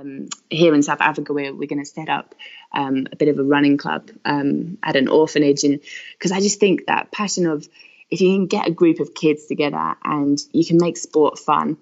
um, 0.00 0.28
here 0.48 0.74
in 0.74 0.82
South 0.82 1.00
Africa, 1.00 1.32
we're, 1.32 1.54
we're 1.54 1.68
going 1.68 1.82
to 1.82 1.84
set 1.84 2.08
up 2.08 2.34
um, 2.72 3.06
a 3.12 3.16
bit 3.16 3.28
of 3.28 3.38
a 3.38 3.44
running 3.44 3.76
club 3.76 4.10
um, 4.24 4.78
at 4.82 4.96
an 4.96 5.08
orphanage. 5.08 5.64
And 5.64 5.80
because 6.12 6.32
I 6.32 6.40
just 6.40 6.60
think 6.60 6.86
that 6.86 7.12
passion 7.12 7.46
of 7.46 7.68
if 8.10 8.20
you 8.20 8.36
can 8.36 8.46
get 8.46 8.68
a 8.68 8.72
group 8.72 9.00
of 9.00 9.14
kids 9.14 9.46
together 9.46 9.94
and 10.04 10.38
you 10.52 10.64
can 10.64 10.78
make 10.78 10.96
sport 10.96 11.38
fun 11.38 11.76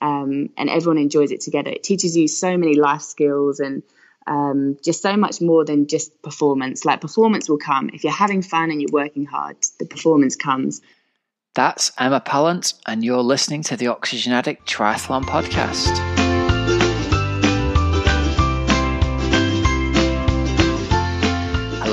um, 0.00 0.50
and 0.56 0.70
everyone 0.70 0.98
enjoys 0.98 1.30
it 1.30 1.40
together, 1.40 1.70
it 1.70 1.82
teaches 1.82 2.16
you 2.16 2.28
so 2.28 2.56
many 2.56 2.74
life 2.74 3.02
skills 3.02 3.60
and 3.60 3.82
um, 4.26 4.78
just 4.82 5.02
so 5.02 5.16
much 5.16 5.42
more 5.42 5.64
than 5.64 5.86
just 5.86 6.22
performance. 6.22 6.84
Like 6.84 7.00
performance 7.00 7.48
will 7.48 7.58
come 7.58 7.90
if 7.92 8.04
you're 8.04 8.12
having 8.12 8.40
fun 8.40 8.70
and 8.70 8.80
you're 8.80 8.92
working 8.92 9.26
hard. 9.26 9.56
The 9.78 9.86
performance 9.86 10.36
comes. 10.36 10.80
That's 11.54 11.92
Emma 11.96 12.20
Pallant, 12.20 12.74
and 12.84 13.04
you're 13.04 13.22
listening 13.22 13.62
to 13.64 13.76
the 13.76 13.86
Oxygen 13.86 14.32
Addict 14.32 14.66
Triathlon 14.66 15.22
Podcast. 15.22 16.23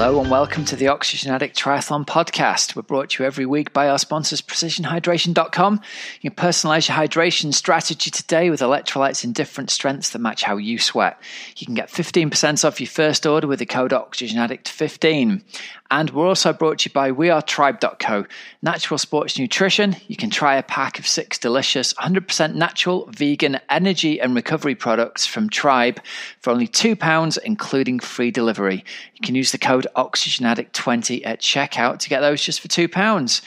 Hello 0.03 0.19
and 0.19 0.31
welcome 0.31 0.65
to 0.65 0.75
the 0.75 0.87
Oxygen 0.87 1.31
Addict 1.31 1.55
Triathlon 1.55 2.07
Podcast. 2.07 2.75
We're 2.75 2.81
brought 2.81 3.11
to 3.11 3.21
you 3.21 3.27
every 3.27 3.45
week 3.45 3.71
by 3.71 3.87
our 3.87 3.99
sponsors, 3.99 4.41
PrecisionHydration.com. 4.41 5.79
You 6.21 6.31
can 6.31 6.43
personalize 6.43 6.89
your 6.89 6.97
hydration 6.97 7.53
strategy 7.53 8.09
today 8.09 8.49
with 8.49 8.61
electrolytes 8.61 9.23
in 9.23 9.31
different 9.31 9.69
strengths 9.69 10.09
that 10.09 10.17
match 10.17 10.41
how 10.41 10.57
you 10.57 10.79
sweat. 10.79 11.21
You 11.55 11.67
can 11.67 11.75
get 11.75 11.89
15% 11.89 12.65
off 12.65 12.81
your 12.81 12.87
first 12.87 13.27
order 13.27 13.45
with 13.45 13.59
the 13.59 13.67
code 13.67 13.91
OxygenAddict15. 13.91 15.43
And 15.91 16.09
we're 16.11 16.25
also 16.25 16.53
brought 16.53 16.79
to 16.79 16.89
you 16.89 16.93
by 16.93 17.11
WeAreTribe.co, 17.11 18.25
natural 18.61 18.97
sports 18.97 19.37
nutrition. 19.37 19.97
You 20.07 20.15
can 20.15 20.29
try 20.29 20.55
a 20.55 20.63
pack 20.63 20.97
of 20.97 21.05
six 21.05 21.37
delicious, 21.37 21.93
100% 21.95 22.55
natural, 22.55 23.09
vegan, 23.11 23.59
energy 23.69 24.21
and 24.21 24.33
recovery 24.33 24.73
products 24.73 25.25
from 25.25 25.49
Tribe 25.49 25.99
for 26.39 26.51
only 26.51 26.69
£2, 26.69 27.37
including 27.43 27.99
free 27.99 28.31
delivery. 28.31 28.85
You 29.15 29.21
can 29.21 29.35
use 29.35 29.51
the 29.51 29.57
code 29.57 29.85
OxygenAddict20 29.97 31.25
at 31.25 31.41
checkout 31.41 31.99
to 31.99 32.09
get 32.09 32.21
those 32.21 32.41
just 32.41 32.61
for 32.61 32.69
£2. 32.69 33.41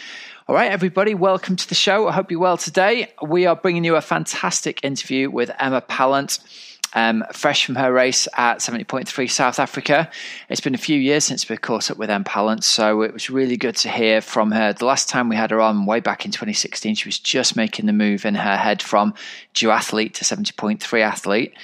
All 0.47 0.55
right, 0.55 0.71
everybody, 0.71 1.15
welcome 1.15 1.57
to 1.57 1.67
the 1.67 1.75
show. 1.75 2.09
I 2.09 2.13
hope 2.13 2.31
you're 2.31 2.39
well 2.39 2.59
today. 2.59 3.11
We 3.27 3.47
are 3.47 3.57
bringing 3.57 3.85
you 3.85 3.97
a 3.97 4.03
fantastic 4.03 4.85
interview 4.85 5.31
with 5.31 5.51
Emma 5.59 5.81
Pallant 5.81 6.41
um, 6.95 7.25
fresh 7.33 7.67
from 7.67 7.75
her 7.75 7.93
race 7.93 8.29
at 8.37 8.59
70.3 8.59 9.31
South 9.31 9.59
Africa. 9.59 10.11
It's 10.49 10.61
been 10.61 10.75
a 10.75 10.79
few 10.79 10.99
years 10.99 11.25
since 11.25 11.49
we 11.49 11.57
caught 11.57 11.91
up 11.91 11.97
with 11.97 12.11
Em 12.11 12.25
Pallant, 12.25 12.65
so 12.65 13.03
it 13.03 13.13
was 13.13 13.31
really 13.31 13.57
good 13.57 13.77
to 13.77 13.89
hear 13.89 14.21
from 14.21 14.53
her. 14.53 14.73
The 14.73 14.85
last 14.85 15.09
time 15.09 15.29
we 15.29 15.37
had 15.37 15.51
her 15.51 15.61
on, 15.61 15.87
way 15.87 16.01
back 16.01 16.25
in 16.25 16.31
2016, 16.31 16.95
she 16.95 17.09
was 17.09 17.19
just 17.19 17.57
making 17.57 17.87
the 17.87 17.93
move 17.93 18.25
in 18.25 18.37
her 18.37 18.57
head 18.57 18.81
from 18.83 19.15
duathlete 19.55 20.15
to 20.15 20.25
70.3 20.25 21.01
athlete. 21.01 21.55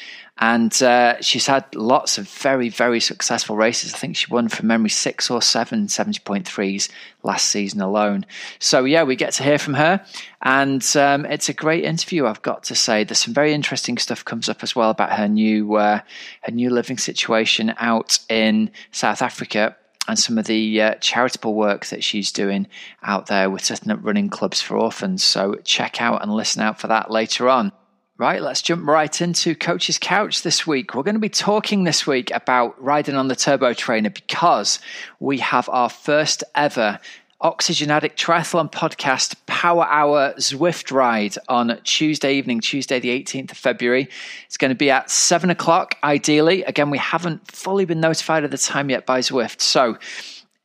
And 0.42 0.83
uh, 0.83 1.20
she's 1.20 1.46
had 1.46 1.66
lots 1.74 2.16
of 2.16 2.27
very, 2.27 2.70
very 2.70 2.98
successful 2.98 3.56
races. 3.56 3.92
I 3.92 3.98
think 3.98 4.16
she 4.16 4.27
won 4.30 4.48
from 4.48 4.69
memory 4.69 4.88
six 4.88 5.30
or 5.30 5.42
seven 5.42 5.86
70.3s 5.86 6.88
last 7.22 7.47
season 7.47 7.82
alone. 7.82 8.24
So, 8.58 8.84
yeah, 8.86 9.02
we 9.02 9.16
get 9.16 9.34
to 9.34 9.42
hear 9.42 9.58
from 9.58 9.74
her. 9.74 10.02
And 10.41 10.84
um, 10.97 11.27
it's 11.27 11.50
a 11.50 11.52
great 11.52 11.84
interview, 11.84 12.24
I've 12.24 12.41
got 12.41 12.64
to 12.64 12.74
say. 12.74 13.05
There's 13.05 13.19
some 13.19 13.34
very 13.34 13.52
interesting 13.52 13.98
stuff 13.98 14.24
comes 14.24 14.48
up 14.48 14.62
as 14.62 14.74
well 14.74 14.88
about 14.88 15.12
her 15.12 15.28
new, 15.28 15.74
uh, 15.74 16.00
her 16.42 16.52
new 16.52 16.70
living 16.70 16.97
situation 16.97 17.75
out 17.77 18.19
in 18.30 18.70
South 18.92 19.20
Africa 19.20 19.77
and 20.08 20.19
some 20.19 20.38
of 20.38 20.47
the 20.47 20.80
uh, 20.80 20.94
charitable 20.94 21.54
work 21.54 21.86
that 21.86 22.02
she's 22.02 22.32
doing 22.32 22.66
out 23.02 23.27
there 23.27 23.50
with 23.50 23.64
setting 23.64 23.92
up 23.92 24.00
running 24.02 24.30
clubs 24.30 24.62
for 24.62 24.78
orphans. 24.78 25.22
So 25.22 25.56
check 25.64 26.00
out 26.00 26.22
and 26.22 26.34
listen 26.34 26.62
out 26.62 26.80
for 26.80 26.86
that 26.86 27.10
later 27.10 27.48
on. 27.48 27.72
Right, 28.20 28.42
let's 28.42 28.60
jump 28.60 28.86
right 28.86 29.18
into 29.22 29.54
Coach's 29.54 29.98
Couch 29.98 30.42
this 30.42 30.66
week. 30.66 30.94
We're 30.94 31.04
going 31.04 31.14
to 31.14 31.18
be 31.18 31.30
talking 31.30 31.84
this 31.84 32.06
week 32.06 32.30
about 32.32 32.78
riding 32.78 33.14
on 33.14 33.28
the 33.28 33.34
Turbo 33.34 33.72
Trainer 33.72 34.10
because 34.10 34.78
we 35.20 35.38
have 35.38 35.70
our 35.70 35.88
first 35.88 36.44
ever 36.54 37.00
Oxygen 37.41 37.91
Addict 37.91 38.22
Triathlon 38.22 38.70
podcast 38.70 39.36
Power 39.47 39.86
Hour 39.86 40.34
Zwift 40.34 40.92
ride 40.92 41.36
on 41.48 41.81
Tuesday 41.84 42.34
evening, 42.34 42.60
Tuesday, 42.60 43.00
the 43.00 43.08
18th 43.08 43.53
of 43.53 43.56
February. 43.56 44.06
It's 44.44 44.58
going 44.58 44.69
to 44.69 44.75
be 44.75 44.91
at 44.91 45.10
seven 45.10 45.48
o'clock, 45.48 45.94
ideally. 46.04 46.62
Again, 46.64 46.91
we 46.91 46.98
haven't 46.98 47.50
fully 47.50 47.87
been 47.87 48.00
notified 48.00 48.44
of 48.44 48.50
the 48.50 48.58
time 48.58 48.91
yet 48.91 49.06
by 49.06 49.20
Zwift. 49.20 49.62
So, 49.62 49.97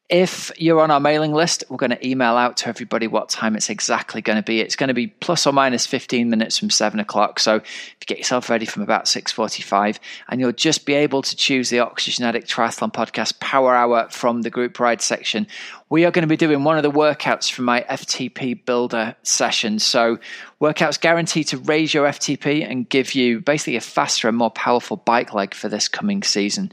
if 0.07 0.51
you're 0.57 0.81
on 0.81 0.91
our 0.91 0.99
mailing 0.99 1.33
list, 1.33 1.63
we're 1.67 1.77
going 1.77 1.89
to 1.89 2.07
email 2.07 2.35
out 2.35 2.57
to 2.57 2.67
everybody 2.67 3.07
what 3.07 3.27
time 3.27 3.55
it's 3.55 3.71
exactly 3.71 4.21
going 4.21 4.35
to 4.35 4.43
be. 4.43 4.59
It's 4.59 4.75
going 4.75 4.89
to 4.89 4.93
be 4.93 5.07
plus 5.07 5.47
or 5.47 5.53
minus 5.53 5.87
15 5.87 6.29
minutes 6.29 6.59
from 6.59 6.69
seven 6.69 6.99
o'clock. 6.99 7.39
So 7.39 7.55
if 7.55 7.97
you 8.01 8.05
get 8.05 8.19
yourself 8.19 8.47
ready 8.47 8.67
from 8.67 8.83
about 8.83 9.05
6:45, 9.05 9.97
and 10.29 10.39
you'll 10.39 10.51
just 10.51 10.85
be 10.85 10.93
able 10.93 11.23
to 11.23 11.35
choose 11.35 11.71
the 11.71 11.79
Oxygen 11.79 12.23
Addict 12.23 12.47
Triathlon 12.47 12.93
Podcast 12.93 13.39
Power 13.39 13.73
Hour 13.73 14.07
from 14.11 14.43
the 14.43 14.51
group 14.51 14.79
ride 14.79 15.01
section. 15.01 15.47
We 15.89 16.05
are 16.05 16.11
going 16.11 16.23
to 16.23 16.27
be 16.27 16.37
doing 16.37 16.63
one 16.63 16.77
of 16.77 16.83
the 16.83 16.91
workouts 16.91 17.51
from 17.51 17.65
my 17.65 17.81
FTP 17.89 18.63
Builder 18.63 19.15
session. 19.23 19.79
So 19.79 20.19
workouts 20.61 21.01
guaranteed 21.01 21.47
to 21.47 21.57
raise 21.57 21.95
your 21.95 22.07
FTP 22.07 22.63
and 22.69 22.87
give 22.87 23.15
you 23.15 23.39
basically 23.39 23.75
a 23.75 23.81
faster 23.81 24.27
and 24.27 24.37
more 24.37 24.51
powerful 24.51 24.97
bike 24.97 25.33
leg 25.33 25.55
for 25.55 25.67
this 25.67 25.87
coming 25.87 26.21
season. 26.21 26.69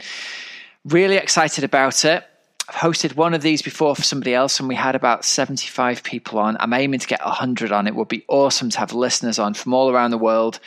Really 0.84 1.16
excited 1.16 1.64
about 1.64 2.04
it. 2.04 2.24
I've 2.72 2.80
hosted 2.80 3.16
one 3.16 3.34
of 3.34 3.42
these 3.42 3.60
before 3.60 3.94
for 3.94 4.02
somebody 4.02 4.32
else, 4.32 4.58
and 4.58 4.66
we 4.66 4.76
had 4.76 4.94
about 4.94 5.26
75 5.26 6.02
people 6.02 6.38
on. 6.38 6.56
I'm 6.58 6.72
aiming 6.72 7.00
to 7.00 7.06
get 7.06 7.22
100 7.22 7.70
on. 7.70 7.86
It 7.86 7.94
would 7.94 8.08
be 8.08 8.24
awesome 8.28 8.70
to 8.70 8.78
have 8.78 8.94
listeners 8.94 9.38
on 9.38 9.52
from 9.52 9.74
all 9.74 9.90
around 9.90 10.10
the 10.10 10.16
world. 10.16 10.58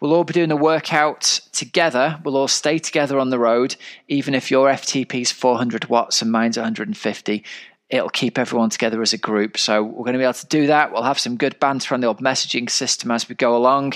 We'll 0.00 0.12
all 0.12 0.24
be 0.24 0.32
doing 0.32 0.50
a 0.50 0.56
workout 0.56 1.40
together. 1.52 2.18
We'll 2.24 2.36
all 2.36 2.48
stay 2.48 2.80
together 2.80 3.16
on 3.16 3.30
the 3.30 3.38
road, 3.38 3.76
even 4.08 4.34
if 4.34 4.50
your 4.50 4.68
FTP 4.70 5.20
is 5.20 5.30
400 5.30 5.84
watts 5.84 6.20
and 6.20 6.32
mine's 6.32 6.56
150 6.56 7.44
it'll 7.92 8.08
keep 8.08 8.38
everyone 8.38 8.70
together 8.70 9.02
as 9.02 9.12
a 9.12 9.18
group. 9.18 9.58
So 9.58 9.82
we're 9.82 10.04
going 10.04 10.14
to 10.14 10.18
be 10.18 10.24
able 10.24 10.32
to 10.32 10.46
do 10.46 10.66
that. 10.68 10.92
We'll 10.92 11.02
have 11.02 11.18
some 11.18 11.36
good 11.36 11.60
banter 11.60 11.92
on 11.94 12.00
the 12.00 12.06
old 12.06 12.20
messaging 12.20 12.70
system 12.70 13.10
as 13.10 13.28
we 13.28 13.34
go 13.34 13.54
along. 13.54 13.92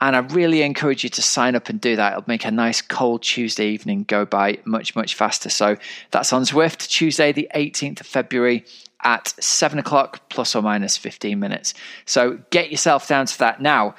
And 0.00 0.16
I 0.16 0.18
really 0.18 0.62
encourage 0.62 1.04
you 1.04 1.10
to 1.10 1.22
sign 1.22 1.54
up 1.54 1.68
and 1.68 1.80
do 1.80 1.94
that. 1.94 2.12
It'll 2.12 2.24
make 2.26 2.44
a 2.44 2.50
nice 2.50 2.82
cold 2.82 3.22
Tuesday 3.22 3.68
evening 3.68 4.02
go 4.02 4.24
by 4.26 4.58
much, 4.64 4.96
much 4.96 5.14
faster. 5.14 5.48
So 5.48 5.76
that's 6.10 6.32
on 6.32 6.42
Zwift, 6.42 6.88
Tuesday, 6.88 7.30
the 7.30 7.48
18th 7.54 8.00
of 8.00 8.06
February 8.08 8.64
at 9.04 9.28
7 9.38 9.78
o'clock, 9.78 10.28
plus 10.28 10.56
or 10.56 10.62
minus 10.62 10.96
15 10.96 11.38
minutes. 11.38 11.72
So 12.04 12.40
get 12.50 12.72
yourself 12.72 13.06
down 13.06 13.26
to 13.26 13.38
that 13.38 13.62
now. 13.62 13.94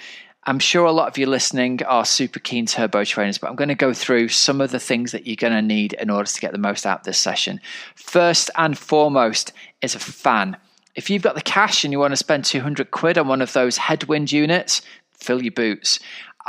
I'm 0.48 0.60
sure 0.60 0.86
a 0.86 0.94
lot 0.94 1.10
of 1.10 1.18
you 1.18 1.26
listening 1.26 1.84
are 1.84 2.06
super 2.06 2.40
keen 2.40 2.68
turbo 2.68 3.04
trainers, 3.04 3.38
but 3.38 3.50
I'm 3.50 3.58
going 3.58 3.68
to 3.68 3.76
go 3.76 3.92
through 3.92 4.30
some 4.30 4.62
of 4.62 4.72
the 4.72 4.80
things 4.80 5.12
that 5.12 5.28
you're 5.28 5.36
going 5.36 5.52
to 5.52 5.62
need 5.62 5.92
in 5.92 6.10
order 6.10 6.30
to 6.30 6.40
get 6.40 6.54
the 6.54 6.58
most 6.58 6.86
out 6.86 7.00
of 7.00 7.06
this 7.06 7.20
session. 7.20 7.60
First 7.96 8.50
and 8.56 8.78
foremost 8.78 9.52
is 9.82 9.94
a 9.94 10.00
fan. 10.00 10.56
If 10.96 11.10
you've 11.10 11.22
got 11.22 11.36
the 11.36 11.42
cash 11.42 11.84
and 11.84 11.92
you 11.92 12.00
want 12.00 12.14
to 12.14 12.18
spend 12.18 12.46
200 12.46 12.92
quid 12.92 13.18
on 13.18 13.28
one 13.28 13.42
of 13.42 13.52
those 13.52 13.76
headwind 13.76 14.32
units, 14.32 14.82
fill 15.12 15.42
your 15.42 15.52
boots. 15.52 16.00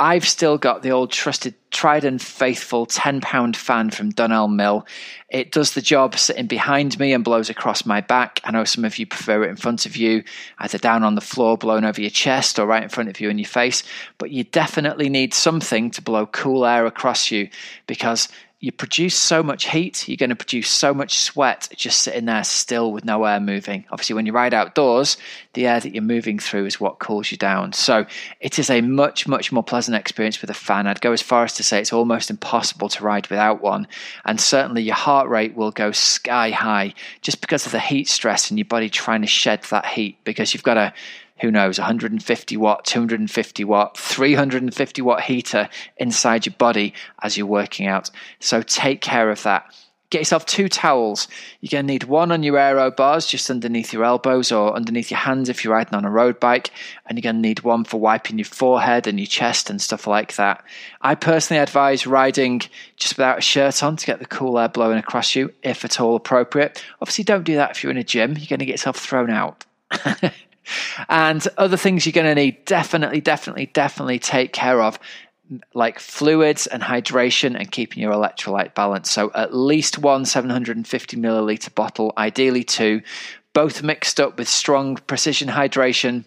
I've 0.01 0.25
still 0.25 0.57
got 0.57 0.81
the 0.81 0.91
old 0.91 1.11
trusted, 1.11 1.55
tried 1.71 2.05
and 2.05 2.21
faithful 2.21 2.87
£10 2.87 3.55
fan 3.57 3.89
from 3.89 4.13
Dunelm 4.13 4.55
Mill. 4.55 4.87
It 5.29 5.51
does 5.51 5.73
the 5.73 5.81
job 5.81 6.17
sitting 6.17 6.47
behind 6.47 6.97
me 6.97 7.11
and 7.11 7.21
blows 7.21 7.49
across 7.49 7.85
my 7.85 7.99
back. 7.99 8.39
I 8.45 8.51
know 8.51 8.63
some 8.63 8.85
of 8.85 8.97
you 8.97 9.05
prefer 9.05 9.43
it 9.43 9.49
in 9.49 9.57
front 9.57 9.85
of 9.85 9.97
you, 9.97 10.23
either 10.59 10.77
down 10.77 11.03
on 11.03 11.15
the 11.15 11.21
floor, 11.21 11.57
blown 11.57 11.83
over 11.83 11.99
your 11.99 12.09
chest, 12.09 12.59
or 12.59 12.65
right 12.65 12.81
in 12.81 12.87
front 12.87 13.09
of 13.09 13.19
you 13.19 13.29
in 13.29 13.37
your 13.37 13.45
face. 13.45 13.83
But 14.17 14.31
you 14.31 14.45
definitely 14.45 15.09
need 15.09 15.33
something 15.33 15.91
to 15.91 16.01
blow 16.01 16.25
cool 16.27 16.65
air 16.65 16.85
across 16.85 17.29
you 17.29 17.49
because 17.85 18.29
you 18.61 18.73
produce 18.73 19.15
so 19.15 19.41
much 19.41 19.69
heat, 19.69 20.05
you're 20.09 20.17
going 20.17 20.31
to 20.31 20.35
produce 20.35 20.69
so 20.69 20.93
much 20.93 21.19
sweat 21.19 21.69
just 21.77 22.01
sitting 22.01 22.25
there 22.25 22.43
still 22.43 22.91
with 22.91 23.05
no 23.05 23.23
air 23.23 23.39
moving. 23.39 23.85
Obviously, 23.89 24.15
when 24.15 24.25
you 24.25 24.33
ride 24.33 24.53
outdoors, 24.53 25.15
the 25.53 25.65
air 25.65 25.79
that 25.79 25.93
you're 25.93 26.03
moving 26.03 26.39
through 26.39 26.65
is 26.65 26.79
what 26.79 26.99
cools 26.99 27.31
you 27.31 27.37
down. 27.37 27.71
So 27.71 28.05
it 28.41 28.59
is 28.59 28.69
a 28.69 28.81
much, 28.81 29.29
much 29.29 29.53
more 29.53 29.63
pleasant 29.63 29.95
experience 29.95 30.41
with 30.41 30.49
a 30.49 30.53
fan. 30.53 30.87
I'd 30.87 30.99
go 30.99 31.13
as 31.13 31.21
far 31.21 31.45
as 31.45 31.53
to 31.53 31.63
say 31.63 31.79
it's 31.79 31.93
almost 31.93 32.29
impossible 32.29 32.89
to 32.89 33.03
ride 33.03 33.27
without 33.27 33.61
one. 33.61 33.87
And 34.25 34.41
certainly 34.41 34.83
your 34.83 34.95
heart 34.95 35.29
rate 35.29 35.55
will 35.55 35.71
go 35.71 35.93
sky 35.93 36.49
high 36.49 36.95
just 37.21 37.39
because 37.39 37.65
of 37.65 37.71
the 37.71 37.79
heat 37.79 38.09
stress 38.09 38.49
and 38.49 38.59
your 38.59 38.65
body 38.65 38.89
trying 38.89 39.21
to 39.21 39.27
shed 39.27 39.63
that 39.69 39.85
heat 39.85 40.17
because 40.25 40.53
you've 40.53 40.63
got 40.63 40.73
to 40.73 40.93
who 41.41 41.51
knows, 41.51 41.79
150 41.79 42.57
watt, 42.57 42.85
250 42.85 43.63
watt, 43.63 43.97
350 43.97 45.01
watt 45.01 45.21
heater 45.21 45.69
inside 45.97 46.45
your 46.45 46.55
body 46.57 46.93
as 47.21 47.37
you're 47.37 47.47
working 47.47 47.87
out. 47.87 48.09
So 48.39 48.61
take 48.61 49.01
care 49.01 49.29
of 49.29 49.43
that. 49.43 49.73
Get 50.09 50.21
yourself 50.21 50.47
two 50.47 50.69
towels. 50.69 51.27
You're 51.61 51.69
going 51.69 51.85
to 51.85 51.93
need 51.93 52.05
one 52.05 52.31
on 52.31 52.41
your 52.41 52.57
aero 52.57 52.89
bars, 52.89 53.27
just 53.27 53.51
underneath 53.51 53.93
your 53.93 54.03
elbows 54.03 54.51
or 54.51 54.75
underneath 54.75 55.11
your 55.11 55.19
hands 55.19 55.49
if 55.49 55.63
you're 55.63 55.73
riding 55.73 55.93
on 55.93 56.03
a 56.03 56.09
road 56.09 56.39
bike. 56.39 56.71
And 57.05 57.15
you're 57.15 57.31
going 57.31 57.35
to 57.35 57.47
need 57.47 57.59
one 57.61 57.83
for 57.83 57.99
wiping 57.99 58.39
your 58.39 58.45
forehead 58.45 59.05
and 59.05 59.19
your 59.19 59.27
chest 59.27 59.69
and 59.69 59.79
stuff 59.79 60.07
like 60.07 60.35
that. 60.37 60.63
I 61.01 61.13
personally 61.13 61.61
advise 61.61 62.07
riding 62.07 62.61
just 62.97 63.17
without 63.17 63.37
a 63.37 63.41
shirt 63.41 63.83
on 63.83 63.97
to 63.97 64.05
get 64.07 64.17
the 64.17 64.25
cool 64.25 64.57
air 64.57 64.67
blowing 64.67 64.97
across 64.97 65.35
you, 65.35 65.53
if 65.61 65.85
at 65.85 66.01
all 66.01 66.15
appropriate. 66.15 66.83
Obviously, 67.01 67.23
don't 67.23 67.43
do 67.43 67.55
that 67.57 67.71
if 67.71 67.83
you're 67.83 67.91
in 67.91 67.97
a 67.97 68.03
gym. 68.03 68.31
You're 68.31 68.47
going 68.47 68.59
to 68.59 68.65
get 68.65 68.73
yourself 68.73 68.97
thrown 68.97 69.29
out. 69.29 69.63
and 71.07 71.47
other 71.57 71.77
things 71.77 72.05
you're 72.05 72.13
going 72.13 72.25
to 72.25 72.35
need 72.35 72.65
definitely, 72.65 73.21
definitely, 73.21 73.67
definitely 73.67 74.19
take 74.19 74.53
care 74.53 74.81
of. 74.81 74.99
like 75.73 75.99
fluids 75.99 76.67
and 76.67 76.83
hydration 76.83 77.55
and 77.59 77.71
keeping 77.71 78.03
your 78.03 78.13
electrolyte 78.13 78.75
balance. 78.75 79.09
So 79.09 79.31
at 79.33 79.53
least 79.53 79.97
one 79.97 80.25
750 80.25 81.17
milliliter 81.17 81.73
bottle, 81.73 82.13
ideally 82.17 82.63
two, 82.63 83.01
both 83.53 83.81
mixed 83.81 84.19
up 84.19 84.37
with 84.37 84.47
strong 84.47 84.95
precision 84.95 85.47
hydration 85.47 86.25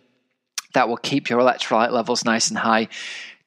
that 0.74 0.88
will 0.88 0.96
keep 0.96 1.30
your 1.30 1.38
electrolyte 1.38 1.92
levels 1.92 2.24
nice 2.24 2.48
and 2.48 2.58
high 2.58 2.88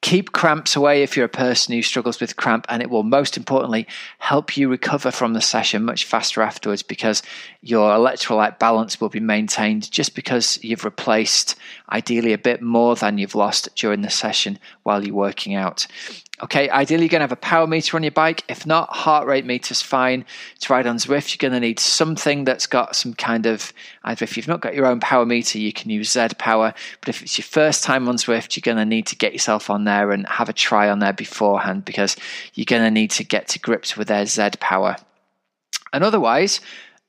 keep 0.06 0.34
cramps 0.34 0.76
away 0.76 1.02
if 1.02 1.18
you're 1.18 1.26
a 1.26 1.30
person 1.30 1.74
who 1.74 1.82
struggles 1.82 2.22
with 2.22 2.36
cramp, 2.36 2.68
and 2.70 2.84
it 2.84 2.92
will 2.92 3.02
most 3.02 3.38
importantly 3.38 3.88
help 4.20 4.56
you 4.56 4.70
recover 4.70 5.10
from 5.10 5.34
the 5.34 5.42
session 5.42 5.84
much 5.84 6.06
faster 6.06 6.44
afterwards 6.44 6.84
because 6.84 7.24
your 7.64 7.90
electrolyte 7.90 8.60
balance 8.60 9.02
will 9.02 9.10
be 9.10 9.20
maintained 9.20 9.90
just 9.90 10.14
because 10.14 10.64
you've 10.64 10.86
replaced 10.86 11.56
ideally 11.92 12.34
a 12.34 12.38
bit 12.38 12.62
more 12.62 12.96
than 12.96 13.18
you've 13.18 13.34
lost 13.34 13.68
during 13.76 14.04
the 14.04 14.10
session 14.12 14.60
while 14.84 15.04
you're 15.04 15.16
working 15.16 15.56
out. 15.56 15.88
Okay, 16.44 16.70
ideally 16.70 17.04
you're 17.04 17.10
going 17.10 17.22
to 17.22 17.24
have 17.24 17.32
a 17.32 17.38
power 17.38 17.66
meter 17.66 17.96
on 17.96 18.04
your 18.04 18.12
bike. 18.12 18.44
If 18.50 18.66
not, 18.66 18.90
heart 18.90 19.26
rate 19.26 19.46
meter's 19.46 19.82
fine. 19.82 20.26
To 20.60 20.74
ride 20.74 20.86
on 20.86 20.98
Zwift, 20.98 21.32
you're 21.32 21.50
going 21.50 21.60
to 21.60 21.66
need 21.66 21.80
something 21.80 22.44
that's 22.44 22.68
got 22.68 22.94
some 22.94 23.14
kind 23.14 23.46
of 23.46 23.72
either 24.04 24.26
if 24.26 24.36
you've 24.36 24.48
not 24.48 24.60
got 24.60 24.76
your 24.76 24.86
own 24.86 25.00
power 25.00 25.26
meter, 25.26 25.60
you 25.60 25.72
can 25.72 25.90
use 25.90 26.12
Z 26.12 26.28
Power. 26.38 26.74
But 27.00 27.10
if 27.10 27.22
it's 27.22 27.38
your 27.38 27.46
first 27.46 27.86
time 27.86 28.10
on 28.10 28.18
Zwift, 28.18 28.56
you're 28.56 28.74
going 28.74 28.84
to 28.84 28.90
need 28.90 29.08
to 29.08 29.16
get 29.16 29.32
yourself 29.32 29.70
on 29.70 29.86
there 29.86 30.12
and 30.12 30.28
have 30.28 30.50
a 30.50 30.54
try 30.54 30.90
on 30.90 31.00
there 31.00 31.14
beforehand 31.14 31.86
because 31.86 32.18
you're 32.54 32.66
going 32.66 32.84
to 32.84 32.92
need 32.92 33.12
to 33.12 33.24
get 33.24 33.48
to 33.50 33.60
grips 33.60 33.96
with 33.96 34.10
their 34.10 34.26
Z 34.26 34.50
Power. 34.60 34.98
And 35.94 36.04
otherwise, 36.04 36.60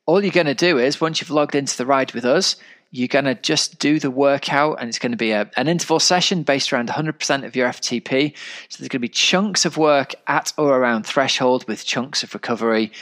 all 0.06 0.22
you're 0.22 0.31
going 0.31 0.46
to 0.46 0.55
do 0.55 0.79
is 0.79 1.00
once 1.00 1.20
you've 1.20 1.31
logged 1.31 1.56
into 1.56 1.76
the 1.76 1.87
ride 1.87 2.12
with 2.12 2.25
us, 2.25 2.55
you're 2.96 3.08
going 3.08 3.26
to 3.26 3.34
just 3.34 3.78
do 3.78 4.00
the 4.00 4.10
workout 4.10 4.81
and 4.81 4.88
it's 4.88 4.98
going 4.98 5.12
to 5.12 5.19
be 5.19 5.32
a, 5.32 5.50
an 5.56 5.69
interval 5.69 6.00
session 6.00 6.43
based 6.43 6.72
around 6.72 6.88
100% 6.88 7.44
of 7.44 7.54
your 7.54 7.69
FTP. 7.69 8.34
So 8.69 8.78
there's 8.78 8.88
going 8.88 8.98
to 8.98 8.98
be 9.00 9.08
chunks 9.08 9.66
of 9.66 9.76
work 9.76 10.14
at 10.26 10.52
or 10.56 10.78
around 10.78 11.04
threshold 11.06 11.69
with 11.69 11.84
chunks 11.84 12.22
of 12.22 12.32
recovery, 12.32 12.93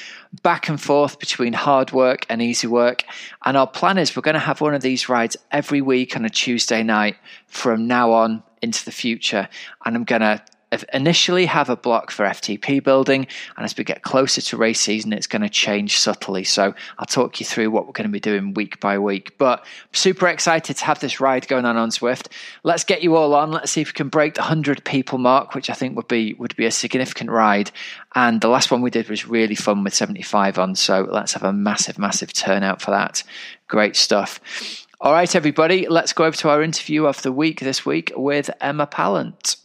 back 0.42 0.68
and 0.68 0.80
forth 0.80 1.20
between 1.20 1.52
hard 1.52 1.92
work 1.92 2.26
and 2.28 2.42
easy 2.42 2.66
work. 2.66 3.04
And 3.44 3.56
our 3.56 3.68
plan 3.68 3.98
is 3.98 4.16
we're 4.16 4.22
going 4.22 4.34
to 4.34 4.40
have 4.40 4.60
one 4.60 4.74
of 4.74 4.82
these 4.82 5.08
rides 5.08 5.36
every 5.52 5.80
week 5.80 6.16
on 6.16 6.24
a 6.24 6.30
Tuesday 6.30 6.82
night 6.82 7.16
from 7.46 7.86
now 7.86 8.10
on 8.10 8.42
into 8.62 8.84
the 8.84 8.92
future. 8.92 9.48
And 9.84 9.94
I'm 9.94 10.04
going 10.04 10.22
to 10.22 10.42
initially 10.92 11.46
have 11.46 11.68
a 11.68 11.76
block 11.76 12.10
for 12.10 12.24
FTP 12.24 12.82
building, 12.82 13.26
and 13.56 13.64
as 13.64 13.76
we 13.76 13.84
get 13.84 14.02
closer 14.02 14.40
to 14.40 14.56
race 14.56 14.80
season, 14.80 15.12
it's 15.12 15.26
going 15.26 15.42
to 15.42 15.48
change 15.48 15.98
subtly. 15.98 16.42
So 16.42 16.74
I'll 16.98 17.06
talk 17.06 17.38
you 17.38 17.46
through 17.46 17.70
what 17.70 17.86
we're 17.86 17.92
going 17.92 18.08
to 18.08 18.12
be 18.12 18.20
doing 18.20 18.54
week 18.54 18.80
by 18.80 18.98
week. 18.98 19.38
But 19.38 19.64
super 19.92 20.26
excited 20.28 20.76
to 20.78 20.84
have 20.84 21.00
this 21.00 21.20
ride 21.20 21.46
going 21.46 21.66
on 21.66 21.76
on 21.76 21.90
Zwift. 21.90 22.28
Let's 22.62 22.84
get 22.84 23.02
you 23.02 23.14
all 23.16 23.34
on. 23.34 23.52
Let's 23.52 23.70
see 23.70 23.82
if 23.82 23.88
we 23.88 23.92
can 23.92 24.08
break 24.08 24.34
the 24.34 24.42
hundred 24.42 24.84
people 24.84 25.18
mark, 25.18 25.54
which 25.54 25.70
I 25.70 25.74
think 25.74 25.96
would 25.96 26.08
be 26.08 26.34
would 26.34 26.56
be 26.56 26.66
a 26.66 26.70
significant 26.70 27.30
ride. 27.30 27.70
And 28.14 28.40
the 28.40 28.48
last 28.48 28.70
one 28.70 28.82
we 28.82 28.90
did 28.90 29.08
was 29.08 29.26
really 29.28 29.54
fun 29.54 29.84
with 29.84 29.94
75 29.94 30.58
on. 30.58 30.74
So 30.74 31.06
let's 31.10 31.34
have 31.34 31.42
a 31.42 31.52
massive, 31.52 31.98
massive 31.98 32.32
turnout 32.32 32.80
for 32.80 32.92
that. 32.92 33.22
Great 33.68 33.96
stuff. 33.96 34.40
All 35.00 35.12
right, 35.12 35.34
everybody, 35.36 35.86
let's 35.88 36.12
go 36.14 36.24
over 36.24 36.36
to 36.38 36.48
our 36.48 36.62
interview 36.62 37.04
of 37.04 37.20
the 37.22 37.32
week 37.32 37.60
this 37.60 37.84
week 37.84 38.12
with 38.16 38.48
Emma 38.60 38.86
Pallant. 38.86 39.56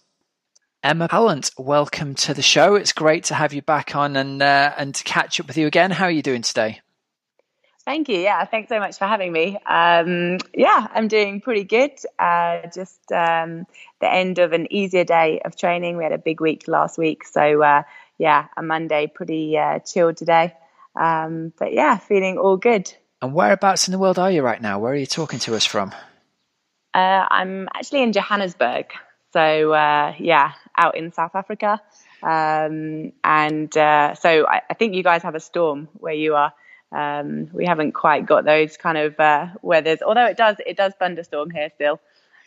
Emma 0.81 1.09
Pallant, 1.09 1.51
welcome 1.57 2.15
to 2.15 2.33
the 2.33 2.41
show. 2.41 2.75
It's 2.75 2.93
great 2.93 3.25
to 3.25 3.33
have 3.33 3.51
you 3.51 3.61
back 3.61 3.97
on 3.97 4.15
and 4.15 4.41
uh, 4.41 4.73
and 4.77 4.95
to 4.95 5.03
catch 5.03 5.37
up 5.41 5.47
with 5.47 5.57
you 5.57 5.67
again. 5.67 5.91
How 5.91 6.05
are 6.05 6.11
you 6.11 6.21
doing 6.21 6.41
today? 6.41 6.79
Thank 7.83 8.07
you. 8.07 8.17
Yeah, 8.19 8.45
thanks 8.45 8.69
so 8.69 8.79
much 8.79 8.97
for 8.97 9.05
having 9.05 9.33
me. 9.33 9.57
Um, 9.65 10.37
yeah, 10.53 10.87
I'm 10.93 11.09
doing 11.09 11.41
pretty 11.41 11.65
good. 11.65 11.91
Uh, 12.17 12.61
just 12.73 13.11
um, 13.11 13.65
the 13.99 14.09
end 14.09 14.39
of 14.39 14.53
an 14.53 14.71
easier 14.71 15.03
day 15.03 15.41
of 15.43 15.57
training. 15.57 15.97
We 15.97 16.03
had 16.03 16.13
a 16.13 16.17
big 16.17 16.39
week 16.39 16.63
last 16.69 16.97
week, 16.97 17.25
so 17.25 17.61
uh, 17.61 17.83
yeah, 18.17 18.47
a 18.55 18.63
Monday 18.63 19.07
pretty 19.07 19.57
uh, 19.57 19.79
chilled 19.79 20.15
today. 20.15 20.55
Um, 20.95 21.51
but 21.59 21.73
yeah, 21.73 21.97
feeling 21.97 22.37
all 22.37 22.55
good. 22.55 22.93
And 23.21 23.33
whereabouts 23.33 23.89
in 23.89 23.91
the 23.91 23.99
world 23.99 24.17
are 24.17 24.31
you 24.31 24.43
right 24.43 24.61
now? 24.61 24.79
Where 24.79 24.93
are 24.93 24.95
you 24.95 25.05
talking 25.05 25.39
to 25.39 25.55
us 25.55 25.65
from? 25.65 25.93
Uh, 26.93 27.25
I'm 27.29 27.67
actually 27.75 28.03
in 28.03 28.13
Johannesburg. 28.13 28.93
So 29.33 29.73
uh, 29.73 30.13
yeah, 30.19 30.53
out 30.77 30.97
in 30.97 31.11
South 31.11 31.35
Africa. 31.35 31.81
Um, 32.21 33.13
and 33.23 33.75
uh, 33.77 34.15
so 34.15 34.45
I, 34.47 34.61
I, 34.69 34.73
think 34.73 34.93
you 34.93 35.03
guys 35.03 35.23
have 35.23 35.35
a 35.35 35.39
storm 35.39 35.87
where 35.93 36.13
you 36.13 36.35
are. 36.35 36.53
Um, 36.91 37.49
we 37.53 37.65
haven't 37.65 37.93
quite 37.93 38.25
got 38.25 38.43
those 38.43 38.75
kind 38.75 38.97
of 38.97 39.17
uh, 39.19 39.47
weathers, 39.61 39.99
although 40.01 40.25
it 40.25 40.35
does 40.35 40.57
it 40.65 40.75
does 40.75 40.93
thunderstorm 40.99 41.49
here 41.49 41.69
still. 41.75 42.01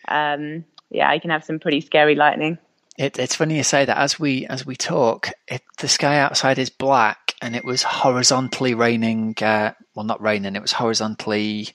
Um, 0.09 0.65
yeah, 0.91 1.13
you 1.13 1.21
can 1.21 1.31
have 1.31 1.45
some 1.45 1.59
pretty 1.59 1.81
scary 1.81 2.17
lightning. 2.17 2.59
It, 2.99 3.19
it's 3.19 3.37
funny 3.37 3.57
you 3.57 3.63
say 3.63 3.85
that. 3.85 3.97
As 3.97 4.21
we 4.21 4.47
as 4.47 4.67
we 4.67 4.77
talk, 4.77 5.31
it, 5.49 5.63
the 5.79 5.89
sky 5.89 6.19
outside 6.19 6.59
is 6.59 6.69
black, 6.69 7.35
and 7.41 7.57
it 7.57 7.65
was 7.65 7.83
horizontally 7.83 8.75
raining. 8.75 9.35
Uh, 9.41 9.73
well, 9.95 10.05
not 10.05 10.21
raining. 10.21 10.57
It 10.57 10.63
was 10.63 10.73
horizontally 10.73 11.69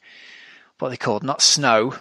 what 0.79 0.89
they 0.89 0.97
called 0.97 1.23
not 1.23 1.41
snow, 1.41 1.95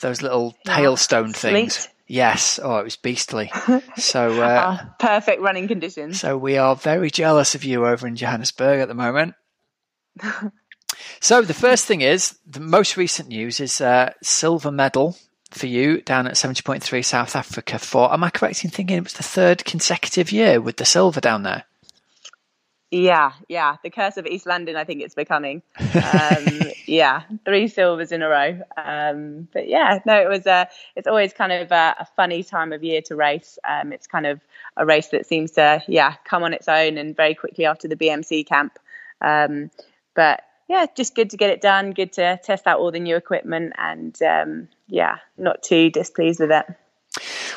those 0.00 0.20
little 0.20 0.54
yeah. 0.66 0.76
hailstone 0.76 1.32
things. 1.32 1.74
Sleet. 1.74 1.94
Yes. 2.10 2.58
Oh, 2.60 2.78
it 2.78 2.84
was 2.84 2.96
beastly. 2.96 3.52
So 3.96 4.42
uh, 4.42 4.78
oh, 4.80 4.90
perfect 4.98 5.42
running 5.42 5.68
conditions. 5.68 6.20
So 6.20 6.36
we 6.36 6.56
are 6.56 6.74
very 6.74 7.10
jealous 7.10 7.54
of 7.54 7.62
you 7.62 7.86
over 7.86 8.06
in 8.06 8.16
Johannesburg 8.16 8.80
at 8.80 8.88
the 8.88 8.94
moment. 8.94 9.34
so 11.20 11.42
the 11.42 11.54
first 11.54 11.84
thing 11.84 12.00
is 12.00 12.38
the 12.46 12.60
most 12.60 12.96
recent 12.96 13.28
news 13.28 13.60
is 13.60 13.80
uh, 13.80 14.12
silver 14.22 14.72
medal 14.72 15.16
for 15.50 15.66
you 15.66 16.00
down 16.00 16.26
at 16.26 16.34
70.3 16.34 17.04
South 17.04 17.36
Africa 17.36 17.78
for. 17.78 18.12
Am 18.12 18.24
I 18.24 18.30
correct 18.30 18.64
in 18.64 18.70
thinking 18.70 18.96
it 18.96 19.04
was 19.04 19.12
the 19.12 19.22
third 19.22 19.64
consecutive 19.64 20.32
year 20.32 20.60
with 20.60 20.78
the 20.78 20.84
silver 20.84 21.20
down 21.20 21.44
there? 21.44 21.64
Yeah, 22.90 23.32
yeah. 23.48 23.76
The 23.84 23.90
curse 23.90 24.16
of 24.16 24.26
East 24.26 24.46
London, 24.46 24.74
I 24.74 24.82
think 24.82 25.00
it's 25.02 25.14
becoming. 25.14 25.62
Um, 25.78 26.62
yeah, 26.86 27.22
three 27.44 27.68
silvers 27.68 28.10
in 28.10 28.20
a 28.20 28.28
row. 28.28 28.60
Um, 28.76 29.46
but 29.52 29.68
yeah, 29.68 30.00
no, 30.04 30.20
it 30.20 30.28
was 30.28 30.44
a. 30.46 30.68
It's 30.96 31.06
always 31.06 31.32
kind 31.32 31.52
of 31.52 31.70
a, 31.70 31.96
a 32.00 32.06
funny 32.16 32.42
time 32.42 32.72
of 32.72 32.82
year 32.82 33.00
to 33.02 33.14
race. 33.14 33.58
Um, 33.68 33.92
it's 33.92 34.08
kind 34.08 34.26
of 34.26 34.40
a 34.76 34.84
race 34.84 35.08
that 35.08 35.26
seems 35.26 35.52
to, 35.52 35.82
yeah, 35.86 36.14
come 36.24 36.42
on 36.42 36.52
its 36.52 36.68
own 36.68 36.98
and 36.98 37.16
very 37.16 37.34
quickly 37.34 37.64
after 37.64 37.86
the 37.86 37.96
BMC 37.96 38.46
camp. 38.46 38.76
Um, 39.20 39.70
but 40.16 40.42
yeah, 40.68 40.86
just 40.96 41.14
good 41.14 41.30
to 41.30 41.36
get 41.36 41.50
it 41.50 41.60
done. 41.60 41.92
Good 41.92 42.12
to 42.14 42.40
test 42.42 42.66
out 42.66 42.80
all 42.80 42.90
the 42.90 43.00
new 43.00 43.14
equipment, 43.14 43.72
and 43.78 44.20
um, 44.22 44.68
yeah, 44.88 45.18
not 45.38 45.62
too 45.62 45.90
displeased 45.90 46.40
with 46.40 46.50
it. 46.50 46.66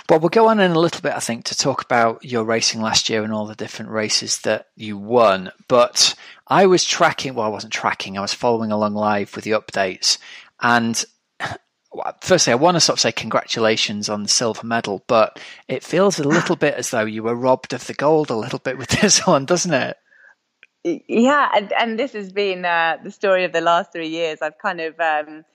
Well, 0.09 0.19
we'll 0.19 0.29
go 0.29 0.49
on 0.49 0.59
in 0.59 0.71
a 0.71 0.79
little 0.79 1.01
bit, 1.01 1.13
I 1.13 1.19
think, 1.19 1.45
to 1.45 1.57
talk 1.57 1.81
about 1.81 2.25
your 2.25 2.43
racing 2.43 2.81
last 2.81 3.09
year 3.09 3.23
and 3.23 3.31
all 3.31 3.45
the 3.45 3.55
different 3.55 3.91
races 3.91 4.39
that 4.39 4.67
you 4.75 4.97
won. 4.97 5.51
But 5.69 6.15
I 6.47 6.65
was 6.65 6.83
tracking, 6.83 7.35
well, 7.35 7.45
I 7.45 7.49
wasn't 7.49 7.71
tracking, 7.71 8.17
I 8.17 8.21
was 8.21 8.33
following 8.33 8.71
along 8.71 8.95
live 8.95 9.33
with 9.35 9.45
the 9.45 9.51
updates. 9.51 10.17
And 10.61 11.03
firstly, 12.21 12.51
I 12.51 12.57
want 12.57 12.75
to 12.75 12.81
sort 12.81 12.97
of 12.97 13.01
say 13.01 13.13
congratulations 13.13 14.09
on 14.09 14.23
the 14.23 14.29
silver 14.29 14.67
medal, 14.67 15.05
but 15.07 15.39
it 15.69 15.83
feels 15.83 16.19
a 16.19 16.27
little 16.27 16.57
bit 16.57 16.73
as 16.73 16.91
though 16.91 17.05
you 17.05 17.23
were 17.23 17.35
robbed 17.35 17.71
of 17.71 17.87
the 17.87 17.93
gold 17.93 18.29
a 18.29 18.35
little 18.35 18.59
bit 18.59 18.77
with 18.77 18.89
this 19.01 19.25
one, 19.25 19.45
doesn't 19.45 19.73
it? 19.73 19.97
Yeah, 20.83 21.49
and, 21.55 21.71
and 21.79 21.97
this 21.97 22.11
has 22.11 22.33
been 22.33 22.65
uh, 22.65 22.97
the 23.01 23.11
story 23.11 23.45
of 23.45 23.53
the 23.53 23.61
last 23.61 23.93
three 23.93 24.09
years. 24.09 24.39
I've 24.41 24.57
kind 24.57 24.81
of 24.81 24.99
um, 24.99 25.45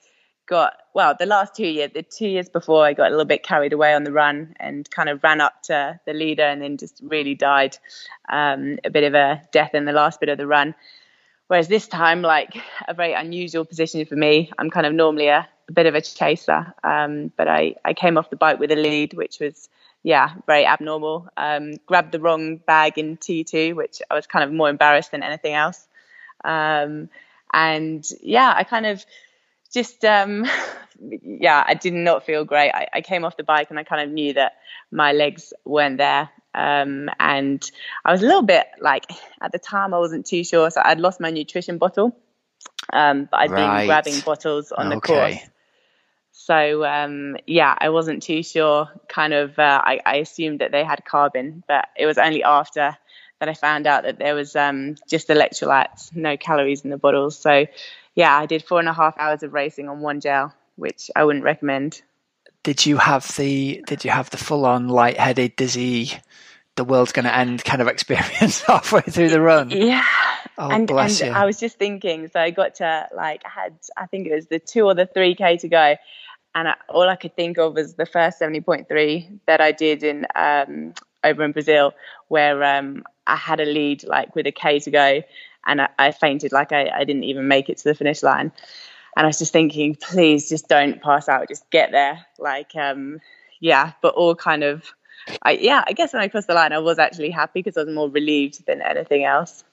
got 0.49 0.73
well 0.95 1.15
the 1.19 1.27
last 1.27 1.53
two 1.55 1.67
years 1.67 1.91
the 1.93 2.01
two 2.01 2.27
years 2.27 2.49
before 2.49 2.83
i 2.83 2.91
got 2.91 3.07
a 3.07 3.11
little 3.11 3.23
bit 3.23 3.43
carried 3.43 3.71
away 3.71 3.93
on 3.93 4.03
the 4.03 4.11
run 4.11 4.55
and 4.59 4.89
kind 4.89 5.07
of 5.07 5.23
ran 5.23 5.39
up 5.39 5.61
to 5.61 5.99
the 6.05 6.13
leader 6.13 6.43
and 6.43 6.61
then 6.61 6.75
just 6.75 6.99
really 7.03 7.35
died 7.35 7.77
um, 8.29 8.79
a 8.83 8.89
bit 8.89 9.03
of 9.03 9.13
a 9.13 9.41
death 9.51 9.75
in 9.75 9.85
the 9.85 9.91
last 9.91 10.19
bit 10.19 10.29
of 10.29 10.37
the 10.37 10.47
run. 10.47 10.73
Whereas 11.47 11.67
this 11.67 11.87
time 11.87 12.21
like 12.21 12.57
a 12.87 12.93
very 12.93 13.13
unusual 13.13 13.65
position 13.65 14.05
for 14.05 14.15
me. 14.15 14.51
I'm 14.57 14.69
kind 14.69 14.85
of 14.85 14.93
normally 14.93 15.27
a, 15.27 15.47
a 15.67 15.71
bit 15.71 15.85
of 15.85 15.95
a 15.95 16.01
chaser 16.01 16.73
um, 16.83 17.31
but 17.37 17.47
I, 17.47 17.75
I 17.85 17.93
came 17.93 18.17
off 18.17 18.29
the 18.29 18.35
bike 18.35 18.59
with 18.59 18.71
a 18.71 18.75
lead 18.75 19.13
which 19.13 19.39
was 19.39 19.69
yeah 20.03 20.33
very 20.47 20.65
abnormal. 20.65 21.27
Um, 21.37 21.73
grabbed 21.85 22.11
the 22.11 22.19
wrong 22.19 22.57
bag 22.57 22.97
in 22.97 23.17
t2 23.17 23.75
which 23.75 24.01
i 24.09 24.15
was 24.15 24.25
kind 24.25 24.43
of 24.43 24.51
more 24.51 24.69
embarrassed 24.69 25.11
than 25.11 25.23
anything 25.23 25.53
else. 25.53 25.87
Um, 26.43 27.09
and 27.51 28.07
yeah 28.21 28.53
i 28.55 28.63
kind 28.63 28.85
of 28.85 29.03
just 29.73 30.03
um, 30.05 30.45
yeah, 31.21 31.63
I 31.65 31.73
did 31.73 31.93
not 31.93 32.25
feel 32.25 32.45
great. 32.45 32.71
I, 32.71 32.87
I, 32.93 33.01
came 33.01 33.23
off 33.23 33.37
the 33.37 33.43
bike 33.43 33.69
and 33.69 33.79
I 33.79 33.83
kind 33.83 34.01
of 34.01 34.13
knew 34.13 34.33
that 34.33 34.53
my 34.91 35.13
legs 35.13 35.53
weren't 35.65 35.97
there. 35.97 36.29
Um, 36.53 37.09
and 37.19 37.69
I 38.03 38.11
was 38.11 38.23
a 38.23 38.25
little 38.25 38.41
bit 38.41 38.65
like 38.81 39.05
at 39.41 39.51
the 39.51 39.59
time 39.59 39.93
I 39.93 39.99
wasn't 39.99 40.25
too 40.25 40.43
sure. 40.43 40.69
So 40.71 40.81
I'd 40.83 40.99
lost 40.99 41.19
my 41.19 41.29
nutrition 41.29 41.77
bottle, 41.77 42.17
um, 42.91 43.27
but 43.29 43.37
I'd 43.37 43.51
right. 43.51 43.79
been 43.79 43.87
grabbing 43.87 44.19
bottles 44.21 44.71
on 44.71 44.87
okay. 44.87 44.95
the 44.95 45.01
course. 45.01 45.49
So 46.31 46.85
um, 46.85 47.37
yeah, 47.45 47.75
I 47.77 47.89
wasn't 47.89 48.23
too 48.23 48.41
sure. 48.43 48.89
Kind 49.07 49.33
of, 49.33 49.59
uh, 49.59 49.81
I, 49.83 49.99
I, 50.05 50.15
assumed 50.15 50.59
that 50.59 50.71
they 50.71 50.83
had 50.83 51.05
carbon, 51.05 51.63
but 51.67 51.87
it 51.97 52.05
was 52.05 52.17
only 52.17 52.43
after 52.43 52.97
that 53.39 53.49
I 53.49 53.53
found 53.53 53.87
out 53.87 54.03
that 54.03 54.17
there 54.17 54.35
was 54.35 54.55
um, 54.55 54.95
just 55.07 55.27
electrolytes, 55.27 56.15
no 56.15 56.37
calories 56.37 56.81
in 56.81 56.89
the 56.89 56.97
bottles. 56.97 57.37
So 57.37 57.67
yeah, 58.19 58.37
I 58.37 58.47
did 58.47 58.63
four 58.63 58.79
and 58.79 58.89
a 58.89 58.93
half 58.93 59.17
hours 59.17 59.43
of 59.43 59.53
racing 59.53 59.87
on 59.87 60.01
one 60.01 60.19
gel, 60.19 60.53
which 60.75 61.09
I 61.15 61.23
wouldn't 61.23 61.45
recommend. 61.45 62.01
did 62.63 62.85
you 62.85 62.97
have 62.97 63.25
the 63.37 63.81
did 63.87 64.03
you 64.03 64.11
have 64.11 64.29
the 64.29 64.35
full 64.35 64.65
on 64.65 64.89
light-headed, 64.89 65.55
dizzy, 65.55 66.11
the 66.75 66.83
world's 66.83 67.13
going 67.13 67.23
to 67.23 67.33
end 67.33 67.63
kind 67.63 67.81
of 67.81 67.87
experience 67.87 68.61
halfway 68.67 68.99
through 69.01 69.29
the 69.29 69.39
run? 69.39 69.69
Yeah. 69.69 70.05
Oh, 70.57 70.69
and, 70.69 70.85
bless 70.85 71.21
and 71.21 71.29
you. 71.29 71.33
I 71.33 71.45
was 71.45 71.61
just 71.61 71.79
thinking, 71.79 72.27
so 72.27 72.41
I 72.41 72.49
got 72.49 72.75
to 72.75 73.07
like 73.15 73.43
I 73.45 73.49
had 73.61 73.73
I 73.95 74.05
think 74.07 74.27
it 74.27 74.35
was 74.35 74.47
the 74.47 74.59
two 74.59 74.83
or 74.83 74.93
the 74.93 75.05
three 75.05 75.33
k 75.33 75.55
to 75.55 75.69
go, 75.69 75.95
and 76.53 76.67
I, 76.67 76.75
all 76.89 77.07
I 77.07 77.15
could 77.15 77.37
think 77.37 77.57
of 77.57 77.75
was 77.75 77.93
the 77.93 78.05
first 78.05 78.37
seventy 78.37 78.59
point 78.59 78.89
three 78.89 79.29
that 79.47 79.61
I 79.61 79.71
did 79.71 80.03
in 80.03 80.27
um, 80.35 80.93
over 81.23 81.45
in 81.45 81.53
Brazil, 81.53 81.93
where 82.27 82.61
um, 82.65 83.05
I 83.25 83.37
had 83.37 83.61
a 83.61 83.65
lead 83.65 84.03
like 84.03 84.35
with 84.35 84.45
a 84.45 84.51
k 84.51 84.79
to 84.79 84.91
go, 84.91 85.21
and 85.65 85.81
I, 85.81 85.89
I 85.97 86.11
fainted 86.11 86.51
like 86.51 86.71
I, 86.71 86.89
I 86.93 87.03
didn't 87.03 87.23
even 87.23 87.47
make 87.47 87.69
it 87.69 87.77
to 87.77 87.83
the 87.83 87.95
finish 87.95 88.23
line, 88.23 88.51
and 89.15 89.25
I 89.25 89.27
was 89.27 89.39
just 89.39 89.53
thinking, 89.53 89.95
please 89.95 90.49
just 90.49 90.67
don't 90.67 91.01
pass 91.01 91.27
out, 91.27 91.47
just 91.47 91.69
get 91.69 91.91
there, 91.91 92.25
like 92.37 92.75
um, 92.75 93.19
yeah, 93.59 93.93
but 94.01 94.15
all 94.15 94.35
kind 94.35 94.63
of. 94.63 94.83
I, 95.43 95.51
yeah, 95.51 95.83
I 95.85 95.93
guess 95.93 96.13
when 96.13 96.21
I 96.23 96.27
crossed 96.27 96.47
the 96.47 96.53
line, 96.53 96.73
I 96.73 96.79
was 96.79 96.97
actually 96.97 97.29
happy 97.29 97.59
because 97.59 97.77
I 97.77 97.83
was 97.83 97.93
more 97.93 98.09
relieved 98.09 98.65
than 98.65 98.81
anything 98.81 99.25
else. 99.25 99.63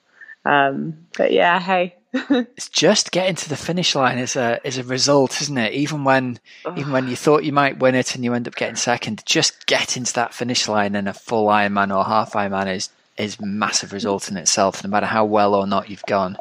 Um, 0.45 1.07
but 1.17 1.31
yeah, 1.31 1.59
hey. 1.59 1.95
it's 2.13 2.69
just 2.69 3.11
getting 3.11 3.35
to 3.35 3.49
the 3.49 3.57
finish 3.57 3.93
line 3.93 4.17
is 4.17 4.35
a 4.35 4.59
is 4.63 4.77
a 4.77 4.83
result, 4.83 5.41
isn't 5.41 5.57
it? 5.57 5.73
Even 5.73 6.03
when 6.03 6.39
even 6.77 6.91
when 6.91 7.07
you 7.07 7.15
thought 7.15 7.43
you 7.43 7.51
might 7.51 7.79
win 7.79 7.95
it 7.95 8.15
and 8.15 8.23
you 8.23 8.33
end 8.33 8.47
up 8.47 8.55
getting 8.55 8.75
second, 8.75 9.23
just 9.25 9.65
getting 9.65 10.05
to 10.05 10.13
that 10.13 10.33
finish 10.33 10.67
line 10.67 10.95
in 10.95 11.07
a 11.07 11.13
full 11.13 11.47
Ironman 11.47 11.95
or 11.95 12.05
half 12.05 12.33
Ironman 12.33 12.73
is 12.73 12.89
is 13.17 13.39
massive 13.39 13.93
result 13.93 14.29
in 14.29 14.37
itself, 14.37 14.83
no 14.83 14.89
matter 14.89 15.05
how 15.05 15.25
well 15.25 15.55
or 15.55 15.67
not 15.67 15.89
you've 15.89 16.05
gone. 16.05 16.37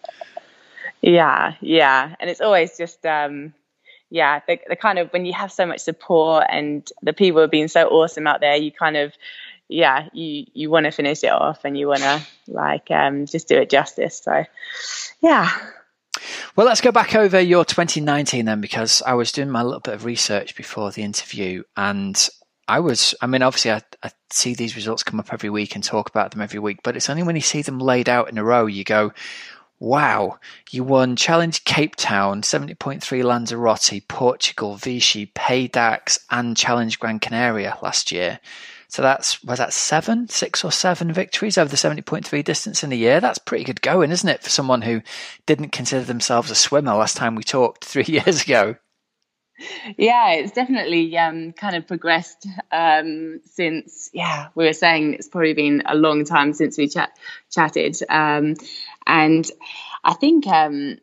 Yeah, 1.02 1.54
yeah, 1.60 2.14
and 2.18 2.30
it's 2.30 2.40
always 2.40 2.76
just 2.76 3.04
um, 3.06 3.54
yeah, 4.10 4.40
the, 4.46 4.58
the 4.68 4.76
kind 4.76 4.98
of 4.98 5.12
when 5.12 5.26
you 5.26 5.32
have 5.32 5.52
so 5.52 5.66
much 5.66 5.80
support 5.80 6.46
and 6.48 6.88
the 7.02 7.12
people 7.12 7.40
have 7.40 7.50
been 7.50 7.68
so 7.68 7.88
awesome 7.88 8.26
out 8.26 8.40
there, 8.40 8.56
you 8.56 8.72
kind 8.72 8.96
of 8.96 9.12
yeah, 9.68 10.08
you 10.12 10.46
you 10.54 10.70
want 10.70 10.84
to 10.86 10.92
finish 10.92 11.24
it 11.24 11.32
off 11.32 11.64
and 11.64 11.76
you 11.76 11.88
want 11.88 12.00
to 12.02 12.22
like 12.46 12.90
um, 12.90 13.26
just 13.26 13.48
do 13.48 13.56
it 13.56 13.70
justice. 13.70 14.18
So, 14.22 14.44
yeah. 15.20 15.50
Well, 16.54 16.66
let's 16.66 16.80
go 16.80 16.92
back 16.92 17.14
over 17.14 17.38
your 17.38 17.64
2019 17.64 18.44
then, 18.46 18.60
because 18.60 19.02
I 19.02 19.14
was 19.14 19.32
doing 19.32 19.50
my 19.50 19.62
little 19.62 19.80
bit 19.80 19.94
of 19.94 20.04
research 20.04 20.56
before 20.56 20.90
the 20.90 21.02
interview, 21.02 21.64
and 21.76 22.28
I 22.68 22.80
was, 22.80 23.14
I 23.20 23.26
mean, 23.26 23.42
obviously, 23.42 23.72
I, 23.72 23.82
I 24.02 24.10
see 24.30 24.54
these 24.54 24.76
results 24.76 25.02
come 25.02 25.20
up 25.20 25.32
every 25.32 25.50
week 25.50 25.74
and 25.74 25.84
talk 25.84 26.08
about 26.08 26.32
them 26.32 26.40
every 26.40 26.58
week, 26.58 26.80
but 26.82 26.96
it's 26.96 27.08
only 27.08 27.22
when 27.22 27.36
you 27.36 27.42
see 27.42 27.62
them 27.62 27.78
laid 27.78 28.08
out 28.08 28.28
in 28.28 28.38
a 28.38 28.44
row 28.44 28.66
you 28.66 28.82
go, 28.82 29.12
wow, 29.78 30.38
you 30.70 30.82
won 30.82 31.16
Challenge 31.16 31.62
Cape 31.64 31.96
Town, 31.96 32.42
70.3 32.42 33.22
Lanzarote, 33.22 34.08
Portugal, 34.08 34.76
Vichy, 34.76 35.26
Pays 35.26 35.70
d'Aix, 35.70 36.18
and 36.30 36.56
Challenge 36.56 36.98
Gran 36.98 37.20
Canaria 37.20 37.78
last 37.82 38.10
year. 38.10 38.40
So 38.88 39.02
that's 39.02 39.42
was 39.42 39.58
that 39.58 39.72
seven, 39.72 40.28
six 40.28 40.64
or 40.64 40.70
seven 40.70 41.12
victories 41.12 41.58
over 41.58 41.68
the 41.68 41.76
seventy 41.76 42.02
point 42.02 42.26
three 42.26 42.42
distance 42.42 42.84
in 42.84 42.92
a 42.92 42.96
year. 42.96 43.20
That's 43.20 43.38
pretty 43.38 43.64
good 43.64 43.82
going, 43.82 44.12
isn't 44.12 44.28
it, 44.28 44.42
for 44.44 44.48
someone 44.48 44.82
who 44.82 45.02
didn't 45.44 45.70
consider 45.70 46.04
themselves 46.04 46.52
a 46.52 46.54
swimmer 46.54 46.94
last 46.94 47.16
time 47.16 47.34
we 47.34 47.42
talked 47.42 47.84
three 47.84 48.04
years 48.06 48.42
ago? 48.42 48.76
Yeah, 49.96 50.32
it's 50.32 50.52
definitely 50.52 51.16
um, 51.16 51.52
kind 51.52 51.76
of 51.76 51.86
progressed 51.86 52.46
um, 52.70 53.40
since. 53.44 54.10
Yeah, 54.12 54.48
we 54.54 54.64
were 54.64 54.72
saying 54.72 55.14
it's 55.14 55.28
probably 55.28 55.54
been 55.54 55.82
a 55.86 55.94
long 55.94 56.24
time 56.24 56.52
since 56.52 56.76
we 56.76 56.88
chat, 56.88 57.10
chatted, 57.50 57.96
um, 58.08 58.54
and 59.06 59.50
I 60.04 60.14
think 60.14 60.46
um, 60.46 60.98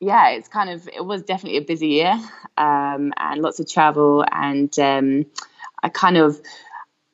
yeah, 0.00 0.30
it's 0.30 0.48
kind 0.48 0.70
of 0.70 0.88
it 0.88 1.04
was 1.04 1.22
definitely 1.22 1.58
a 1.58 1.62
busy 1.62 1.88
year 1.88 2.18
um, 2.56 3.12
and 3.16 3.40
lots 3.40 3.60
of 3.60 3.68
travel, 3.68 4.24
and 4.30 4.76
um, 4.78 5.26
I 5.82 5.88
kind 5.88 6.16
of 6.16 6.40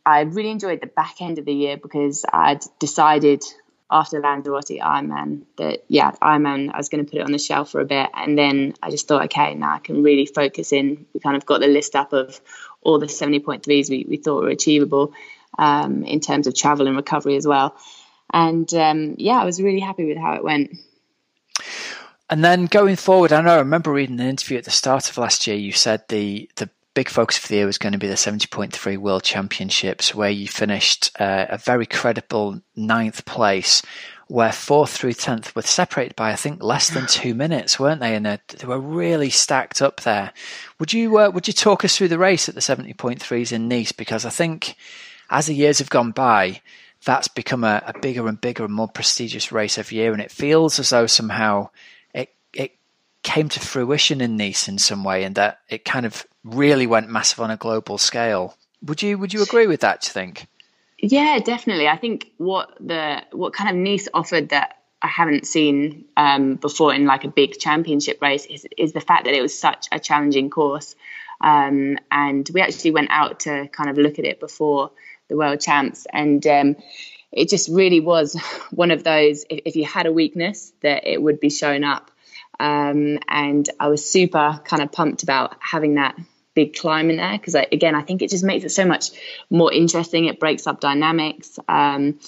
I 0.06 0.22
really 0.22 0.50
enjoyed 0.50 0.80
the 0.80 0.86
back 0.86 1.20
end 1.20 1.38
of 1.38 1.44
the 1.44 1.52
year 1.52 1.76
because 1.76 2.24
I'd 2.32 2.62
decided 2.78 3.44
after 3.90 4.20
Lanzarote 4.20 4.78
Ironman 4.80 5.42
that 5.56 5.84
yeah 5.88 6.12
Ironman 6.22 6.70
I 6.72 6.76
was 6.76 6.88
going 6.88 7.04
to 7.04 7.10
put 7.10 7.20
it 7.20 7.24
on 7.24 7.32
the 7.32 7.38
shelf 7.38 7.70
for 7.70 7.80
a 7.80 7.84
bit 7.84 8.08
and 8.14 8.38
then 8.38 8.74
I 8.82 8.90
just 8.90 9.08
thought 9.08 9.24
okay 9.24 9.54
now 9.54 9.74
I 9.74 9.78
can 9.78 10.02
really 10.02 10.26
focus 10.26 10.72
in. 10.72 11.06
We 11.12 11.20
kind 11.20 11.36
of 11.36 11.46
got 11.46 11.60
the 11.60 11.66
list 11.66 11.96
up 11.96 12.12
of 12.12 12.40
all 12.82 12.98
the 12.98 13.06
70.3s 13.06 13.90
we, 13.90 14.06
we 14.08 14.16
thought 14.16 14.42
were 14.42 14.48
achievable 14.48 15.12
um, 15.58 16.04
in 16.04 16.20
terms 16.20 16.46
of 16.46 16.54
travel 16.54 16.86
and 16.86 16.96
recovery 16.96 17.36
as 17.36 17.46
well. 17.46 17.76
And 18.32 18.72
um, 18.74 19.16
yeah 19.18 19.40
I 19.40 19.44
was 19.44 19.60
really 19.60 19.80
happy 19.80 20.06
with 20.06 20.18
how 20.18 20.34
it 20.34 20.44
went. 20.44 20.76
And 22.28 22.44
then 22.44 22.66
going 22.66 22.96
forward 22.96 23.32
I 23.32 23.40
know 23.40 23.56
I 23.56 23.58
remember 23.58 23.92
reading 23.92 24.20
an 24.20 24.28
interview 24.28 24.58
at 24.58 24.64
the 24.64 24.70
start 24.70 25.10
of 25.10 25.18
last 25.18 25.46
year 25.46 25.56
you 25.56 25.72
said 25.72 26.04
the 26.08 26.48
the 26.56 26.70
big 27.00 27.08
focus 27.08 27.38
for 27.38 27.48
the 27.48 27.54
year 27.54 27.64
was 27.64 27.78
going 27.78 27.94
to 27.94 27.98
be 27.98 28.08
the 28.08 28.14
70.3 28.14 28.98
World 28.98 29.22
Championships, 29.22 30.14
where 30.14 30.28
you 30.28 30.46
finished 30.46 31.10
uh, 31.18 31.46
a 31.48 31.56
very 31.56 31.86
credible 31.86 32.60
ninth 32.76 33.24
place, 33.24 33.80
where 34.28 34.52
fourth 34.52 34.90
through 34.90 35.14
tenth 35.14 35.56
were 35.56 35.62
separated 35.62 36.14
by 36.14 36.30
I 36.30 36.36
think 36.36 36.62
less 36.62 36.90
than 36.90 37.06
two 37.08 37.34
minutes, 37.34 37.80
weren't 37.80 38.02
they? 38.02 38.14
And 38.14 38.26
they 38.26 38.66
were 38.66 38.78
really 38.78 39.30
stacked 39.30 39.80
up 39.80 40.02
there. 40.02 40.34
Would 40.78 40.92
you 40.92 41.18
uh, 41.18 41.30
would 41.30 41.46
you 41.46 41.54
talk 41.54 41.86
us 41.86 41.96
through 41.96 42.08
the 42.08 42.18
race 42.18 42.50
at 42.50 42.54
the 42.54 42.60
70.3s 42.60 43.50
in 43.50 43.66
Nice? 43.66 43.92
Because 43.92 44.26
I 44.26 44.30
think 44.30 44.76
as 45.30 45.46
the 45.46 45.54
years 45.54 45.78
have 45.78 45.88
gone 45.88 46.10
by, 46.10 46.60
that's 47.06 47.28
become 47.28 47.64
a, 47.64 47.82
a 47.86 47.98
bigger 47.98 48.28
and 48.28 48.38
bigger 48.38 48.66
and 48.66 48.74
more 48.74 48.88
prestigious 48.88 49.50
race 49.50 49.78
every 49.78 49.96
year, 49.96 50.12
and 50.12 50.20
it 50.20 50.30
feels 50.30 50.78
as 50.78 50.90
though 50.90 51.06
somehow 51.06 51.70
came 53.22 53.48
to 53.50 53.60
fruition 53.60 54.20
in 54.20 54.36
Nice 54.36 54.68
in 54.68 54.78
some 54.78 55.04
way, 55.04 55.24
and 55.24 55.34
that 55.36 55.60
it 55.68 55.84
kind 55.84 56.06
of 56.06 56.26
really 56.44 56.86
went 56.86 57.10
massive 57.10 57.40
on 57.40 57.50
a 57.50 57.56
global 57.56 57.98
scale. 57.98 58.56
Would 58.82 59.02
you 59.02 59.18
would 59.18 59.32
you 59.32 59.42
agree 59.42 59.66
with 59.66 59.80
that? 59.80 60.00
Do 60.00 60.06
you 60.08 60.12
think? 60.12 60.46
Yeah, 60.98 61.38
definitely. 61.38 61.88
I 61.88 61.96
think 61.96 62.30
what 62.36 62.76
the 62.80 63.22
what 63.32 63.52
kind 63.52 63.70
of 63.70 63.76
Nice 63.76 64.08
offered 64.12 64.50
that 64.50 64.76
I 65.02 65.08
haven't 65.08 65.46
seen 65.46 66.04
um, 66.16 66.56
before 66.56 66.94
in 66.94 67.06
like 67.06 67.24
a 67.24 67.28
big 67.28 67.58
championship 67.58 68.20
race 68.20 68.44
is 68.46 68.66
is 68.76 68.92
the 68.92 69.00
fact 69.00 69.24
that 69.24 69.34
it 69.34 69.40
was 69.40 69.58
such 69.58 69.88
a 69.90 69.98
challenging 69.98 70.50
course, 70.50 70.94
um, 71.40 71.98
and 72.10 72.48
we 72.52 72.60
actually 72.60 72.90
went 72.90 73.10
out 73.10 73.40
to 73.40 73.68
kind 73.68 73.88
of 73.88 73.96
look 73.96 74.18
at 74.18 74.24
it 74.24 74.40
before 74.40 74.90
the 75.28 75.36
World 75.36 75.60
Champs, 75.60 76.06
and 76.12 76.46
um, 76.46 76.76
it 77.32 77.48
just 77.48 77.68
really 77.70 78.00
was 78.00 78.34
one 78.70 78.90
of 78.90 79.02
those. 79.02 79.44
If, 79.48 79.60
if, 79.66 79.76
you 79.76 79.86
had 79.86 80.06
a 80.06 80.12
weakness, 80.12 80.72
that 80.80 81.06
it 81.06 81.20
would 81.22 81.40
be 81.40 81.50
shown 81.50 81.82
up. 81.82 82.09
Um, 82.60 83.18
and 83.26 83.68
I 83.80 83.88
was 83.88 84.08
super 84.08 84.60
kind 84.64 84.82
of 84.82 84.92
pumped 84.92 85.22
about 85.22 85.56
having 85.60 85.94
that 85.94 86.14
big 86.54 86.76
climb 86.76 87.08
in 87.08 87.16
there 87.16 87.38
because 87.38 87.54
again 87.54 87.94
I 87.94 88.02
think 88.02 88.20
it 88.20 88.28
just 88.28 88.44
makes 88.44 88.64
it 88.64 88.68
so 88.68 88.84
much 88.84 89.10
more 89.48 89.72
interesting. 89.72 90.26
It 90.26 90.38
breaks 90.38 90.66
up 90.66 90.78
dynamics, 90.78 91.58
um, 91.66 92.20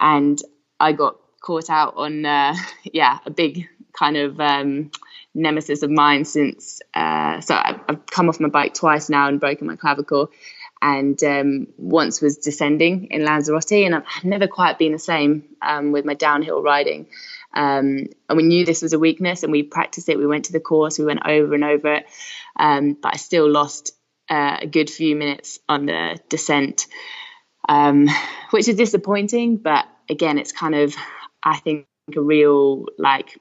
and 0.00 0.42
I 0.80 0.92
got 0.92 1.16
caught 1.40 1.70
out 1.70 1.94
on 1.96 2.26
uh, 2.26 2.56
yeah 2.92 3.20
a 3.24 3.30
big 3.30 3.68
kind 3.92 4.16
of 4.16 4.40
um, 4.40 4.90
nemesis 5.32 5.84
of 5.84 5.90
mine 5.90 6.24
since 6.24 6.80
uh, 6.92 7.40
so 7.40 7.54
I've, 7.54 7.80
I've, 7.88 8.06
come 8.06 8.28
off 8.28 8.40
my 8.40 8.48
bike 8.48 8.74
twice 8.74 9.08
now 9.08 9.28
and 9.28 9.38
broken 9.38 9.68
my 9.68 9.76
clavicle. 9.76 10.30
And 10.80 11.22
um, 11.24 11.66
once 11.76 12.20
was 12.20 12.38
descending 12.38 13.08
in 13.10 13.24
Lanzarote, 13.24 13.84
and 13.84 13.96
I've 13.96 14.04
never 14.22 14.46
quite 14.46 14.78
been 14.78 14.92
the 14.92 14.98
same 15.00 15.42
um, 15.60 15.90
with 15.90 16.04
my 16.04 16.14
downhill 16.14 16.62
riding. 16.62 17.08
Um, 17.54 18.06
and 18.28 18.36
we 18.36 18.42
knew 18.42 18.64
this 18.64 18.82
was 18.82 18.92
a 18.92 18.98
weakness, 18.98 19.42
and 19.42 19.52
we 19.52 19.62
practiced 19.62 20.08
it. 20.08 20.18
We 20.18 20.26
went 20.26 20.46
to 20.46 20.52
the 20.52 20.60
course, 20.60 20.98
we 20.98 21.04
went 21.04 21.26
over 21.26 21.54
and 21.54 21.64
over 21.64 21.94
it, 21.94 22.06
um, 22.58 22.96
but 23.00 23.14
I 23.14 23.16
still 23.16 23.50
lost 23.50 23.92
uh, 24.30 24.58
a 24.62 24.66
good 24.66 24.90
few 24.90 25.16
minutes 25.16 25.58
on 25.68 25.86
the 25.86 26.18
descent, 26.28 26.86
um, 27.68 28.08
which 28.50 28.68
is 28.68 28.76
disappointing. 28.76 29.56
But 29.56 29.86
again, 30.08 30.38
it's 30.38 30.52
kind 30.52 30.74
of, 30.74 30.94
I 31.42 31.56
think, 31.58 31.86
a 32.14 32.20
real 32.20 32.86
like 32.98 33.38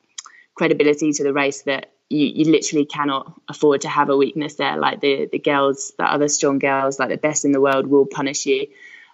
credibility 0.56 1.12
to 1.14 1.24
the 1.24 1.34
race 1.34 1.64
that 1.64 1.92
you, 2.10 2.26
you 2.26 2.52
literally 2.52 2.86
cannot 2.86 3.34
afford 3.50 3.82
to 3.82 3.90
have 3.90 4.10
a 4.10 4.18
weakness 4.18 4.56
there. 4.56 4.78
Like 4.78 5.02
the 5.02 5.28
the 5.32 5.40
girls, 5.40 5.94
the 5.98 6.06
other 6.06 6.28
strong 6.28 6.60
girls, 6.60 7.00
like 7.00 7.10
the 7.10 7.18
best 7.18 7.46
in 7.46 7.52
the 7.52 7.62
world, 7.62 7.88
will 7.88 8.06
punish 8.06 8.46
you. 8.46 8.68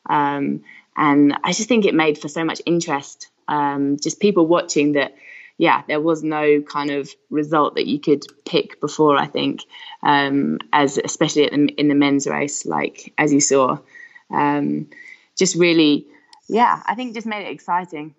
Um, 0.07 0.63
and 0.95 1.35
I 1.43 1.53
just 1.53 1.67
think 1.67 1.85
it 1.85 1.95
made 1.95 2.19
for 2.19 2.27
so 2.27 2.43
much 2.43 2.61
interest. 2.65 3.29
Um, 3.47 3.97
just 4.01 4.19
people 4.19 4.47
watching 4.47 4.93
that 4.93 5.15
yeah, 5.57 5.83
there 5.87 6.01
was 6.01 6.23
no 6.23 6.61
kind 6.61 6.91
of 6.91 7.09
result 7.29 7.75
that 7.75 7.87
you 7.87 7.99
could 7.99 8.23
pick 8.45 8.81
before. 8.81 9.17
I 9.17 9.27
think, 9.27 9.61
um, 10.01 10.59
as 10.71 10.97
especially 10.97 11.47
the, 11.47 11.67
in 11.79 11.87
the 11.87 11.95
men's 11.95 12.27
race, 12.27 12.65
like 12.65 13.13
as 13.17 13.31
you 13.31 13.39
saw, 13.39 13.77
um, 14.31 14.89
just 15.37 15.55
really, 15.55 16.07
yeah, 16.49 16.81
I 16.85 16.95
think 16.95 17.13
just 17.13 17.27
made 17.27 17.45
it 17.45 17.51
exciting. 17.51 18.15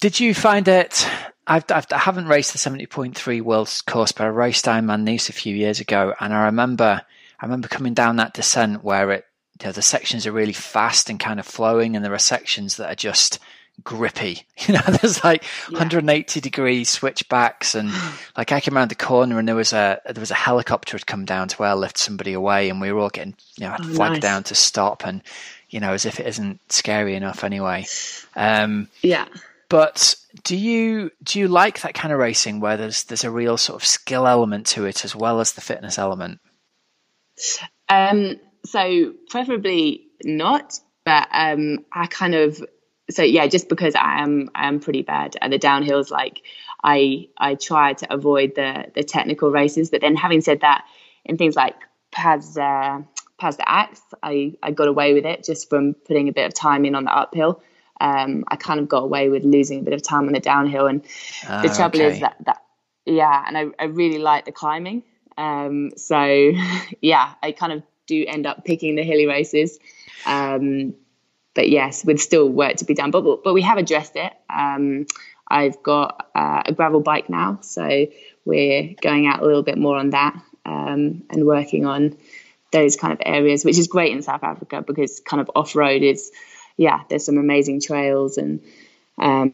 Did 0.00 0.20
you 0.20 0.34
find 0.34 0.68
it? 0.68 1.08
I've, 1.46 1.64
I've 1.70 1.86
I 1.92 1.98
haven't 1.98 2.28
raced 2.28 2.52
the 2.52 2.58
seventy 2.58 2.86
point 2.86 3.16
three 3.16 3.40
world 3.40 3.70
course, 3.86 4.12
but 4.12 4.24
I 4.24 4.28
raced 4.28 4.66
Ironman 4.66 5.02
Nice 5.02 5.28
a 5.28 5.32
few 5.32 5.54
years 5.54 5.80
ago, 5.80 6.14
and 6.20 6.32
I 6.32 6.46
remember 6.46 7.02
I 7.40 7.44
remember 7.44 7.68
coming 7.68 7.94
down 7.94 8.16
that 8.16 8.34
descent 8.34 8.84
where 8.84 9.10
it 9.10 9.25
you 9.60 9.66
know, 9.66 9.72
the 9.72 9.82
sections 9.82 10.26
are 10.26 10.32
really 10.32 10.52
fast 10.52 11.10
and 11.10 11.18
kind 11.18 11.40
of 11.40 11.46
flowing, 11.46 11.96
and 11.96 12.04
there 12.04 12.14
are 12.14 12.18
sections 12.18 12.76
that 12.76 12.90
are 12.90 12.96
just 12.96 13.38
grippy. 13.82 14.42
You 14.66 14.74
know, 14.74 14.80
there's 14.80 15.22
like 15.22 15.44
yeah. 15.70 15.78
180 15.78 16.40
degree 16.40 16.82
switchbacks, 16.84 17.74
and 17.74 17.90
like 18.36 18.50
I 18.52 18.60
came 18.60 18.76
around 18.76 18.88
the 18.88 18.96
corner 18.96 19.38
and 19.38 19.46
there 19.46 19.54
was 19.54 19.72
a 19.72 20.00
there 20.04 20.20
was 20.20 20.32
a 20.32 20.34
helicopter 20.34 20.96
had 20.96 21.06
come 21.06 21.24
down 21.24 21.48
to 21.48 21.64
airlift 21.64 21.98
somebody 21.98 22.32
away, 22.32 22.68
and 22.68 22.80
we 22.80 22.90
were 22.90 23.00
all 23.00 23.10
getting 23.10 23.36
you 23.56 23.66
know 23.66 23.72
had 23.72 23.82
oh, 23.82 23.94
flagged 23.94 24.14
nice. 24.14 24.22
down 24.22 24.42
to 24.44 24.54
stop, 24.54 25.06
and 25.06 25.22
you 25.68 25.78
know 25.78 25.92
as 25.92 26.04
if 26.04 26.18
it 26.18 26.26
isn't 26.26 26.60
scary 26.72 27.14
enough 27.14 27.44
anyway. 27.44 27.86
Um, 28.34 28.88
yeah. 29.02 29.26
But 29.68 30.16
do 30.42 30.56
you 30.56 31.10
do 31.22 31.38
you 31.38 31.48
like 31.48 31.82
that 31.82 31.94
kind 31.94 32.12
of 32.12 32.18
racing 32.18 32.60
where 32.60 32.76
there's 32.76 33.04
there's 33.04 33.24
a 33.24 33.30
real 33.30 33.56
sort 33.56 33.80
of 33.80 33.86
skill 33.86 34.26
element 34.26 34.66
to 34.68 34.84
it 34.84 35.04
as 35.04 35.14
well 35.14 35.40
as 35.40 35.52
the 35.52 35.60
fitness 35.60 35.98
element? 35.98 36.40
Um, 37.88 38.40
so 38.66 39.14
preferably 39.28 40.08
not, 40.24 40.80
but 41.04 41.28
um, 41.32 41.84
I 41.92 42.06
kind 42.06 42.34
of 42.34 42.62
so 43.10 43.22
yeah, 43.22 43.46
just 43.46 43.68
because 43.68 43.94
I 43.94 44.22
am 44.22 44.50
I 44.54 44.68
am 44.68 44.80
pretty 44.80 45.02
bad 45.02 45.36
at 45.40 45.50
the 45.50 45.58
downhills, 45.58 46.10
like 46.10 46.42
I 46.82 47.28
I 47.38 47.54
try 47.54 47.92
to 47.94 48.12
avoid 48.12 48.54
the 48.54 48.86
the 48.94 49.04
technical 49.04 49.50
races. 49.50 49.90
But 49.90 50.00
then 50.00 50.16
having 50.16 50.40
said 50.40 50.60
that, 50.60 50.84
in 51.24 51.36
things 51.36 51.56
like 51.56 51.76
Paz 52.10 52.56
uh, 52.58 53.02
Pays 53.38 53.56
d'Aix, 53.56 54.00
I 54.22 54.54
I 54.62 54.70
got 54.72 54.88
away 54.88 55.14
with 55.14 55.24
it 55.26 55.44
just 55.44 55.68
from 55.68 55.94
putting 55.94 56.28
a 56.28 56.32
bit 56.32 56.46
of 56.46 56.54
time 56.54 56.84
in 56.84 56.94
on 56.94 57.04
the 57.04 57.16
uphill. 57.16 57.62
Um, 58.00 58.44
I 58.48 58.56
kind 58.56 58.80
of 58.80 58.88
got 58.88 59.04
away 59.04 59.30
with 59.30 59.44
losing 59.44 59.80
a 59.80 59.82
bit 59.82 59.94
of 59.94 60.02
time 60.02 60.26
on 60.26 60.32
the 60.32 60.40
downhill, 60.40 60.86
and 60.86 61.04
uh, 61.48 61.62
the 61.62 61.68
trouble 61.68 62.02
okay. 62.02 62.14
is 62.14 62.20
that 62.20 62.36
that 62.44 62.62
yeah, 63.04 63.44
and 63.46 63.56
I, 63.56 63.66
I 63.78 63.84
really 63.86 64.18
like 64.18 64.44
the 64.44 64.52
climbing. 64.52 65.04
Um, 65.38 65.92
so 65.96 66.52
yeah, 67.00 67.34
I 67.42 67.52
kind 67.52 67.72
of 67.72 67.82
do 68.06 68.24
end 68.26 68.46
up 68.46 68.64
picking 68.64 68.96
the 68.96 69.02
hilly 69.02 69.26
races. 69.26 69.78
Um, 70.26 70.94
but 71.54 71.70
yes, 71.70 72.04
with 72.04 72.20
still 72.20 72.48
work 72.48 72.76
to 72.76 72.84
be 72.84 72.94
done. 72.94 73.10
But 73.10 73.42
but 73.42 73.54
we 73.54 73.62
have 73.62 73.78
addressed 73.78 74.16
it. 74.16 74.32
Um, 74.50 75.06
I've 75.48 75.82
got 75.82 76.28
uh, 76.34 76.62
a 76.66 76.72
gravel 76.72 77.00
bike 77.00 77.30
now, 77.30 77.60
so 77.62 78.06
we're 78.44 78.94
going 79.00 79.26
out 79.26 79.42
a 79.42 79.46
little 79.46 79.62
bit 79.62 79.78
more 79.78 79.96
on 79.96 80.10
that 80.10 80.40
um, 80.64 81.24
and 81.30 81.46
working 81.46 81.86
on 81.86 82.16
those 82.72 82.96
kind 82.96 83.12
of 83.12 83.20
areas, 83.24 83.64
which 83.64 83.78
is 83.78 83.86
great 83.86 84.12
in 84.12 84.22
South 84.22 84.42
Africa 84.42 84.82
because 84.82 85.20
kind 85.20 85.40
of 85.40 85.50
off 85.54 85.76
road 85.76 86.02
is, 86.02 86.30
yeah, 86.76 87.02
there's 87.08 87.24
some 87.24 87.38
amazing 87.38 87.80
trails 87.80 88.38
and 88.38 88.60
um, 89.18 89.52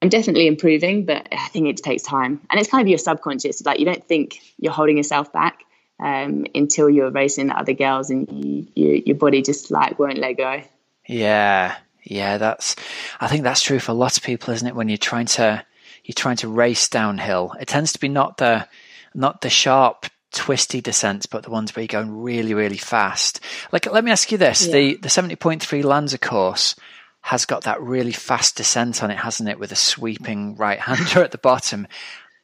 I'm 0.00 0.08
definitely 0.08 0.46
improving, 0.46 1.04
but 1.04 1.28
I 1.32 1.48
think 1.48 1.68
it 1.68 1.76
takes 1.78 2.04
time 2.04 2.40
and 2.48 2.60
it's 2.60 2.70
kind 2.70 2.82
of 2.82 2.88
your 2.88 2.98
subconscious. 2.98 3.64
Like 3.64 3.80
you 3.80 3.86
don't 3.86 4.04
think 4.04 4.40
you're 4.58 4.72
holding 4.72 4.96
yourself 4.96 5.32
back 5.32 5.64
um, 6.00 6.46
until 6.54 6.88
you're 6.88 7.10
racing 7.10 7.48
the 7.48 7.58
other 7.58 7.72
girls 7.72 8.10
and 8.10 8.28
you, 8.30 8.66
you, 8.74 9.02
your 9.06 9.16
body 9.16 9.42
just 9.42 9.70
like 9.70 9.98
won't 9.98 10.18
let 10.18 10.36
go. 10.36 10.62
Yeah, 11.06 11.76
yeah, 12.02 12.38
that's. 12.38 12.76
I 13.20 13.28
think 13.28 13.42
that's 13.42 13.62
true 13.62 13.78
for 13.78 13.92
a 13.92 13.94
lot 13.94 14.16
of 14.16 14.22
people, 14.22 14.54
isn't 14.54 14.66
it? 14.66 14.74
When 14.74 14.88
you're 14.88 14.98
trying 14.98 15.26
to 15.26 15.64
you're 16.04 16.14
trying 16.14 16.36
to 16.36 16.48
race 16.48 16.88
downhill, 16.88 17.54
it 17.60 17.68
tends 17.68 17.92
to 17.92 18.00
be 18.00 18.08
not 18.08 18.36
the 18.36 18.66
not 19.14 19.40
the 19.40 19.50
sharp 19.50 20.06
twisty 20.32 20.80
descents, 20.80 21.26
but 21.26 21.42
the 21.42 21.50
ones 21.50 21.74
where 21.74 21.82
you're 21.82 21.88
going 21.88 22.22
really, 22.22 22.54
really 22.54 22.76
fast. 22.76 23.40
Like, 23.72 23.90
let 23.90 24.04
me 24.04 24.10
ask 24.10 24.30
you 24.30 24.38
this: 24.38 24.66
yeah. 24.66 24.72
the 24.72 24.96
the 24.96 25.10
seventy 25.10 25.36
point 25.36 25.62
three 25.62 25.82
Lanza 25.82 26.18
course 26.18 26.76
has 27.20 27.44
got 27.44 27.64
that 27.64 27.82
really 27.82 28.12
fast 28.12 28.56
descent 28.56 29.02
on 29.02 29.10
it, 29.10 29.18
hasn't 29.18 29.48
it? 29.48 29.58
With 29.58 29.72
a 29.72 29.76
sweeping 29.76 30.56
right 30.56 30.78
hander 30.80 31.22
at 31.22 31.32
the 31.32 31.38
bottom. 31.38 31.86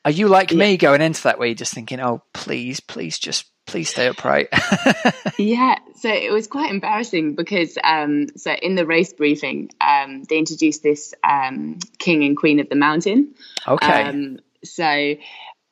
Are 0.04 0.11
you 0.11 0.28
like 0.28 0.50
yeah. 0.50 0.58
me 0.58 0.76
going 0.76 1.00
into 1.00 1.23
that 1.25 1.38
where 1.38 1.49
you're 1.49 1.54
just 1.54 1.75
thinking, 1.75 2.00
"Oh, 2.00 2.23
please, 2.32 2.80
please, 2.80 3.18
just 3.18 3.46
please 3.66 3.90
stay 3.90 4.06
upright. 4.06 4.49
yeah, 5.38 5.78
so 5.96 6.08
it 6.08 6.32
was 6.32 6.46
quite 6.46 6.70
embarrassing 6.70 7.34
because 7.34 7.78
um, 7.82 8.28
so 8.37 8.52
in 8.52 8.75
the 8.75 8.87
race 8.87 9.12
briefing, 9.12 9.70
um, 9.80 10.25
they 10.25 10.38
introduced 10.38 10.82
this 10.82 11.14
um, 11.23 11.78
king 11.99 12.25
and 12.25 12.37
queen 12.37 12.61
of 12.61 12.68
the 12.68 12.76
mountain. 12.76 13.34
Okay. 13.66 14.02
Um, 14.02 14.38
so 14.62 15.14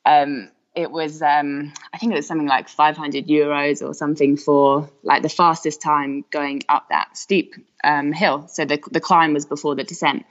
um, 0.04 0.50
it 0.74 0.90
was, 0.90 1.22
um, 1.22 1.72
I 1.92 1.98
think 1.98 2.12
it 2.12 2.16
was 2.16 2.26
something 2.26 2.48
like 2.48 2.68
500 2.68 3.26
euros 3.26 3.86
or 3.86 3.94
something 3.94 4.36
for 4.36 4.90
like 5.02 5.22
the 5.22 5.28
fastest 5.28 5.82
time 5.82 6.24
going 6.30 6.62
up 6.68 6.88
that 6.88 7.16
steep 7.16 7.54
hill. 7.84 8.48
So 8.48 8.64
the 8.64 8.80
the 8.90 9.00
climb 9.00 9.34
was 9.34 9.46
before 9.46 9.74
the 9.74 9.84
descent. 9.84 10.24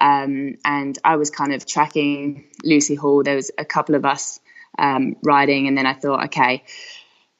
And 0.00 0.98
I 1.04 1.16
was 1.16 1.30
kind 1.30 1.52
of 1.52 1.66
tracking 1.66 2.48
Lucy 2.64 2.94
Hall. 2.94 3.22
There 3.22 3.36
was 3.36 3.50
a 3.58 3.64
couple 3.64 3.94
of 3.94 4.04
us 4.04 4.40
riding, 4.78 5.68
and 5.68 5.76
then 5.76 5.86
I 5.86 5.94
thought, 5.94 6.24
okay, 6.26 6.64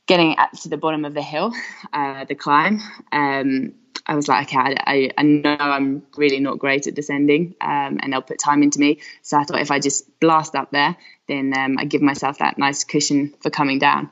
getting 0.07 0.37
up 0.39 0.51
to 0.63 0.69
the 0.69 0.77
bottom 0.77 1.05
of 1.05 1.15
the 1.15 1.23
hill, 1.23 1.53
uh, 1.93 2.25
the 2.25 2.35
climb, 2.35 2.81
um, 3.13 3.75
I 4.07 4.17
was 4.17 4.27
like, 4.27 4.49
okay, 4.49 4.59
I, 4.59 5.11
I, 5.17 5.23
know 5.23 5.57
I'm 5.57 6.03
really 6.17 6.41
not 6.41 6.59
great 6.59 6.89
at 6.89 6.95
descending, 6.95 7.55
um, 7.61 8.01
and 8.03 8.13
they'll 8.13 8.23
put 8.23 8.41
time 8.41 8.65
into 8.65 8.81
me. 8.81 9.01
So 9.23 9.39
I 9.39 9.45
thought 9.45 9.61
if 9.61 9.71
I 9.71 9.79
just 9.79 10.19
blast 10.19 10.57
up 10.57 10.73
there, 10.73 10.97
then 11.29 11.57
um, 11.57 11.79
I 11.79 11.85
give 11.85 12.03
myself 12.03 12.39
that 12.39 12.59
nice 12.59 12.83
cushion 12.83 13.35
for 13.41 13.51
coming 13.51 13.79
down. 13.79 14.11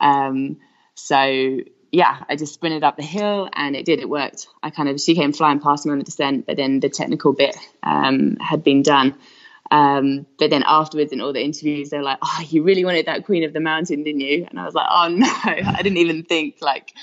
Um, 0.00 0.58
so 0.94 1.58
yeah, 1.92 2.24
I 2.26 2.36
just 2.36 2.54
sprinted 2.54 2.82
up 2.82 2.96
the 2.96 3.02
hill, 3.02 3.50
and 3.52 3.76
it 3.76 3.84
did. 3.84 4.00
It 4.00 4.08
worked. 4.08 4.48
I 4.62 4.70
kind 4.70 4.88
of 4.88 4.98
she 4.98 5.14
came 5.14 5.34
flying 5.34 5.60
past 5.60 5.84
me 5.84 5.92
on 5.92 5.98
the 5.98 6.04
descent, 6.04 6.46
but 6.46 6.56
then 6.56 6.80
the 6.80 6.88
technical 6.88 7.34
bit 7.34 7.54
um, 7.82 8.38
had 8.40 8.64
been 8.64 8.82
done. 8.82 9.14
Um, 9.70 10.26
but 10.38 10.48
then 10.48 10.64
afterwards, 10.66 11.12
in 11.12 11.20
all 11.20 11.34
the 11.34 11.44
interviews, 11.44 11.90
they're 11.90 12.02
like, 12.02 12.18
"Oh, 12.22 12.44
you 12.48 12.62
really 12.62 12.86
wanted 12.86 13.06
that 13.06 13.26
Queen 13.26 13.44
of 13.44 13.52
the 13.52 13.60
Mountain, 13.60 14.04
didn't 14.04 14.22
you?" 14.22 14.46
And 14.48 14.58
I 14.58 14.64
was 14.64 14.74
like, 14.74 14.86
"Oh 14.90 15.08
no, 15.10 15.28
I 15.28 15.82
didn't 15.82 15.98
even 15.98 16.22
think 16.24 16.56
like 16.62 16.94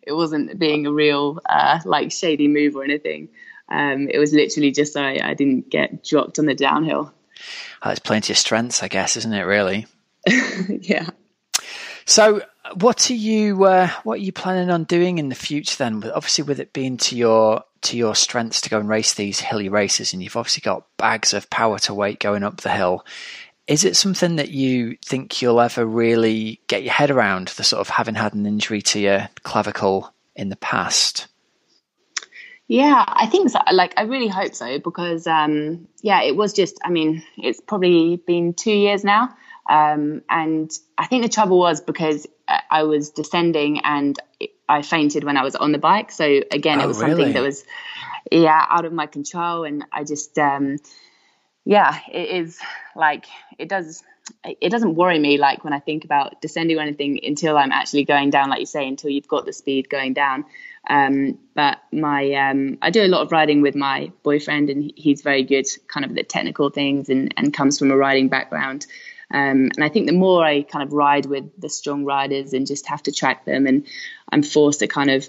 it 0.00 0.12
wasn't 0.12 0.56
being 0.56 0.86
a 0.86 0.92
real 0.92 1.40
uh, 1.48 1.80
like 1.84 2.12
shady 2.12 2.46
move 2.46 2.76
or 2.76 2.84
anything. 2.84 3.30
Um, 3.68 4.08
it 4.08 4.18
was 4.18 4.32
literally 4.32 4.70
just 4.70 4.92
so 4.92 5.02
I, 5.02 5.20
I, 5.22 5.34
didn't 5.34 5.70
get 5.70 6.04
dropped 6.04 6.38
on 6.38 6.46
the 6.46 6.54
downhill." 6.54 7.12
Oh, 7.82 7.90
it's 7.90 7.98
plenty 7.98 8.32
of 8.32 8.38
strengths, 8.38 8.80
I 8.80 8.86
guess, 8.86 9.16
isn't 9.16 9.32
it? 9.32 9.42
Really? 9.42 9.86
yeah. 10.68 11.10
So, 12.06 12.40
what 12.74 13.10
are 13.10 13.14
you 13.14 13.64
uh, 13.64 13.90
what 14.04 14.14
are 14.14 14.22
you 14.22 14.32
planning 14.32 14.70
on 14.70 14.84
doing 14.84 15.18
in 15.18 15.28
the 15.28 15.34
future 15.34 15.76
then? 15.76 16.04
Obviously, 16.14 16.44
with 16.44 16.60
it 16.60 16.72
being 16.72 16.96
to 16.98 17.16
your 17.16 17.64
to 17.82 17.96
your 17.96 18.14
strengths 18.14 18.60
to 18.62 18.70
go 18.70 18.78
and 18.78 18.88
race 18.88 19.14
these 19.14 19.40
hilly 19.40 19.68
races, 19.68 20.12
and 20.12 20.22
you've 20.22 20.36
obviously 20.36 20.62
got 20.62 20.86
bags 20.96 21.34
of 21.34 21.50
power 21.50 21.78
to 21.80 21.94
weight 21.94 22.20
going 22.20 22.44
up 22.44 22.60
the 22.60 22.70
hill. 22.70 23.04
Is 23.66 23.84
it 23.84 23.96
something 23.96 24.36
that 24.36 24.50
you 24.50 24.96
think 25.04 25.42
you'll 25.42 25.60
ever 25.60 25.84
really 25.84 26.60
get 26.68 26.84
your 26.84 26.92
head 26.92 27.10
around? 27.10 27.48
The 27.48 27.64
sort 27.64 27.80
of 27.80 27.88
having 27.88 28.14
had 28.14 28.34
an 28.34 28.46
injury 28.46 28.80
to 28.82 29.00
your 29.00 29.28
clavicle 29.42 30.14
in 30.36 30.48
the 30.48 30.56
past. 30.56 31.26
Yeah, 32.68 33.04
I 33.06 33.26
think 33.26 33.50
so. 33.50 33.58
Like, 33.72 33.94
I 33.96 34.02
really 34.02 34.28
hope 34.28 34.54
so 34.54 34.78
because, 34.78 35.26
um, 35.26 35.88
yeah, 36.02 36.22
it 36.22 36.36
was 36.36 36.52
just. 36.52 36.78
I 36.84 36.90
mean, 36.90 37.24
it's 37.36 37.60
probably 37.60 38.22
been 38.24 38.54
two 38.54 38.72
years 38.72 39.02
now, 39.02 39.34
um, 39.68 40.22
and 40.28 40.70
I 40.96 41.06
think 41.06 41.22
the 41.22 41.28
trouble 41.28 41.58
was 41.58 41.80
because 41.80 42.26
I 42.70 42.84
was 42.84 43.10
descending 43.10 43.80
and 43.80 44.16
I 44.68 44.82
fainted 44.82 45.24
when 45.24 45.36
I 45.36 45.42
was 45.42 45.56
on 45.56 45.72
the 45.72 45.78
bike. 45.78 46.12
So 46.12 46.24
again, 46.50 46.80
oh, 46.80 46.84
it 46.84 46.86
was 46.86 47.00
really? 47.00 47.12
something 47.12 47.32
that 47.32 47.42
was, 47.42 47.64
yeah, 48.30 48.64
out 48.68 48.84
of 48.84 48.92
my 48.92 49.06
control. 49.06 49.64
And 49.64 49.84
I 49.92 50.04
just, 50.04 50.38
um, 50.38 50.76
yeah, 51.64 51.98
it 52.12 52.30
is 52.30 52.58
like, 52.94 53.26
it 53.58 53.68
does, 53.68 54.02
it 54.44 54.70
doesn't 54.70 54.94
worry 54.94 55.18
me 55.18 55.38
like 55.38 55.64
when 55.64 55.72
I 55.72 55.80
think 55.80 56.04
about 56.04 56.40
descending 56.40 56.78
or 56.78 56.82
anything 56.82 57.20
until 57.22 57.56
I'm 57.56 57.72
actually 57.72 58.04
going 58.04 58.30
down, 58.30 58.50
like 58.50 58.60
you 58.60 58.66
say, 58.66 58.86
until 58.86 59.10
you've 59.10 59.28
got 59.28 59.46
the 59.46 59.52
speed 59.52 59.88
going 59.88 60.12
down. 60.12 60.44
Um, 60.88 61.38
but 61.54 61.78
my, 61.92 62.32
um, 62.34 62.78
I 62.80 62.90
do 62.90 63.02
a 63.02 63.08
lot 63.08 63.22
of 63.22 63.32
riding 63.32 63.60
with 63.60 63.74
my 63.74 64.12
boyfriend 64.22 64.70
and 64.70 64.92
he's 64.96 65.22
very 65.22 65.42
good 65.42 65.66
kind 65.88 66.06
of 66.06 66.14
the 66.14 66.22
technical 66.22 66.70
things 66.70 67.08
and, 67.08 67.34
and 67.36 67.52
comes 67.52 67.78
from 67.78 67.90
a 67.90 67.96
riding 67.96 68.28
background. 68.28 68.86
Um, 69.32 69.70
and 69.74 69.82
I 69.82 69.88
think 69.88 70.06
the 70.06 70.12
more 70.12 70.44
I 70.44 70.62
kind 70.62 70.84
of 70.84 70.92
ride 70.92 71.26
with 71.26 71.44
the 71.60 71.68
strong 71.68 72.04
riders 72.04 72.52
and 72.52 72.66
just 72.66 72.86
have 72.86 73.02
to 73.04 73.12
track 73.12 73.44
them, 73.44 73.66
and 73.66 73.86
I'm 74.30 74.42
forced 74.42 74.80
to 74.80 74.86
kind 74.86 75.10
of 75.10 75.28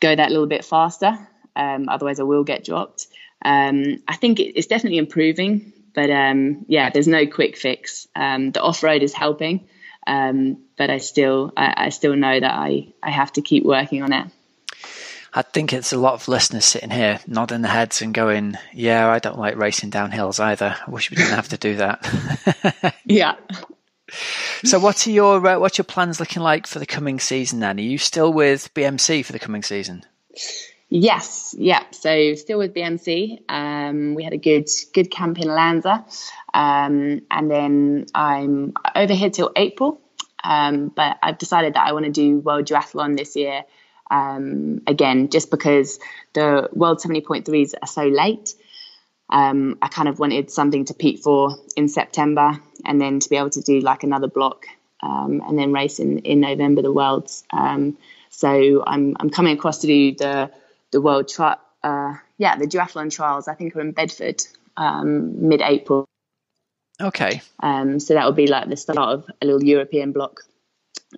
go 0.00 0.14
that 0.14 0.30
little 0.30 0.46
bit 0.46 0.64
faster. 0.64 1.18
Um, 1.56 1.88
otherwise, 1.88 2.20
I 2.20 2.24
will 2.24 2.44
get 2.44 2.64
dropped. 2.64 3.06
Um, 3.44 4.02
I 4.08 4.16
think 4.16 4.40
it's 4.40 4.66
definitely 4.66 4.98
improving, 4.98 5.72
but 5.94 6.10
um, 6.10 6.64
yeah, 6.68 6.90
there's 6.90 7.08
no 7.08 7.26
quick 7.26 7.56
fix. 7.56 8.08
Um, 8.16 8.50
the 8.50 8.62
off 8.62 8.82
road 8.82 9.02
is 9.02 9.12
helping, 9.12 9.68
um, 10.06 10.64
but 10.78 10.90
I 10.90 10.98
still 10.98 11.52
I, 11.56 11.74
I 11.76 11.88
still 11.90 12.16
know 12.16 12.40
that 12.40 12.52
I 12.52 12.94
I 13.02 13.10
have 13.10 13.32
to 13.34 13.42
keep 13.42 13.64
working 13.64 14.02
on 14.02 14.12
it. 14.12 14.26
I 15.36 15.42
think 15.42 15.72
it's 15.72 15.92
a 15.92 15.98
lot 15.98 16.14
of 16.14 16.28
listeners 16.28 16.64
sitting 16.64 16.90
here 16.90 17.18
nodding 17.26 17.62
their 17.62 17.72
heads 17.72 18.00
and 18.02 18.14
going, 18.14 18.56
"Yeah, 18.72 19.10
I 19.10 19.18
don't 19.18 19.38
like 19.38 19.56
racing 19.56 19.90
down 19.90 20.12
hills 20.12 20.38
either. 20.38 20.76
I 20.86 20.90
wish 20.90 21.10
we 21.10 21.16
didn't 21.16 21.34
have 21.34 21.48
to 21.48 21.56
do 21.56 21.76
that." 21.76 22.94
yeah. 23.04 23.34
So, 24.62 24.78
what 24.78 25.04
are 25.06 25.10
your 25.10 25.44
uh, 25.44 25.58
what's 25.58 25.76
your 25.76 25.84
plans 25.86 26.20
looking 26.20 26.42
like 26.42 26.68
for 26.68 26.78
the 26.78 26.86
coming 26.86 27.18
season? 27.18 27.58
Then, 27.58 27.78
are 27.78 27.82
you 27.82 27.98
still 27.98 28.32
with 28.32 28.72
BMC 28.74 29.24
for 29.24 29.32
the 29.32 29.40
coming 29.40 29.64
season? 29.64 30.04
Yes, 30.88 31.52
yeah. 31.58 31.82
So, 31.90 32.34
still 32.34 32.58
with 32.58 32.72
BMC. 32.72 33.40
Um, 33.48 34.14
we 34.14 34.22
had 34.22 34.34
a 34.34 34.38
good 34.38 34.68
good 34.92 35.10
camp 35.10 35.40
in 35.40 35.48
Lanza, 35.48 36.04
um, 36.54 37.22
and 37.28 37.50
then 37.50 38.06
I'm 38.14 38.74
over 38.94 39.14
here 39.14 39.30
till 39.30 39.50
April. 39.56 40.00
Um, 40.44 40.92
but 40.94 41.16
I've 41.22 41.38
decided 41.38 41.74
that 41.74 41.86
I 41.86 41.92
want 41.92 42.04
to 42.04 42.12
do 42.12 42.38
World 42.38 42.66
Duathlon 42.66 43.16
this 43.16 43.34
year 43.34 43.64
um, 44.10 44.82
again, 44.86 45.28
just 45.30 45.50
because 45.50 45.98
the 46.32 46.68
World 46.72 46.98
70.3s 46.98 47.74
are 47.80 47.86
so 47.86 48.04
late. 48.04 48.54
um, 49.30 49.78
I 49.80 49.88
kind 49.88 50.08
of 50.08 50.18
wanted 50.18 50.50
something 50.50 50.84
to 50.86 50.94
peak 50.94 51.20
for 51.20 51.56
in 51.76 51.88
September, 51.88 52.60
and 52.84 53.00
then 53.00 53.20
to 53.20 53.28
be 53.28 53.36
able 53.36 53.50
to 53.50 53.62
do 53.62 53.80
like 53.80 54.02
another 54.02 54.28
block, 54.28 54.66
um, 55.02 55.42
and 55.46 55.58
then 55.58 55.72
race 55.72 55.98
in, 55.98 56.18
in 56.20 56.40
November 56.40 56.82
the 56.82 56.92
Worlds. 56.92 57.44
Um, 57.50 57.96
so 58.30 58.82
I'm 58.86 59.16
I'm 59.18 59.30
coming 59.30 59.56
across 59.56 59.78
to 59.78 59.86
do 59.86 60.14
the 60.14 60.50
the 60.90 61.00
World 61.00 61.28
tri- 61.28 61.56
uh, 61.82 62.14
yeah 62.36 62.56
the 62.56 62.66
duathlon 62.66 63.10
trials. 63.10 63.48
I 63.48 63.54
think 63.54 63.74
are 63.76 63.80
in 63.80 63.92
Bedford 63.92 64.42
um, 64.76 65.48
mid 65.48 65.62
April. 65.62 66.04
Okay. 67.00 67.42
Um, 67.60 67.98
so 67.98 68.14
that 68.14 68.26
would 68.26 68.36
be 68.36 68.46
like 68.46 68.68
the 68.68 68.76
start 68.76 68.98
of 68.98 69.30
a 69.40 69.46
little 69.46 69.64
European 69.64 70.12
block. 70.12 70.42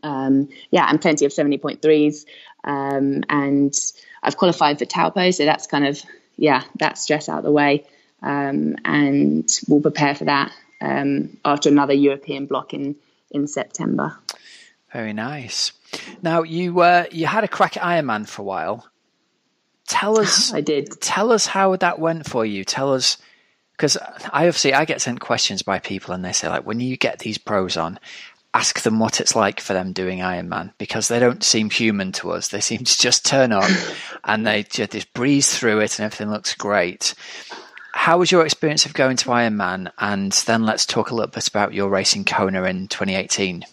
Um, 0.02 0.48
yeah, 0.70 0.86
and 0.88 1.00
plenty 1.00 1.24
of 1.24 1.32
70.3s. 1.32 2.24
Um, 2.66 3.24
and 3.28 3.74
I've 4.22 4.36
qualified 4.36 4.78
for 4.78 4.84
Taupo, 4.84 5.30
so 5.30 5.44
that's 5.44 5.66
kind 5.66 5.86
of, 5.86 6.02
yeah, 6.36 6.64
that 6.78 6.98
stress 6.98 7.28
out 7.28 7.44
the 7.44 7.52
way. 7.52 7.86
Um, 8.22 8.76
and 8.84 9.48
we'll 9.68 9.80
prepare 9.80 10.14
for 10.14 10.24
that 10.24 10.52
um, 10.80 11.36
after 11.44 11.68
another 11.68 11.94
European 11.94 12.46
block 12.46 12.74
in, 12.74 12.96
in 13.30 13.46
September. 13.46 14.16
Very 14.92 15.12
nice. 15.12 15.72
Now 16.22 16.42
you 16.42 16.80
uh, 16.80 17.04
you 17.10 17.26
had 17.26 17.44
a 17.44 17.48
crack 17.48 17.76
at 17.76 17.82
Ironman 17.82 18.26
for 18.26 18.42
a 18.42 18.44
while. 18.44 18.86
Tell 19.86 20.18
us, 20.20 20.52
I 20.52 20.60
did. 20.60 21.00
Tell 21.00 21.32
us 21.32 21.46
how 21.46 21.76
that 21.76 21.98
went 21.98 22.28
for 22.28 22.44
you. 22.44 22.64
Tell 22.64 22.94
us 22.94 23.18
because 23.72 23.96
I 23.96 24.46
obviously 24.46 24.74
I 24.74 24.84
get 24.84 25.02
sent 25.02 25.20
questions 25.20 25.62
by 25.62 25.78
people 25.78 26.14
and 26.14 26.24
they 26.24 26.32
say 26.32 26.48
like 26.48 26.66
when 26.66 26.80
you 26.80 26.96
get 26.96 27.18
these 27.18 27.38
pros 27.38 27.76
on, 27.76 27.98
ask 28.56 28.80
them 28.80 28.98
what 28.98 29.20
it's 29.20 29.36
like 29.36 29.60
for 29.60 29.74
them 29.74 29.92
doing 29.92 30.20
Ironman 30.20 30.72
because 30.78 31.08
they 31.08 31.18
don't 31.18 31.44
seem 31.44 31.68
human 31.68 32.10
to 32.12 32.30
us. 32.30 32.48
They 32.48 32.62
seem 32.62 32.78
to 32.78 32.98
just 32.98 33.26
turn 33.26 33.52
up 33.52 33.70
and 34.24 34.46
they 34.46 34.62
just 34.62 35.12
breeze 35.12 35.56
through 35.56 35.80
it 35.80 35.98
and 35.98 36.06
everything 36.06 36.30
looks 36.30 36.54
great. 36.54 37.14
How 37.92 38.16
was 38.16 38.32
your 38.32 38.46
experience 38.46 38.86
of 38.86 38.94
going 38.94 39.18
to 39.18 39.28
Ironman? 39.28 39.92
And 39.98 40.32
then 40.32 40.64
let's 40.64 40.86
talk 40.86 41.10
a 41.10 41.14
little 41.14 41.30
bit 41.30 41.46
about 41.46 41.74
your 41.74 41.90
racing 41.90 42.24
Kona 42.24 42.62
in 42.64 42.88
2018. 42.88 43.66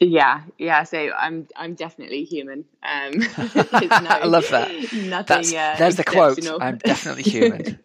Yeah, 0.00 0.40
yeah. 0.58 0.82
So 0.82 0.98
I'm 0.98 1.46
I'm 1.54 1.74
definitely 1.74 2.24
human. 2.24 2.64
Um, 2.82 3.18
no, 3.20 3.26
I 3.70 4.24
love 4.24 4.48
that. 4.50 4.72
Nothing. 4.92 5.10
That's, 5.10 5.52
uh, 5.52 5.76
there's 5.78 5.96
the 5.96 6.04
quote. 6.04 6.44
I'm 6.60 6.78
definitely 6.78 7.22
human. 7.22 7.78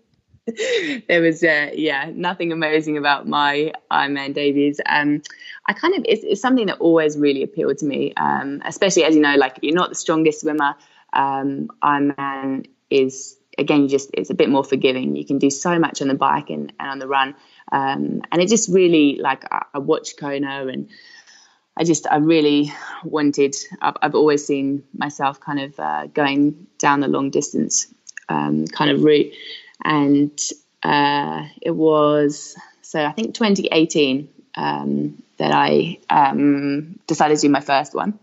there 1.07 1.21
was 1.21 1.43
uh, 1.43 1.71
yeah 1.73 2.11
nothing 2.13 2.51
amazing 2.51 2.97
about 2.97 3.27
my 3.27 3.73
Ironman 3.91 4.33
debuts. 4.33 4.79
Um, 4.85 5.21
I 5.65 5.73
kind 5.73 5.95
of 5.95 6.05
it's, 6.07 6.23
it's, 6.23 6.41
something 6.41 6.67
that 6.67 6.77
always 6.79 7.17
really 7.17 7.41
appealed 7.41 7.79
to 7.79 7.85
me, 7.85 8.13
um, 8.15 8.61
especially 8.63 9.05
as 9.05 9.15
you 9.15 9.21
know, 9.21 9.35
like 9.35 9.59
you're 9.61 9.73
not 9.73 9.89
the 9.89 9.95
strongest 9.95 10.41
swimmer. 10.41 10.75
Um, 11.13 11.69
Ironman 11.83 12.67
is 12.91 13.37
again 13.57 13.87
just 13.87 14.11
it's 14.13 14.29
a 14.29 14.35
bit 14.35 14.49
more 14.49 14.63
forgiving. 14.63 15.15
You 15.15 15.25
can 15.25 15.39
do 15.39 15.49
so 15.49 15.79
much 15.79 16.01
on 16.01 16.09
the 16.09 16.15
bike 16.15 16.51
and, 16.51 16.71
and 16.79 16.89
on 16.89 16.99
the 16.99 17.07
run, 17.07 17.35
um, 17.71 18.21
and 18.31 18.41
it 18.41 18.47
just 18.47 18.69
really 18.69 19.17
like 19.19 19.51
I, 19.51 19.65
I 19.73 19.79
watched 19.79 20.19
Kona 20.19 20.67
and. 20.67 20.89
I 21.77 21.83
just, 21.83 22.07
I 22.09 22.15
really 22.19 22.71
wanted, 23.03 23.53
I've, 23.81 23.95
I've 24.01 24.15
always 24.15 24.47
seen 24.47 24.85
myself 24.97 25.41
kind 25.41 25.59
of 25.59 25.77
uh, 25.77 26.07
going 26.07 26.67
down 26.77 27.01
the 27.01 27.09
long 27.09 27.31
distance 27.31 27.93
um, 28.29 28.65
kind 28.65 28.91
of 28.91 29.03
route 29.03 29.33
and 29.83 30.39
uh, 30.83 31.45
it 31.61 31.71
was 31.71 32.55
so 32.81 33.03
I 33.03 33.11
think 33.11 33.33
2018 33.33 34.29
um, 34.55 35.23
that 35.37 35.51
I 35.51 35.99
um, 36.09 36.99
decided 37.07 37.35
to 37.35 37.41
do 37.41 37.49
my 37.49 37.59
first 37.59 37.93
one, 37.93 38.19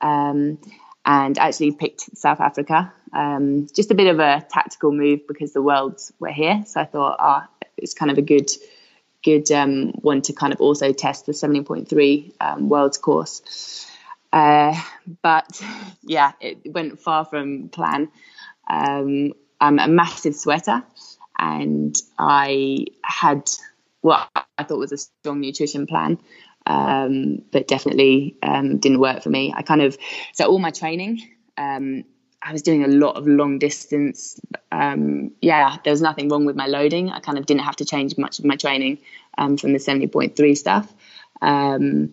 um, 0.00 0.58
and 1.04 1.38
actually 1.38 1.72
picked 1.72 2.16
South 2.16 2.40
Africa. 2.40 2.92
Um, 3.12 3.68
just 3.74 3.90
a 3.90 3.94
bit 3.94 4.08
of 4.08 4.18
a 4.18 4.44
tactical 4.48 4.92
move 4.92 5.26
because 5.26 5.52
the 5.52 5.62
worlds 5.62 6.12
were 6.18 6.32
here, 6.32 6.64
so 6.66 6.80
I 6.80 6.84
thought, 6.84 7.16
ah, 7.18 7.48
oh, 7.48 7.66
it's 7.76 7.94
kind 7.94 8.10
of 8.10 8.18
a 8.18 8.22
good 8.22 8.50
good 9.24 9.50
um, 9.50 9.92
one 10.02 10.20
to 10.22 10.32
kind 10.32 10.52
of 10.52 10.60
also 10.60 10.92
test 10.92 11.26
the 11.26 11.32
70.3 11.32 12.32
um, 12.40 12.68
worlds 12.68 12.98
course. 12.98 13.90
Uh, 14.32 14.78
but 15.22 15.62
yeah, 16.02 16.32
it 16.40 16.72
went 16.72 17.00
far 17.00 17.24
from 17.24 17.68
plan. 17.70 18.08
Um, 18.68 19.32
I'm 19.64 19.78
a 19.78 19.88
massive 19.88 20.34
sweater, 20.34 20.82
and 21.38 21.96
I 22.18 22.86
had 23.02 23.48
what 24.02 24.28
I 24.58 24.64
thought 24.64 24.78
was 24.78 24.92
a 24.92 24.98
strong 24.98 25.40
nutrition 25.40 25.86
plan, 25.86 26.18
um, 26.66 27.42
but 27.50 27.66
definitely 27.66 28.36
um, 28.42 28.78
didn't 28.78 29.00
work 29.00 29.22
for 29.22 29.30
me. 29.30 29.54
I 29.56 29.62
kind 29.62 29.82
of 29.82 29.96
so 30.34 30.46
all 30.46 30.58
my 30.58 30.70
training. 30.70 31.22
Um, 31.56 32.04
I 32.46 32.52
was 32.52 32.60
doing 32.60 32.84
a 32.84 32.88
lot 32.88 33.16
of 33.16 33.26
long 33.26 33.58
distance. 33.58 34.38
Um, 34.70 35.30
yeah, 35.40 35.78
there 35.82 35.92
was 35.92 36.02
nothing 36.02 36.28
wrong 36.28 36.44
with 36.44 36.56
my 36.56 36.66
loading. 36.66 37.08
I 37.08 37.20
kind 37.20 37.38
of 37.38 37.46
didn't 37.46 37.62
have 37.62 37.76
to 37.76 37.86
change 37.86 38.18
much 38.18 38.38
of 38.38 38.44
my 38.44 38.56
training 38.56 38.98
um, 39.38 39.56
from 39.56 39.72
the 39.72 39.78
70.3 39.78 40.56
stuff. 40.56 40.92
Um, 41.40 42.12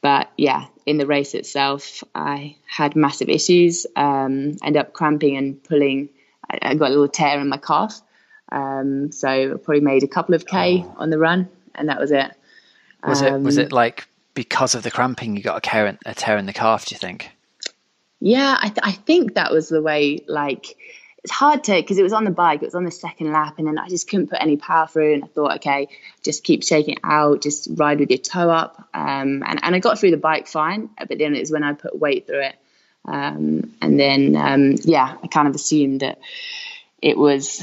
but 0.00 0.30
yeah, 0.38 0.66
in 0.86 0.96
the 0.96 1.06
race 1.06 1.34
itself, 1.34 2.02
I 2.14 2.56
had 2.66 2.96
massive 2.96 3.28
issues. 3.28 3.86
Um, 3.96 4.56
up 4.62 4.94
cramping 4.94 5.36
and 5.36 5.62
pulling 5.62 6.08
I, 6.50 6.58
I 6.62 6.74
got 6.74 6.88
a 6.88 6.90
little 6.90 7.08
tear 7.08 7.40
in 7.40 7.48
my 7.48 7.58
calf. 7.58 8.00
Um, 8.52 9.12
so 9.12 9.28
I 9.28 9.48
probably 9.48 9.80
made 9.80 10.02
a 10.02 10.08
couple 10.08 10.34
of 10.34 10.46
k 10.46 10.84
oh. 10.86 10.94
on 10.98 11.10
the 11.10 11.18
run, 11.18 11.48
and 11.74 11.88
that 11.88 11.98
was 11.98 12.12
it. 12.12 12.30
Was 13.06 13.22
um, 13.22 13.34
it 13.34 13.38
was 13.42 13.58
it 13.58 13.72
like 13.72 14.08
because 14.34 14.74
of 14.74 14.82
the 14.82 14.90
cramping 14.90 15.36
you 15.36 15.42
got 15.42 15.56
a 15.58 15.60
tear 15.60 15.86
in, 15.86 15.98
a 16.06 16.14
tear 16.14 16.38
in 16.38 16.46
the 16.46 16.52
calf? 16.52 16.86
Do 16.86 16.94
you 16.94 16.98
think? 16.98 17.30
Yeah, 18.20 18.56
I, 18.58 18.68
th- 18.68 18.80
I 18.82 18.92
think 18.92 19.34
that 19.34 19.52
was 19.52 19.68
the 19.68 19.82
way. 19.82 20.24
Like 20.26 20.76
it's 21.24 21.32
hard 21.32 21.64
to 21.64 21.74
because 21.74 21.98
it 21.98 22.04
was 22.04 22.12
on 22.12 22.24
the 22.24 22.30
bike, 22.30 22.62
it 22.62 22.66
was 22.66 22.74
on 22.76 22.84
the 22.84 22.90
second 22.92 23.32
lap, 23.32 23.58
and 23.58 23.66
then 23.66 23.78
I 23.78 23.88
just 23.88 24.08
couldn't 24.08 24.28
put 24.28 24.40
any 24.40 24.56
power 24.56 24.86
through. 24.86 25.14
And 25.14 25.24
I 25.24 25.26
thought, 25.26 25.56
okay, 25.56 25.88
just 26.22 26.44
keep 26.44 26.62
shaking 26.62 26.94
it 26.94 27.00
out, 27.02 27.42
just 27.42 27.68
ride 27.72 27.98
with 27.98 28.10
your 28.10 28.18
toe 28.18 28.48
up. 28.48 28.88
Um, 28.94 29.42
and 29.44 29.58
and 29.62 29.74
I 29.74 29.80
got 29.80 29.98
through 29.98 30.12
the 30.12 30.16
bike 30.16 30.46
fine, 30.46 30.90
but 30.98 31.18
then 31.18 31.34
it 31.34 31.40
was 31.40 31.50
when 31.50 31.64
I 31.64 31.72
put 31.72 31.98
weight 31.98 32.26
through 32.26 32.42
it 32.42 32.56
um, 33.06 33.72
and 33.80 33.98
then, 33.98 34.36
um, 34.36 34.74
yeah, 34.82 35.16
I 35.22 35.26
kind 35.28 35.48
of 35.48 35.54
assumed 35.54 36.00
that 36.00 36.18
it 37.00 37.16
was 37.16 37.62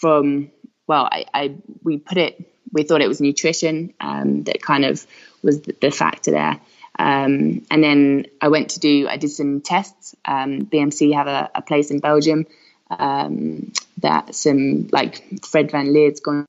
from, 0.00 0.50
well, 0.86 1.08
I, 1.10 1.26
I 1.32 1.54
we 1.82 1.98
put 1.98 2.18
it, 2.18 2.52
we 2.72 2.82
thought 2.82 3.02
it 3.02 3.08
was 3.08 3.20
nutrition 3.20 3.94
um, 4.00 4.44
that 4.44 4.62
kind 4.62 4.84
of 4.84 5.06
was 5.42 5.60
the, 5.60 5.76
the 5.80 5.90
factor 5.90 6.30
there. 6.30 6.60
Um, 6.98 7.66
and 7.70 7.84
then 7.84 8.26
I 8.40 8.48
went 8.48 8.70
to 8.70 8.80
do, 8.80 9.06
I 9.08 9.18
did 9.18 9.30
some 9.30 9.60
tests. 9.60 10.14
Um, 10.24 10.66
BMC 10.66 11.12
have 11.12 11.26
a, 11.26 11.50
a, 11.54 11.60
place 11.60 11.90
in 11.90 12.00
Belgium 12.00 12.46
um, 12.88 13.72
that 13.98 14.34
some, 14.34 14.88
like 14.92 15.44
Fred 15.44 15.70
Van 15.70 15.92
Lierde's 15.92 16.20
gone 16.20 16.46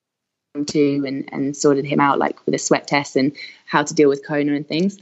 to 0.67 1.03
and, 1.05 1.27
and 1.33 1.55
sorted 1.55 1.83
him 1.83 1.99
out, 1.99 2.17
like 2.17 2.45
with 2.45 2.55
a 2.55 2.59
sweat 2.59 2.87
test 2.87 3.17
and 3.17 3.35
how 3.65 3.83
to 3.83 3.93
deal 3.93 4.07
with 4.07 4.25
Kona 4.25 4.53
and 4.53 4.65
things. 4.65 4.97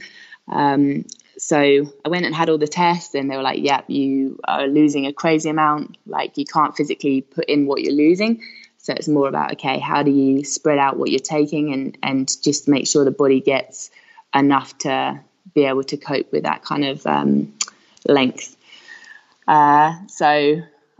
Um, 0.48 1.04
so 1.38 1.58
I 2.04 2.08
went 2.08 2.24
and 2.24 2.34
had 2.34 2.48
all 2.48 2.58
the 2.58 2.66
tests, 2.66 3.14
and 3.14 3.30
they 3.30 3.36
were 3.36 3.42
like, 3.42 3.62
"Yep, 3.62 3.90
you 3.90 4.38
are 4.44 4.66
losing 4.66 5.06
a 5.06 5.12
crazy 5.12 5.50
amount. 5.50 5.98
Like 6.06 6.36
you 6.38 6.44
can't 6.44 6.76
physically 6.76 7.20
put 7.20 7.44
in 7.46 7.66
what 7.66 7.82
you're 7.82 7.94
losing." 7.94 8.42
So 8.78 8.94
it's 8.94 9.08
more 9.08 9.28
about 9.28 9.52
okay, 9.52 9.78
how 9.78 10.02
do 10.02 10.10
you 10.10 10.44
spread 10.44 10.78
out 10.78 10.96
what 10.96 11.10
you're 11.10 11.20
taking, 11.20 11.72
and 11.72 11.98
and 12.02 12.42
just 12.42 12.68
make 12.68 12.86
sure 12.86 13.04
the 13.04 13.10
body 13.10 13.40
gets 13.40 13.90
enough 14.34 14.76
to 14.78 15.20
be 15.54 15.64
able 15.64 15.84
to 15.84 15.96
cope 15.96 16.32
with 16.32 16.44
that 16.44 16.62
kind 16.62 16.84
of 16.84 17.06
um, 17.06 17.54
length. 18.06 18.56
Uh, 19.46 19.94
so 20.08 20.26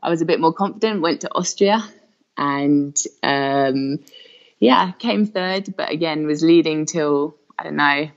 I 0.03 0.11
was 0.11 0.23
a 0.23 0.27
bit 0.27 0.41
more 0.41 0.53
confident. 0.53 1.01
Went 1.01 1.23
to 1.23 1.35
Austria, 1.35 1.83
and 2.37 2.97
um, 3.23 4.01
yeah, 4.59 4.93
came 4.93 5.27
third, 5.27 5.75
but 5.77 5.91
again 5.91 6.27
was 6.27 6.43
leading 6.43 6.85
till 6.85 7.37
I 7.59 7.65
don't 7.65 7.77
know 7.77 8.11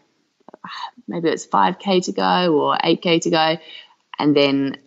maybe 1.09 1.29
it's 1.29 1.45
5k 1.45 2.05
to 2.05 2.11
go 2.11 2.59
or 2.59 2.77
8k 2.77 3.21
to 3.21 3.29
go. 3.29 3.57
And 4.17 4.35
then 4.35 4.77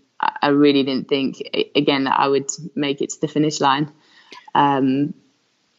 i 0.40 0.48
really 0.50 0.84
didn't 0.84 1.08
think 1.08 1.42
again 1.74 2.04
that 2.04 2.16
i 2.16 2.28
would 2.28 2.48
make 2.76 3.02
it 3.02 3.10
to 3.10 3.20
the 3.20 3.28
finish 3.28 3.60
line. 3.60 3.92
Um, 4.54 5.14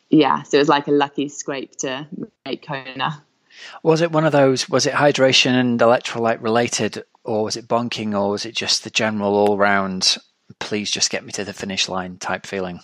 yeah 0.10 0.43
so 0.43 0.58
it 0.58 0.60
was 0.60 0.67
like 0.67 0.88
a 0.88 0.91
lucky 0.91 1.29
scrape 1.29 1.75
to 1.77 2.08
make 2.45 2.67
kona. 2.67 3.23
Was 3.84 4.01
it 4.01 4.12
one 4.12 4.25
of 4.25 4.34
those 4.34 4.67
was 4.67 4.86
it 4.86 4.93
hydration 4.93 5.51
and 5.51 5.79
electrolyte 5.79 6.41
related 6.41 7.03
or 7.23 7.45
was 7.45 7.56
it 7.56 7.69
bonking 7.69 8.19
or 8.19 8.32
was 8.32 8.45
it 8.45 8.53
just 8.53 8.84
the 8.84 8.89
general 8.89 9.34
all 9.34 9.58
round 9.58 10.17
please 10.60 10.91
just 10.91 11.10
get 11.10 11.23
me 11.23 11.32
to 11.32 11.45
the 11.45 11.53
finish 11.53 11.88
line 11.88 12.17
type 12.17 12.45
feeling? 12.45 12.82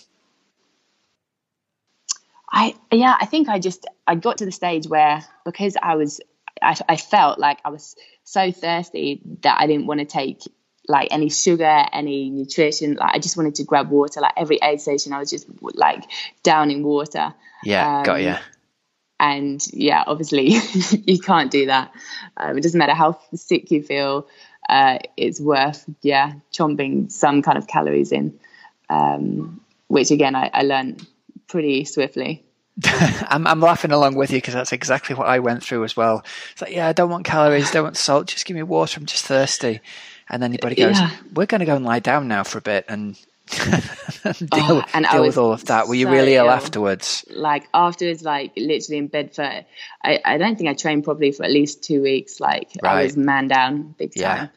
I 2.51 2.75
yeah, 2.91 3.15
I 3.19 3.25
think 3.25 3.47
I 3.47 3.59
just 3.59 3.85
I 4.07 4.15
got 4.15 4.37
to 4.39 4.45
the 4.45 4.51
stage 4.51 4.87
where 4.87 5.23
because 5.45 5.75
I 5.81 5.95
was 5.95 6.19
I, 6.61 6.75
I 6.87 6.97
felt 6.97 7.39
like 7.39 7.59
I 7.65 7.69
was 7.69 7.95
so 8.23 8.51
thirsty 8.51 9.21
that 9.41 9.59
I 9.59 9.67
didn't 9.67 9.87
want 9.87 9.99
to 9.99 10.05
take 10.05 10.41
like 10.87 11.09
any 11.11 11.29
sugar, 11.29 11.85
any 11.93 12.29
nutrition. 12.29 12.95
Like 12.95 13.15
I 13.15 13.19
just 13.19 13.37
wanted 13.37 13.55
to 13.55 13.63
grab 13.63 13.89
water. 13.89 14.21
Like 14.21 14.33
every 14.35 14.59
aid 14.61 14.81
station, 14.81 15.13
I 15.13 15.19
was 15.19 15.29
just 15.29 15.47
like 15.61 16.03
downing 16.43 16.83
water. 16.83 17.33
Yeah, 17.63 17.99
um, 17.99 18.03
got 18.03 18.21
you. 18.21 18.35
And 19.19 19.65
yeah, 19.73 20.03
obviously 20.07 20.57
you 21.05 21.19
can't 21.19 21.51
do 21.51 21.67
that. 21.67 21.91
Um, 22.37 22.57
it 22.57 22.61
doesn't 22.61 22.77
matter 22.77 22.93
how 22.93 23.19
sick 23.35 23.69
you 23.71 23.83
feel. 23.83 24.27
Uh, 24.67 24.99
it's 25.17 25.39
worth 25.39 25.83
yeah 26.01 26.33
chomping 26.53 27.11
some 27.11 27.41
kind 27.41 27.57
of 27.57 27.67
calories 27.67 28.11
in. 28.11 28.39
Um, 28.89 29.61
which 29.87 30.11
again 30.11 30.35
I, 30.35 30.49
I 30.53 30.61
learned 30.63 31.05
pretty 31.47 31.85
swiftly. 31.85 32.45
I'm, 33.29 33.47
I'm 33.47 33.59
laughing 33.59 33.91
along 33.91 34.15
with 34.15 34.31
you 34.31 34.37
because 34.37 34.53
that's 34.53 34.71
exactly 34.71 35.15
what 35.15 35.27
I 35.27 35.39
went 35.39 35.63
through 35.63 35.83
as 35.83 35.97
well. 35.97 36.23
It's 36.51 36.61
like, 36.61 36.73
yeah, 36.73 36.87
I 36.87 36.93
don't 36.93 37.09
want 37.09 37.25
calories, 37.25 37.71
don't 37.71 37.83
want 37.83 37.97
salt, 37.97 38.27
just 38.27 38.45
give 38.45 38.55
me 38.55 38.63
water. 38.63 38.99
I'm 38.99 39.05
just 39.05 39.25
thirsty. 39.25 39.81
And 40.29 40.41
then 40.41 40.51
your 40.51 40.59
body 40.59 40.75
goes, 40.75 40.99
yeah. 40.99 41.11
we're 41.33 41.47
going 41.47 41.59
to 41.59 41.65
go 41.65 41.75
and 41.75 41.83
lie 41.83 41.99
down 41.99 42.27
now 42.27 42.43
for 42.43 42.59
a 42.59 42.61
bit 42.61 42.85
and 42.87 43.15
deal, 43.47 44.53
oh, 44.53 44.85
and 44.93 45.07
deal 45.11 45.23
with 45.23 45.37
all 45.37 45.51
of 45.51 45.65
that. 45.65 45.87
Were 45.87 45.95
you 45.95 46.09
really 46.09 46.35
ill, 46.35 46.45
Ill, 46.45 46.51
afterwards? 46.51 47.25
Like 47.29 47.67
afterwards, 47.73 48.23
like 48.23 48.53
literally 48.55 48.99
in 48.99 49.07
bed 49.07 49.33
for, 49.33 49.43
I, 49.43 50.19
I 50.23 50.37
don't 50.37 50.55
think 50.55 50.69
I 50.69 50.73
trained 50.73 51.03
properly 51.03 51.31
for 51.31 51.43
at 51.43 51.51
least 51.51 51.83
two 51.83 52.03
weeks. 52.03 52.39
Like 52.39 52.69
right. 52.83 52.99
I 52.99 53.03
was 53.03 53.17
man 53.17 53.47
down 53.47 53.95
big 53.97 54.13
time. 54.13 54.49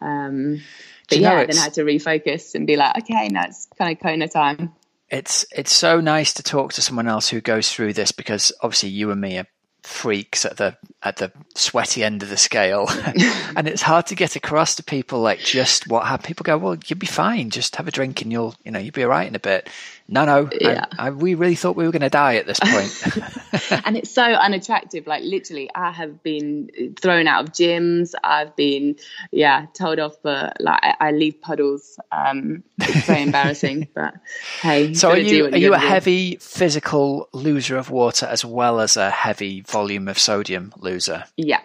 Yeah. 0.00 0.26
Um, 0.26 0.62
but 1.10 1.18
yeah, 1.18 1.44
then 1.44 1.58
I 1.58 1.62
had 1.62 1.74
to 1.74 1.82
refocus 1.82 2.54
and 2.54 2.66
be 2.66 2.76
like, 2.76 2.98
okay, 2.98 3.28
now 3.28 3.44
it's 3.44 3.68
kind 3.78 3.92
of 3.92 4.02
Kona 4.02 4.28
time 4.28 4.72
it's 5.10 5.46
it's 5.50 5.72
so 5.72 6.00
nice 6.00 6.34
to 6.34 6.42
talk 6.42 6.72
to 6.74 6.82
someone 6.82 7.08
else 7.08 7.28
who 7.28 7.40
goes 7.40 7.72
through 7.72 7.94
this 7.94 8.12
because 8.12 8.52
obviously 8.62 8.90
you 8.90 9.10
and 9.10 9.20
me 9.20 9.38
are 9.38 9.46
freaks 9.82 10.44
at 10.44 10.56
the 10.56 10.76
at 11.02 11.16
the 11.16 11.32
sweaty 11.54 12.02
end 12.02 12.22
of 12.22 12.28
the 12.28 12.36
scale 12.36 12.86
and 13.56 13.68
it's 13.68 13.82
hard 13.82 14.06
to 14.06 14.14
get 14.14 14.36
across 14.36 14.74
to 14.74 14.82
people 14.82 15.20
like 15.20 15.38
just 15.38 15.88
what 15.88 16.06
have 16.06 16.22
people 16.22 16.44
go 16.44 16.58
well 16.58 16.76
you'll 16.86 16.98
be 16.98 17.06
fine 17.06 17.48
just 17.50 17.76
have 17.76 17.88
a 17.88 17.90
drink 17.90 18.20
and 18.20 18.32
you'll 18.32 18.54
you 18.64 18.70
know 18.70 18.78
you'll 18.78 18.92
be 18.92 19.04
all 19.04 19.10
right 19.10 19.28
in 19.28 19.34
a 19.34 19.40
bit 19.40 19.68
no, 20.10 20.24
no. 20.24 20.48
Yeah. 20.58 20.86
I, 20.98 21.08
I, 21.08 21.10
we 21.10 21.34
really 21.34 21.54
thought 21.54 21.76
we 21.76 21.84
were 21.84 21.92
going 21.92 22.00
to 22.00 22.08
die 22.08 22.36
at 22.36 22.46
this 22.46 22.58
point. 22.58 23.82
and 23.84 23.94
it's 23.94 24.10
so 24.10 24.22
unattractive. 24.22 25.06
Like 25.06 25.22
literally, 25.22 25.70
I 25.74 25.90
have 25.92 26.22
been 26.22 26.94
thrown 26.98 27.28
out 27.28 27.44
of 27.44 27.52
gyms. 27.52 28.14
I've 28.24 28.56
been, 28.56 28.96
yeah, 29.30 29.66
told 29.74 29.98
off 29.98 30.16
for 30.22 30.50
like 30.60 30.80
I, 30.82 30.94
I 30.98 31.10
leave 31.10 31.42
puddles. 31.42 32.00
Um, 32.10 32.64
it's 32.78 33.06
very 33.06 33.22
embarrassing, 33.22 33.88
but 33.94 34.14
hey. 34.62 34.94
So 34.94 35.10
are 35.10 35.18
you 35.18 35.48
are 35.48 35.56
you 35.58 35.74
a 35.74 35.78
do. 35.78 35.86
heavy 35.86 36.36
physical 36.36 37.28
loser 37.34 37.76
of 37.76 37.90
water 37.90 38.24
as 38.24 38.46
well 38.46 38.80
as 38.80 38.96
a 38.96 39.10
heavy 39.10 39.60
volume 39.68 40.08
of 40.08 40.18
sodium 40.18 40.72
loser? 40.78 41.24
Yeah. 41.36 41.60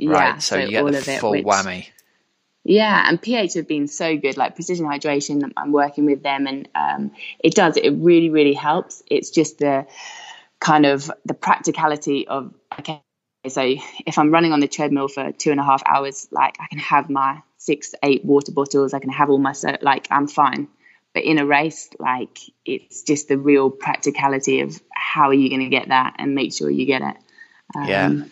Right. 0.00 0.42
So, 0.42 0.56
so 0.56 0.62
you 0.62 0.70
get 0.70 0.84
the 0.84 1.18
full 1.20 1.34
it, 1.34 1.44
which, 1.44 1.46
whammy. 1.46 1.88
Yeah, 2.64 3.04
and 3.06 3.20
PH 3.20 3.54
have 3.54 3.68
been 3.68 3.88
so 3.88 4.16
good. 4.16 4.36
Like 4.38 4.54
precision 4.54 4.86
hydration, 4.86 5.52
I'm 5.56 5.70
working 5.70 6.06
with 6.06 6.22
them, 6.22 6.46
and 6.46 6.68
um, 6.74 7.10
it 7.38 7.54
does. 7.54 7.76
It 7.76 7.90
really, 7.90 8.30
really 8.30 8.54
helps. 8.54 9.02
It's 9.06 9.30
just 9.30 9.58
the 9.58 9.86
kind 10.60 10.86
of 10.86 11.10
the 11.26 11.34
practicality 11.34 12.26
of 12.26 12.54
okay. 12.78 13.02
So 13.46 13.60
if 14.06 14.16
I'm 14.16 14.30
running 14.30 14.54
on 14.54 14.60
the 14.60 14.68
treadmill 14.68 15.08
for 15.08 15.30
two 15.30 15.50
and 15.50 15.60
a 15.60 15.62
half 15.62 15.82
hours, 15.84 16.26
like 16.30 16.56
I 16.58 16.66
can 16.68 16.78
have 16.78 17.10
my 17.10 17.42
six, 17.58 17.94
eight 18.02 18.24
water 18.24 18.52
bottles. 18.52 18.94
I 18.94 18.98
can 18.98 19.10
have 19.10 19.28
all 19.28 19.38
my 19.38 19.52
so 19.52 19.76
like 19.82 20.08
I'm 20.10 20.26
fine. 20.26 20.68
But 21.12 21.24
in 21.24 21.38
a 21.38 21.46
race, 21.46 21.90
like 21.98 22.38
it's 22.64 23.02
just 23.02 23.28
the 23.28 23.36
real 23.36 23.70
practicality 23.70 24.62
of 24.62 24.82
how 24.90 25.28
are 25.28 25.34
you 25.34 25.50
going 25.50 25.60
to 25.60 25.68
get 25.68 25.88
that 25.88 26.16
and 26.18 26.34
make 26.34 26.54
sure 26.54 26.70
you 26.70 26.86
get 26.86 27.02
it. 27.02 27.16
Um, 27.74 27.88
yeah. 27.88 28.24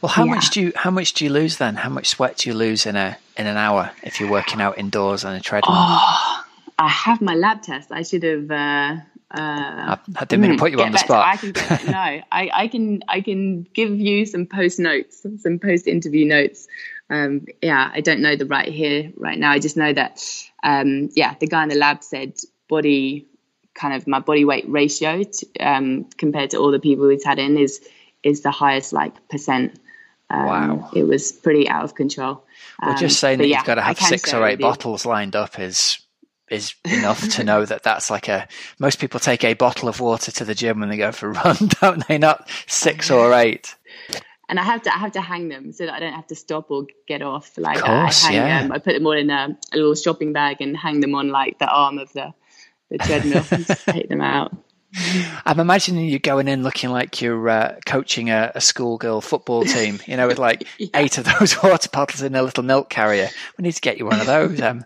Well, 0.00 0.10
how 0.10 0.24
yeah. 0.24 0.34
much 0.34 0.50
do 0.50 0.60
you 0.60 0.72
how 0.76 0.90
much 0.90 1.14
do 1.14 1.24
you 1.24 1.30
lose 1.30 1.56
then? 1.56 1.76
How 1.76 1.88
much 1.88 2.08
sweat 2.08 2.38
do 2.38 2.50
you 2.50 2.54
lose 2.54 2.86
in 2.86 2.96
a 2.96 3.16
in 3.36 3.46
an 3.46 3.56
hour 3.56 3.90
if 4.02 4.20
you're 4.20 4.30
working 4.30 4.60
out 4.60 4.78
indoors 4.78 5.24
on 5.24 5.34
a 5.34 5.40
treadmill? 5.40 5.74
Oh, 5.74 6.44
I 6.78 6.88
have 6.88 7.20
my 7.20 7.34
lab 7.34 7.62
test. 7.62 7.90
I 7.90 8.02
should 8.02 8.22
have. 8.22 8.50
Uh, 8.50 8.96
uh, 9.30 9.96
I, 10.16 10.24
didn't 10.26 10.42
mean 10.42 10.50
to 10.52 10.58
put 10.58 10.72
you 10.72 10.82
on 10.82 10.92
the 10.92 10.98
spot. 10.98 11.26
I 11.26 11.36
can 11.36 11.52
no, 11.86 11.98
I, 11.98 12.50
I 12.52 12.68
can 12.68 13.02
I 13.08 13.22
can 13.22 13.62
give 13.62 13.90
you 13.90 14.26
some 14.26 14.46
post 14.46 14.78
notes, 14.78 15.24
some 15.38 15.58
post 15.58 15.86
interview 15.86 16.26
notes. 16.26 16.68
Um, 17.08 17.46
yeah, 17.62 17.90
I 17.92 18.02
don't 18.02 18.20
know 18.20 18.36
the 18.36 18.46
right 18.46 18.68
here 18.68 19.10
right 19.16 19.38
now. 19.38 19.52
I 19.52 19.58
just 19.58 19.76
know 19.76 19.92
that 19.92 20.22
um, 20.62 21.08
yeah, 21.14 21.34
the 21.40 21.46
guy 21.46 21.62
in 21.62 21.70
the 21.70 21.76
lab 21.76 22.02
said 22.02 22.36
body 22.68 23.26
kind 23.74 23.94
of 23.94 24.06
my 24.06 24.18
body 24.18 24.44
weight 24.44 24.68
ratio 24.68 25.22
to, 25.22 25.46
um, 25.60 26.04
compared 26.18 26.50
to 26.50 26.58
all 26.58 26.70
the 26.70 26.78
people 26.78 27.08
he's 27.08 27.24
had 27.24 27.38
in 27.38 27.56
is 27.56 27.80
is 28.22 28.42
the 28.42 28.50
highest 28.50 28.92
like 28.92 29.28
percent. 29.28 29.78
Um, 30.30 30.46
wow, 30.46 30.90
it 30.94 31.04
was 31.04 31.30
pretty 31.30 31.68
out 31.68 31.84
of 31.84 31.94
control. 31.94 32.44
Well, 32.80 32.96
just 32.96 33.20
saying 33.20 33.38
that 33.38 33.48
yeah, 33.48 33.58
you've 33.58 33.66
got 33.66 33.74
to 33.76 33.82
have 33.82 33.98
six 33.98 34.32
or 34.32 34.46
eight 34.46 34.60
bottles 34.60 35.04
lined 35.04 35.36
up 35.36 35.58
is 35.58 35.98
is 36.50 36.74
enough 36.84 37.28
to 37.30 37.44
know 37.44 37.64
that 37.64 37.82
that's 37.82 38.10
like 38.10 38.28
a 38.28 38.46
most 38.78 38.98
people 38.98 39.18
take 39.18 39.44
a 39.44 39.54
bottle 39.54 39.88
of 39.88 40.00
water 40.00 40.30
to 40.30 40.44
the 40.44 40.54
gym 40.54 40.80
when 40.80 40.88
they 40.88 40.96
go 40.96 41.12
for 41.12 41.30
a 41.30 41.32
run, 41.44 41.56
don't 41.80 42.06
they? 42.06 42.18
Not 42.18 42.48
six 42.66 43.10
or 43.10 43.32
eight. 43.34 43.74
And 44.48 44.60
I 44.60 44.64
have 44.64 44.82
to 44.82 44.94
I 44.94 44.98
have 44.98 45.12
to 45.12 45.20
hang 45.20 45.48
them 45.48 45.72
so 45.72 45.86
that 45.86 45.94
I 45.94 46.00
don't 46.00 46.12
have 46.12 46.26
to 46.26 46.34
stop 46.34 46.70
or 46.70 46.86
get 47.08 47.22
off. 47.22 47.56
Like 47.56 47.80
course, 47.80 48.24
I 48.24 48.32
hang 48.32 48.36
yeah. 48.36 48.62
them, 48.62 48.72
I 48.72 48.78
put 48.78 48.94
them 48.94 49.06
all 49.06 49.12
in 49.12 49.30
a, 49.30 49.56
a, 49.72 49.76
little 49.76 49.94
shopping 49.94 50.32
bag 50.32 50.60
and 50.60 50.76
hang 50.76 51.00
them 51.00 51.14
on 51.14 51.30
like 51.30 51.58
the 51.58 51.68
arm 51.68 51.98
of 51.98 52.12
the 52.12 52.34
the 52.90 52.98
treadmill 52.98 53.44
and 53.50 53.66
just 53.66 53.86
take 53.86 54.08
them 54.08 54.20
out. 54.20 54.54
I'm 55.46 55.60
imagining 55.60 56.06
you 56.06 56.18
going 56.18 56.48
in 56.48 56.62
looking 56.62 56.90
like 56.90 57.20
you're 57.20 57.48
uh, 57.48 57.76
coaching 57.86 58.30
a, 58.30 58.52
a 58.54 58.60
schoolgirl 58.60 59.20
football 59.20 59.64
team, 59.64 60.00
you 60.06 60.16
know, 60.16 60.26
with 60.26 60.38
like 60.38 60.66
yeah. 60.78 60.88
eight 60.94 61.18
of 61.18 61.24
those 61.24 61.62
water 61.62 61.88
bottles 61.90 62.22
in 62.22 62.34
a 62.34 62.42
little 62.42 62.64
milk 62.64 62.90
carrier. 62.90 63.28
We 63.56 63.62
need 63.62 63.72
to 63.72 63.80
get 63.80 63.98
you 63.98 64.06
one 64.06 64.20
of 64.20 64.26
those. 64.26 64.60
Um, 64.60 64.84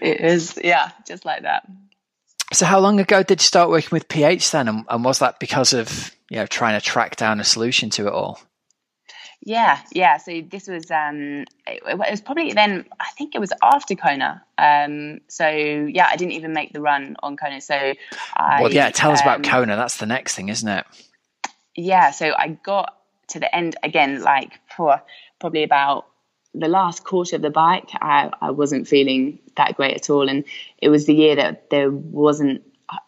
it 0.00 0.20
is, 0.20 0.58
yeah, 0.62 0.90
just 1.06 1.24
like 1.24 1.42
that. 1.42 1.66
So, 2.52 2.64
how 2.64 2.80
long 2.80 3.00
ago 3.00 3.22
did 3.22 3.40
you 3.40 3.46
start 3.46 3.70
working 3.70 3.90
with 3.92 4.08
PH 4.08 4.50
then, 4.52 4.68
and, 4.68 4.84
and 4.88 5.04
was 5.04 5.18
that 5.18 5.38
because 5.38 5.72
of 5.72 6.14
you 6.30 6.36
know 6.36 6.46
trying 6.46 6.78
to 6.80 6.84
track 6.84 7.16
down 7.16 7.40
a 7.40 7.44
solution 7.44 7.90
to 7.90 8.06
it 8.06 8.12
all? 8.12 8.40
Yeah, 9.48 9.80
yeah. 9.92 10.18
So 10.18 10.42
this 10.42 10.68
was 10.68 10.90
um, 10.90 11.46
it, 11.66 11.82
it, 11.86 11.98
was 11.98 12.20
probably 12.20 12.52
then. 12.52 12.84
I 13.00 13.06
think 13.16 13.34
it 13.34 13.38
was 13.38 13.50
after 13.62 13.94
Kona. 13.94 14.44
Um, 14.58 15.20
so 15.28 15.48
yeah, 15.48 16.06
I 16.10 16.16
didn't 16.16 16.32
even 16.32 16.52
make 16.52 16.74
the 16.74 16.82
run 16.82 17.16
on 17.22 17.38
Kona. 17.38 17.62
So 17.62 17.94
I, 18.36 18.60
well, 18.60 18.70
yeah. 18.70 18.90
Tell 18.90 19.10
us 19.10 19.22
about 19.22 19.36
um, 19.36 19.42
Kona. 19.44 19.76
That's 19.76 19.96
the 19.96 20.04
next 20.04 20.34
thing, 20.34 20.50
isn't 20.50 20.68
it? 20.68 20.84
Yeah. 21.74 22.10
So 22.10 22.34
I 22.38 22.58
got 22.62 22.94
to 23.28 23.40
the 23.40 23.54
end 23.56 23.76
again, 23.82 24.20
like 24.20 24.60
for 24.76 25.00
probably 25.40 25.62
about 25.62 26.06
the 26.52 26.68
last 26.68 27.04
quarter 27.04 27.36
of 27.36 27.40
the 27.40 27.48
bike. 27.48 27.88
I, 27.94 28.30
I 28.42 28.50
wasn't 28.50 28.86
feeling 28.86 29.38
that 29.56 29.76
great 29.76 29.96
at 29.96 30.10
all, 30.10 30.28
and 30.28 30.44
it 30.76 30.90
was 30.90 31.06
the 31.06 31.14
year 31.14 31.36
that 31.36 31.70
there 31.70 31.90
wasn't 31.90 32.64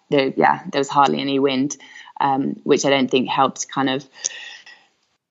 there. 0.09 0.33
Yeah, 0.35 0.63
there 0.73 0.81
was 0.81 0.89
hardly 0.89 1.21
any 1.21 1.39
wind, 1.39 1.77
um, 2.19 2.59
which 2.65 2.87
I 2.87 2.89
don't 2.89 3.11
think 3.11 3.29
helped 3.29 3.69
kind 3.69 3.91
of 3.91 4.09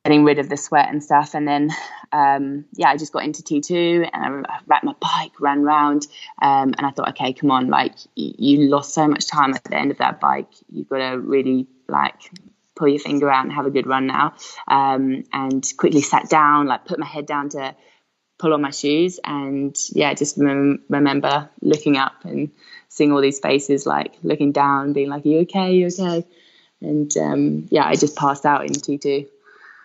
getting 0.05 0.23
rid 0.23 0.39
of 0.39 0.49
the 0.49 0.57
sweat 0.57 0.89
and 0.89 1.03
stuff. 1.03 1.33
And 1.33 1.47
then, 1.47 1.71
um, 2.11 2.65
yeah, 2.73 2.89
I 2.89 2.97
just 2.97 3.11
got 3.11 3.23
into 3.23 3.43
T2 3.43 4.09
and 4.13 4.45
I 4.47 4.59
wrapped 4.65 4.85
my 4.85 4.95
bike, 4.99 5.39
ran 5.39 5.61
round, 5.63 6.07
um, 6.41 6.73
and 6.77 6.85
I 6.85 6.91
thought, 6.91 7.09
okay, 7.09 7.33
come 7.33 7.51
on, 7.51 7.67
like 7.67 7.95
you, 8.15 8.69
lost 8.69 8.93
so 8.93 9.07
much 9.07 9.27
time 9.27 9.53
at 9.53 9.63
the 9.63 9.75
end 9.75 9.91
of 9.91 9.97
that 9.97 10.19
bike. 10.19 10.49
You've 10.71 10.89
got 10.89 10.97
to 10.97 11.19
really 11.19 11.67
like 11.87 12.15
pull 12.75 12.87
your 12.87 12.99
finger 12.99 13.29
out 13.29 13.43
and 13.43 13.53
have 13.53 13.65
a 13.65 13.71
good 13.71 13.87
run 13.87 14.07
now. 14.07 14.35
Um, 14.67 15.25
and 15.33 15.65
quickly 15.77 16.01
sat 16.01 16.29
down, 16.29 16.67
like 16.67 16.85
put 16.85 16.97
my 16.99 17.05
head 17.05 17.25
down 17.25 17.49
to 17.49 17.75
pull 18.37 18.53
on 18.53 18.61
my 18.61 18.71
shoes, 18.71 19.19
and 19.23 19.75
yeah, 19.89 20.13
just 20.13 20.37
rem- 20.37 20.81
remember 20.87 21.49
looking 21.61 21.97
up 21.97 22.23
and 22.23 22.51
seeing 22.87 23.11
all 23.11 23.21
these 23.21 23.39
faces, 23.39 23.85
like 23.85 24.15
looking 24.23 24.53
down, 24.53 24.93
being 24.93 25.09
like, 25.09 25.25
Are 25.25 25.27
"You 25.27 25.39
okay? 25.39 25.73
You 25.73 25.87
okay?" 25.87 26.25
And 26.81 27.15
um, 27.17 27.67
yeah, 27.69 27.85
I 27.85 27.95
just 27.95 28.15
passed 28.15 28.45
out 28.45 28.65
in 28.65 28.71
T2. 28.71 29.27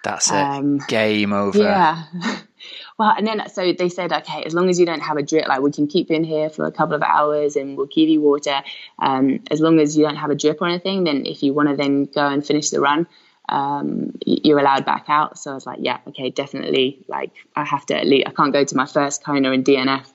That's 0.04 0.30
it. 0.30 0.36
Um, 0.36 0.78
Game 0.86 1.32
over. 1.32 1.58
Yeah. 1.58 2.04
well, 2.98 3.14
and 3.16 3.26
then 3.26 3.48
so 3.48 3.72
they 3.72 3.88
said, 3.88 4.12
okay, 4.12 4.44
as 4.44 4.54
long 4.54 4.68
as 4.68 4.78
you 4.78 4.86
don't 4.86 5.00
have 5.00 5.16
a 5.16 5.22
drip, 5.22 5.48
like 5.48 5.62
we 5.62 5.72
can 5.72 5.88
keep 5.88 6.10
you 6.10 6.16
in 6.16 6.24
here 6.24 6.50
for 6.50 6.66
a 6.66 6.72
couple 6.72 6.94
of 6.94 7.02
hours 7.02 7.56
and 7.56 7.76
we'll 7.76 7.86
give 7.86 8.08
you 8.08 8.20
water. 8.20 8.62
Um, 8.98 9.40
as 9.50 9.60
long 9.60 9.80
as 9.80 9.96
you 9.96 10.04
don't 10.04 10.16
have 10.16 10.30
a 10.30 10.34
drip 10.34 10.60
or 10.60 10.68
anything, 10.68 11.04
then 11.04 11.24
if 11.26 11.42
you 11.42 11.54
want 11.54 11.70
to 11.70 11.76
then 11.76 12.04
go 12.04 12.26
and 12.26 12.46
finish 12.46 12.68
the 12.68 12.80
run, 12.80 13.06
um, 13.48 14.12
you're 14.26 14.58
allowed 14.58 14.84
back 14.84 15.06
out. 15.08 15.38
So 15.38 15.52
I 15.52 15.54
was 15.54 15.66
like, 15.66 15.78
yeah, 15.80 15.98
okay, 16.08 16.28
definitely. 16.30 17.04
Like 17.08 17.32
I 17.56 17.64
have 17.64 17.86
to 17.86 17.96
at 17.96 18.06
least, 18.06 18.28
I 18.28 18.30
can't 18.30 18.52
go 18.52 18.62
to 18.62 18.76
my 18.76 18.86
first 18.86 19.24
Kona 19.24 19.50
in 19.52 19.64
DNF. 19.64 20.06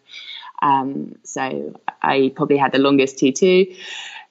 Um, 0.61 1.15
so 1.23 1.73
I 2.01 2.31
probably 2.35 2.57
had 2.57 2.73
the 2.73 2.79
longest 2.79 3.17
T2. 3.17 3.75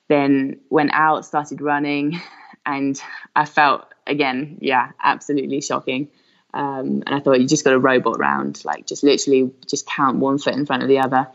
Then 0.08 0.60
went 0.70 0.90
out, 0.94 1.26
started 1.26 1.60
running, 1.60 2.20
and 2.64 3.00
I 3.36 3.44
felt 3.44 3.92
again, 4.08 4.58
yeah, 4.60 4.90
absolutely 5.02 5.60
shocking. 5.60 6.08
Um, 6.54 7.02
and 7.06 7.10
I 7.10 7.20
thought 7.20 7.40
you 7.40 7.46
just 7.46 7.64
got 7.64 7.74
a 7.74 7.78
robot 7.78 8.18
round, 8.18 8.64
like 8.64 8.86
just 8.86 9.02
literally 9.02 9.52
just 9.68 9.86
count 9.86 10.18
one 10.18 10.38
foot 10.38 10.54
in 10.54 10.66
front 10.66 10.82
of 10.82 10.88
the 10.88 11.00
other. 11.00 11.28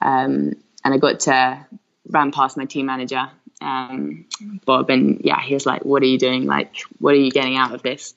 Um, 0.00 0.54
and 0.84 0.94
I 0.94 0.96
got 0.96 1.20
to 1.20 1.66
ran 2.08 2.32
past 2.32 2.56
my 2.56 2.64
team 2.64 2.86
manager, 2.86 3.28
um, 3.60 4.26
Bob, 4.64 4.90
and 4.90 5.20
yeah, 5.24 5.40
he 5.40 5.54
was 5.54 5.66
like, 5.66 5.84
"What 5.84 6.02
are 6.02 6.06
you 6.06 6.18
doing? 6.18 6.46
Like, 6.46 6.76
what 6.98 7.14
are 7.14 7.18
you 7.18 7.30
getting 7.30 7.56
out 7.56 7.74
of 7.74 7.82
this?" 7.82 8.14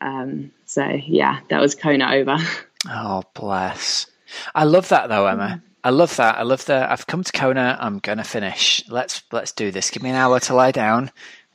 Um, 0.00 0.50
so 0.66 0.84
yeah, 0.84 1.40
that 1.48 1.60
was 1.60 1.74
Kona 1.74 2.14
over. 2.14 2.36
Oh 2.84 3.22
bless! 3.32 4.08
I 4.56 4.64
love 4.64 4.88
that 4.88 5.08
though, 5.08 5.24
Emma. 5.28 5.62
I 5.84 5.90
love 5.90 6.16
that. 6.16 6.36
I 6.36 6.42
love 6.42 6.64
that. 6.64 6.90
I've 6.90 7.06
come 7.06 7.22
to 7.22 7.30
Kona. 7.30 7.78
I'm 7.80 8.00
gonna 8.00 8.24
finish. 8.24 8.82
Let's 8.88 9.22
let's 9.30 9.52
do 9.52 9.70
this. 9.70 9.90
Give 9.90 10.02
me 10.02 10.10
an 10.10 10.16
hour 10.16 10.40
to 10.40 10.54
lie 10.54 10.72
down 10.72 11.12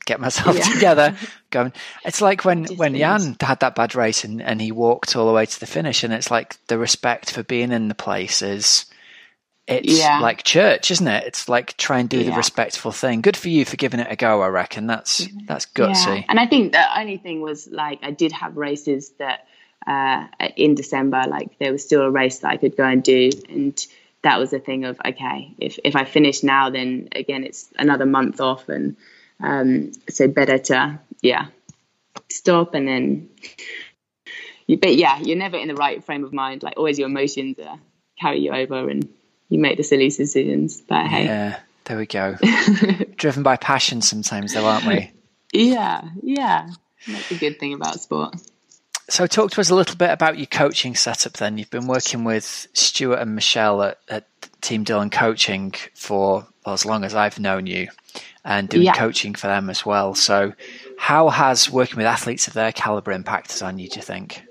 get 0.08 0.20
myself 0.20 0.56
yeah. 0.56 0.64
together. 0.64 1.16
Going, 1.50 1.72
it's 2.04 2.20
like 2.20 2.44
when 2.44 2.64
when 2.76 2.96
Jan 2.96 3.36
had 3.40 3.60
that 3.60 3.74
bad 3.74 3.94
race 3.94 4.24
and, 4.24 4.42
and 4.42 4.60
he 4.60 4.72
walked 4.72 5.14
all 5.14 5.26
the 5.26 5.32
way 5.32 5.46
to 5.46 5.60
the 5.60 5.66
finish, 5.66 6.02
and 6.02 6.12
it's 6.12 6.30
like 6.30 6.56
the 6.66 6.78
respect 6.78 7.30
for 7.30 7.42
being 7.42 7.72
in 7.72 7.88
the 7.88 7.94
place 7.94 8.42
is 8.42 8.86
it's 9.68 9.98
yeah. 9.98 10.20
like 10.20 10.42
church, 10.42 10.90
isn't 10.90 11.06
it? 11.06 11.24
It's 11.26 11.48
like 11.48 11.76
try 11.76 12.00
and 12.00 12.08
do 12.08 12.18
yeah. 12.18 12.30
the 12.30 12.36
respectful 12.36 12.90
thing. 12.90 13.20
Good 13.20 13.36
for 13.36 13.50
you 13.50 13.64
for 13.64 13.76
giving 13.76 14.00
it 14.00 14.08
a 14.10 14.16
go. 14.16 14.40
I 14.40 14.48
reckon 14.48 14.86
that's 14.86 15.28
that's 15.46 15.66
gutsy. 15.66 16.16
Yeah. 16.16 16.24
And 16.28 16.40
I 16.40 16.46
think 16.46 16.72
the 16.72 16.98
only 16.98 17.18
thing 17.18 17.42
was 17.42 17.68
like 17.68 18.00
I 18.02 18.10
did 18.10 18.32
have 18.32 18.56
races 18.56 19.10
that 19.18 19.46
uh, 19.86 20.26
in 20.56 20.74
December, 20.74 21.24
like 21.28 21.58
there 21.58 21.70
was 21.70 21.84
still 21.84 22.02
a 22.02 22.10
race 22.10 22.40
that 22.40 22.50
I 22.50 22.56
could 22.56 22.76
go 22.76 22.84
and 22.84 23.02
do, 23.02 23.30
and 23.48 23.86
that 24.22 24.38
was 24.38 24.52
a 24.52 24.58
thing 24.58 24.84
of 24.84 24.98
okay, 25.04 25.54
if 25.58 25.78
if 25.84 25.96
I 25.96 26.04
finish 26.04 26.42
now, 26.42 26.70
then 26.70 27.08
again 27.12 27.44
it's 27.44 27.68
another 27.78 28.06
month 28.06 28.40
off, 28.40 28.68
and 28.68 28.96
um, 29.42 29.92
so 30.08 30.28
better 30.28 30.58
to 30.58 31.00
yeah 31.22 31.48
stop 32.30 32.74
and 32.74 32.86
then. 32.86 33.28
But 34.68 34.96
yeah, 34.96 35.18
you're 35.18 35.36
never 35.36 35.56
in 35.56 35.68
the 35.68 35.74
right 35.74 36.04
frame 36.04 36.24
of 36.24 36.32
mind. 36.32 36.62
Like 36.62 36.76
always, 36.76 36.98
your 36.98 37.08
emotions 37.08 37.58
uh, 37.58 37.76
carry 38.20 38.40
you 38.40 38.52
over, 38.52 38.88
and 38.88 39.08
you 39.48 39.58
make 39.58 39.78
the 39.78 39.82
silly 39.82 40.10
decisions. 40.10 40.80
But 40.80 41.06
hey, 41.06 41.24
yeah, 41.24 41.60
there 41.84 41.96
we 41.96 42.06
go. 42.06 42.36
Driven 43.16 43.42
by 43.42 43.56
passion, 43.56 44.02
sometimes, 44.02 44.52
though, 44.52 44.66
aren't 44.66 44.86
we? 44.86 45.10
Yeah, 45.52 46.02
yeah. 46.22 46.68
That's 47.06 47.30
a 47.30 47.36
good 47.36 47.58
thing 47.58 47.72
about 47.72 48.00
sport. 48.00 48.36
So, 49.08 49.26
talk 49.26 49.52
to 49.52 49.60
us 49.62 49.70
a 49.70 49.74
little 49.74 49.96
bit 49.96 50.10
about 50.10 50.36
your 50.36 50.46
coaching 50.46 50.94
setup. 50.94 51.34
Then 51.34 51.56
you've 51.56 51.70
been 51.70 51.86
working 51.86 52.24
with 52.24 52.68
Stuart 52.74 53.20
and 53.20 53.34
Michelle 53.34 53.82
at, 53.82 53.98
at 54.10 54.26
Team 54.60 54.84
Dillon 54.84 55.10
Coaching 55.10 55.74
for 55.94 56.46
well, 56.64 56.74
as 56.74 56.84
long 56.84 57.04
as 57.04 57.14
I've 57.14 57.38
known 57.38 57.66
you, 57.66 57.88
and 58.44 58.68
doing 58.68 58.84
yeah. 58.84 58.94
coaching 58.94 59.34
for 59.34 59.46
them 59.46 59.70
as 59.70 59.86
well. 59.86 60.14
So, 60.14 60.52
how 60.98 61.28
has 61.28 61.70
working 61.70 61.96
with 61.96 62.06
athletes 62.06 62.48
of 62.48 62.54
their 62.54 62.72
caliber 62.72 63.12
impacted 63.12 63.62
on 63.62 63.78
you? 63.78 63.88
Do 63.88 63.96
you 63.96 64.02
think? 64.02 64.42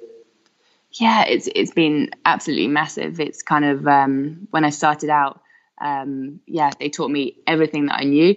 yeah, 1.00 1.26
it's 1.26 1.48
it's 1.54 1.72
been 1.72 2.12
absolutely 2.26 2.68
massive. 2.68 3.20
It's 3.20 3.42
kind 3.42 3.66
of 3.66 3.88
um, 3.88 4.48
when 4.52 4.64
I 4.64 4.70
started 4.70 5.10
out, 5.10 5.42
um, 5.80 6.40
yeah, 6.46 6.72
they 6.80 6.90
taught 6.90 7.12
me 7.12 7.38
everything 7.46 7.88
that 7.88 8.00
I 8.00 8.04
knew, 8.04 8.36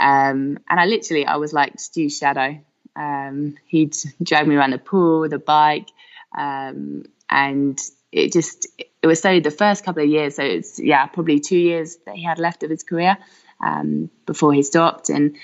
um, 0.00 0.58
and 0.68 0.80
I 0.80 0.86
literally 0.86 1.26
I 1.26 1.36
was 1.36 1.52
like 1.52 1.78
Stu's 1.78 2.16
shadow. 2.16 2.60
Um, 2.96 3.56
he'd 3.66 3.96
drag 4.22 4.46
me 4.46 4.56
around 4.56 4.72
the 4.72 4.78
pool 4.78 5.20
with 5.20 5.32
a 5.32 5.38
bike, 5.38 5.88
um, 6.36 7.04
and 7.30 7.80
it 8.14 8.32
just 8.32 8.68
it 9.02 9.06
was 9.06 9.20
so 9.20 9.40
the 9.40 9.50
first 9.50 9.84
couple 9.84 10.02
of 10.02 10.08
years. 10.08 10.36
So 10.36 10.44
it's 10.44 10.78
yeah, 10.78 11.06
probably 11.06 11.40
two 11.40 11.58
years 11.58 11.96
that 12.06 12.14
he 12.14 12.22
had 12.22 12.38
left 12.38 12.62
of 12.62 12.70
his 12.70 12.84
career 12.84 13.18
um, 13.60 14.08
before 14.24 14.54
he 14.54 14.62
stopped, 14.62 15.10
and 15.10 15.36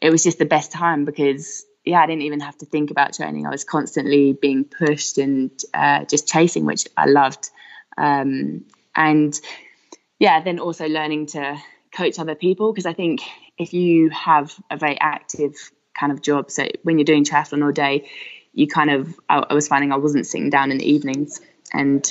it 0.00 0.10
was 0.10 0.22
just 0.22 0.38
the 0.38 0.44
best 0.44 0.70
time 0.70 1.06
because 1.06 1.64
yeah, 1.84 2.00
I 2.00 2.06
didn't 2.06 2.22
even 2.22 2.40
have 2.40 2.56
to 2.58 2.66
think 2.66 2.90
about 2.90 3.14
training. 3.14 3.46
I 3.46 3.50
was 3.50 3.64
constantly 3.64 4.34
being 4.34 4.64
pushed 4.64 5.18
and 5.18 5.50
uh, 5.72 6.04
just 6.04 6.28
chasing, 6.28 6.66
which 6.66 6.86
I 6.96 7.06
loved. 7.06 7.50
Um, 7.96 8.66
and 8.94 9.34
yeah, 10.18 10.42
then 10.42 10.60
also 10.60 10.86
learning 10.86 11.26
to 11.28 11.58
coach 11.92 12.18
other 12.18 12.34
people 12.34 12.72
because 12.72 12.86
I 12.86 12.92
think 12.92 13.22
if 13.58 13.72
you 13.72 14.10
have 14.10 14.54
a 14.70 14.76
very 14.76 15.00
active 15.00 15.54
kind 15.98 16.12
of 16.12 16.20
job, 16.20 16.50
so 16.50 16.68
when 16.82 16.98
you're 16.98 17.04
doing 17.04 17.24
triathlon 17.24 17.64
all 17.64 17.72
day, 17.72 18.08
you 18.52 18.66
kind 18.66 18.90
of 18.90 19.18
I, 19.30 19.38
I 19.38 19.54
was 19.54 19.66
finding 19.66 19.92
I 19.92 19.96
wasn't 19.96 20.26
sitting 20.26 20.50
down 20.50 20.70
in 20.70 20.78
the 20.78 20.88
evenings 20.88 21.40
and 21.72 22.10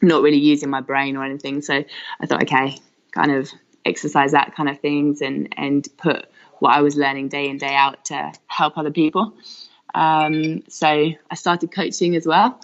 not 0.00 0.22
really 0.22 0.38
using 0.38 0.70
my 0.70 0.80
brain 0.80 1.16
or 1.16 1.24
anything. 1.24 1.62
So 1.62 1.84
I 2.20 2.26
thought, 2.26 2.42
okay, 2.44 2.76
kind 3.12 3.32
of 3.32 3.50
exercise 3.84 4.32
that 4.32 4.54
kind 4.54 4.68
of 4.68 4.80
things 4.80 5.22
and 5.22 5.54
and 5.56 5.86
put 5.96 6.26
what 6.58 6.70
I 6.70 6.82
was 6.82 6.96
learning 6.96 7.28
day 7.28 7.48
in 7.48 7.58
day 7.58 7.74
out 7.74 8.06
to 8.06 8.32
help 8.46 8.76
other 8.76 8.90
people. 8.90 9.34
Um, 9.94 10.62
so 10.68 10.86
I 10.88 11.34
started 11.34 11.72
coaching 11.72 12.14
as 12.16 12.26
well, 12.26 12.60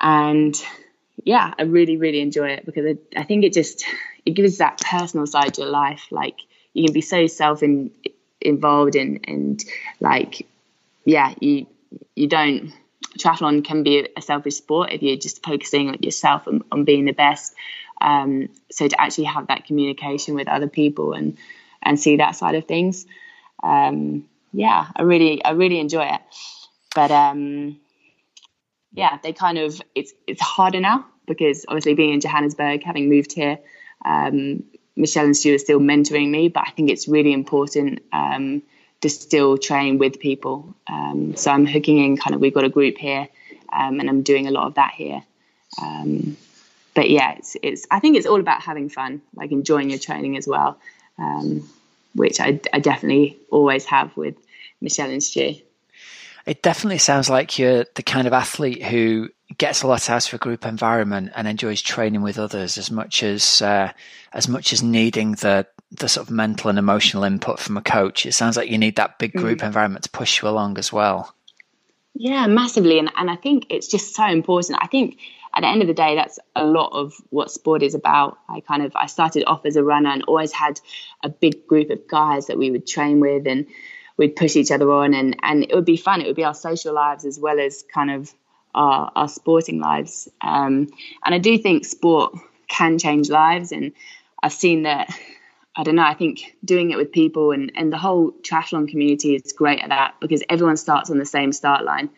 and 0.00 0.54
yeah, 1.24 1.54
I 1.58 1.62
really 1.62 1.96
really 1.96 2.20
enjoy 2.20 2.50
it 2.50 2.66
because 2.66 2.84
I, 2.86 3.20
I 3.20 3.24
think 3.24 3.44
it 3.44 3.52
just 3.52 3.84
it 4.24 4.32
gives 4.32 4.58
that 4.58 4.80
personal 4.80 5.26
side 5.26 5.54
to 5.54 5.62
your 5.62 5.70
life. 5.70 6.06
Like 6.10 6.36
you 6.72 6.84
can 6.84 6.92
be 6.92 7.00
so 7.00 7.26
self 7.26 7.62
in, 7.62 7.90
involved 8.40 8.96
in 8.96 9.20
and 9.24 9.64
like 10.00 10.46
yeah 11.04 11.34
you 11.40 11.66
you 12.14 12.26
don't 12.26 12.72
triathlon 13.18 13.64
can 13.64 13.82
be 13.82 14.08
a 14.16 14.22
selfish 14.22 14.56
sport 14.56 14.92
if 14.92 15.02
you're 15.02 15.16
just 15.16 15.44
focusing 15.44 15.88
on 15.88 16.02
yourself 16.02 16.46
and 16.46 16.62
on 16.72 16.84
being 16.84 17.04
the 17.04 17.12
best. 17.12 17.54
Um, 18.00 18.48
so 18.70 18.88
to 18.88 19.00
actually 19.00 19.24
have 19.24 19.46
that 19.48 19.66
communication 19.66 20.34
with 20.34 20.48
other 20.48 20.68
people 20.68 21.12
and 21.12 21.36
and 21.82 22.00
see 22.00 22.16
that 22.16 22.36
side 22.36 22.54
of 22.54 22.66
things. 22.66 23.06
Um, 23.62 24.26
yeah, 24.52 24.86
I 24.96 25.02
really 25.02 25.44
I 25.44 25.50
really 25.50 25.78
enjoy 25.78 26.04
it. 26.04 26.20
But 26.94 27.10
um, 27.10 27.78
yeah, 28.92 29.18
they 29.22 29.32
kind 29.32 29.58
of 29.58 29.80
it's 29.94 30.12
it's 30.26 30.40
harder 30.40 30.80
now 30.80 31.06
because 31.26 31.64
obviously 31.68 31.94
being 31.94 32.14
in 32.14 32.20
Johannesburg, 32.20 32.82
having 32.84 33.08
moved 33.08 33.32
here, 33.32 33.58
um, 34.04 34.64
Michelle 34.96 35.24
and 35.24 35.36
Stu 35.36 35.54
are 35.54 35.58
still 35.58 35.80
mentoring 35.80 36.30
me, 36.30 36.48
but 36.48 36.64
I 36.66 36.70
think 36.70 36.90
it's 36.90 37.08
really 37.08 37.32
important 37.32 38.02
um, 38.12 38.62
to 39.00 39.08
still 39.08 39.58
train 39.58 39.98
with 39.98 40.18
people. 40.18 40.74
Um, 40.86 41.36
so 41.36 41.50
I'm 41.50 41.66
hooking 41.66 41.98
in 41.98 42.16
kind 42.16 42.34
of 42.34 42.40
we've 42.40 42.54
got 42.54 42.64
a 42.64 42.70
group 42.70 42.96
here, 42.98 43.28
um, 43.72 44.00
and 44.00 44.08
I'm 44.08 44.22
doing 44.22 44.46
a 44.46 44.50
lot 44.50 44.66
of 44.66 44.74
that 44.74 44.92
here. 44.94 45.22
Um, 45.80 46.36
but 46.94 47.10
yeah, 47.10 47.34
it's 47.38 47.56
it's 47.62 47.86
I 47.90 48.00
think 48.00 48.16
it's 48.16 48.26
all 48.26 48.40
about 48.40 48.62
having 48.62 48.88
fun, 48.88 49.22
like 49.34 49.52
enjoying 49.52 49.90
your 49.90 49.98
training 49.98 50.36
as 50.36 50.46
well. 50.46 50.78
Um, 51.18 51.68
which 52.14 52.40
I, 52.40 52.60
I 52.72 52.78
definitely 52.78 53.38
always 53.50 53.84
have 53.86 54.16
with 54.16 54.36
Michelle 54.80 55.10
and 55.10 55.22
Stu. 55.22 55.56
It 56.46 56.62
definitely 56.62 56.98
sounds 56.98 57.30
like 57.30 57.58
you're 57.58 57.86
the 57.94 58.02
kind 58.02 58.26
of 58.26 58.32
athlete 58.32 58.82
who 58.82 59.30
gets 59.56 59.82
a 59.82 59.86
lot 59.86 60.10
out 60.10 60.26
of 60.26 60.34
a 60.34 60.38
group 60.38 60.66
environment 60.66 61.32
and 61.34 61.48
enjoys 61.48 61.80
training 61.80 62.22
with 62.22 62.38
others 62.38 62.76
as 62.76 62.90
much 62.90 63.22
as 63.22 63.62
uh, 63.62 63.92
as 64.32 64.48
much 64.48 64.72
as 64.72 64.82
needing 64.82 65.32
the 65.32 65.66
the 65.94 66.08
sort 66.08 66.26
of 66.26 66.32
mental 66.32 66.70
and 66.70 66.78
emotional 66.78 67.24
input 67.24 67.58
from 67.58 67.76
a 67.76 67.82
coach. 67.82 68.26
It 68.26 68.32
sounds 68.32 68.56
like 68.56 68.68
you 68.68 68.78
need 68.78 68.96
that 68.96 69.18
big 69.18 69.32
group 69.32 69.60
mm. 69.60 69.66
environment 69.66 70.04
to 70.04 70.10
push 70.10 70.42
you 70.42 70.48
along 70.48 70.78
as 70.78 70.92
well. 70.92 71.34
Yeah, 72.14 72.46
massively, 72.46 72.98
and 72.98 73.10
and 73.16 73.30
I 73.30 73.36
think 73.36 73.66
it's 73.70 73.88
just 73.88 74.14
so 74.14 74.24
important. 74.24 74.78
I 74.80 74.86
think 74.86 75.18
at 75.54 75.60
the 75.60 75.68
end 75.68 75.82
of 75.82 75.88
the 75.88 75.94
day, 75.94 76.14
that's 76.14 76.38
a 76.54 76.64
lot 76.64 76.90
of 76.92 77.14
what 77.30 77.50
sport 77.50 77.82
is 77.82 77.94
about. 77.94 78.38
I 78.48 78.60
kind 78.60 78.82
of 78.84 78.94
I 78.94 79.06
started 79.06 79.44
off 79.46 79.66
as 79.66 79.76
a 79.76 79.84
runner 79.84 80.10
and 80.10 80.24
always 80.24 80.52
had 80.52 80.80
a 81.22 81.28
big 81.28 81.66
group 81.66 81.90
of 81.90 82.06
guys 82.08 82.46
that 82.46 82.58
we 82.58 82.70
would 82.70 82.86
train 82.86 83.20
with 83.20 83.46
and 83.46 83.66
we'd 84.16 84.36
push 84.36 84.54
each 84.54 84.70
other 84.70 84.90
on 84.92 85.12
and 85.12 85.36
and 85.42 85.64
it 85.64 85.74
would 85.74 85.84
be 85.84 85.96
fun. 85.96 86.20
It 86.20 86.26
would 86.26 86.36
be 86.36 86.44
our 86.44 86.54
social 86.54 86.94
lives 86.94 87.24
as 87.24 87.38
well 87.38 87.58
as 87.58 87.84
kind 87.92 88.10
of 88.10 88.32
our, 88.74 89.10
our 89.14 89.28
sporting 89.28 89.80
lives. 89.80 90.28
Um, 90.40 90.88
and 91.24 91.34
I 91.34 91.38
do 91.38 91.56
think 91.58 91.84
sport 91.84 92.36
can 92.68 92.98
change 92.98 93.30
lives, 93.30 93.72
and 93.72 93.92
I've 94.42 94.52
seen 94.52 94.84
that. 94.84 95.16
I 95.76 95.82
don't 95.82 95.96
know. 95.96 96.04
I 96.04 96.14
think 96.14 96.56
doing 96.64 96.90
it 96.92 96.96
with 96.96 97.10
people 97.10 97.50
and, 97.50 97.72
and 97.74 97.92
the 97.92 97.98
whole 97.98 98.30
triathlon 98.30 98.88
community 98.88 99.34
is 99.34 99.52
great 99.52 99.80
at 99.80 99.88
that 99.88 100.14
because 100.20 100.42
everyone 100.48 100.76
starts 100.76 101.10
on 101.10 101.18
the 101.18 101.26
same 101.26 101.52
start 101.52 101.84
line 101.84 102.10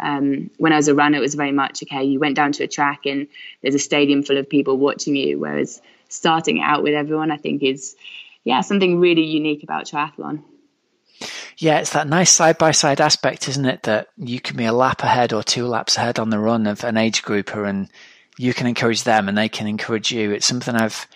um, 0.00 0.50
when 0.58 0.72
I 0.72 0.76
was 0.76 0.88
a 0.88 0.94
runner, 0.94 1.18
it 1.18 1.20
was 1.20 1.34
very 1.34 1.52
much 1.52 1.82
okay. 1.84 2.04
You 2.04 2.18
went 2.18 2.36
down 2.36 2.52
to 2.52 2.64
a 2.64 2.68
track 2.68 3.06
and 3.06 3.28
there's 3.62 3.74
a 3.74 3.80
stadium 3.80 4.22
full 4.22 4.38
of 4.38 4.48
people 4.48 4.76
watching 4.76 5.14
you. 5.14 5.38
Whereas 5.38 5.80
starting 6.08 6.60
out 6.60 6.82
with 6.82 6.94
everyone, 6.94 7.30
I 7.30 7.36
think 7.36 7.62
is 7.62 7.96
yeah 8.44 8.60
something 8.60 8.98
really 8.98 9.24
unique 9.24 9.62
about 9.62 9.86
triathlon. 9.86 10.42
Yeah, 11.56 11.78
it's 11.78 11.90
that 11.90 12.08
nice 12.08 12.32
side 12.32 12.58
by 12.58 12.72
side 12.72 13.00
aspect, 13.00 13.48
isn't 13.48 13.64
it? 13.64 13.84
That 13.84 14.08
you 14.16 14.40
can 14.40 14.56
be 14.56 14.64
a 14.64 14.72
lap 14.72 15.02
ahead 15.04 15.32
or 15.32 15.44
two 15.44 15.66
laps 15.66 15.96
ahead 15.96 16.18
on 16.18 16.30
the 16.30 16.40
run 16.40 16.66
of 16.66 16.82
an 16.82 16.96
age 16.96 17.22
grouper, 17.22 17.64
and 17.64 17.88
you 18.36 18.52
can 18.52 18.66
encourage 18.66 19.04
them, 19.04 19.28
and 19.28 19.38
they 19.38 19.48
can 19.48 19.68
encourage 19.68 20.10
you. 20.10 20.32
It's 20.32 20.46
something 20.46 20.74
I've 20.74 21.06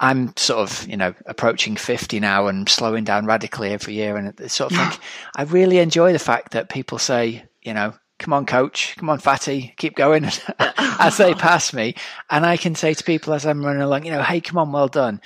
I'm 0.00 0.34
sort 0.36 0.70
of, 0.70 0.88
you 0.88 0.96
know, 0.96 1.14
approaching 1.26 1.76
50 1.76 2.20
now 2.20 2.46
and 2.46 2.66
slowing 2.68 3.04
down 3.04 3.26
radically 3.26 3.70
every 3.70 3.94
year. 3.94 4.16
And 4.16 4.28
it's 4.40 4.54
sort 4.54 4.72
of 4.72 4.78
think 4.78 4.98
I 5.36 5.42
really 5.42 5.78
enjoy 5.78 6.14
the 6.14 6.18
fact 6.18 6.52
that 6.52 6.70
people 6.70 6.98
say, 6.98 7.44
you 7.62 7.74
know, 7.74 7.92
come 8.18 8.32
on, 8.32 8.46
coach, 8.46 8.96
come 8.96 9.10
on, 9.10 9.18
fatty, 9.18 9.74
keep 9.76 9.94
going 9.94 10.24
as 10.58 11.18
they 11.18 11.34
pass 11.34 11.74
me. 11.74 11.94
And 12.30 12.46
I 12.46 12.56
can 12.56 12.74
say 12.74 12.94
to 12.94 13.04
people 13.04 13.34
as 13.34 13.44
I'm 13.44 13.64
running 13.64 13.82
along, 13.82 14.06
you 14.06 14.10
know, 14.10 14.22
hey, 14.22 14.40
come 14.40 14.56
on, 14.56 14.72
well 14.72 14.88
done. 14.88 15.20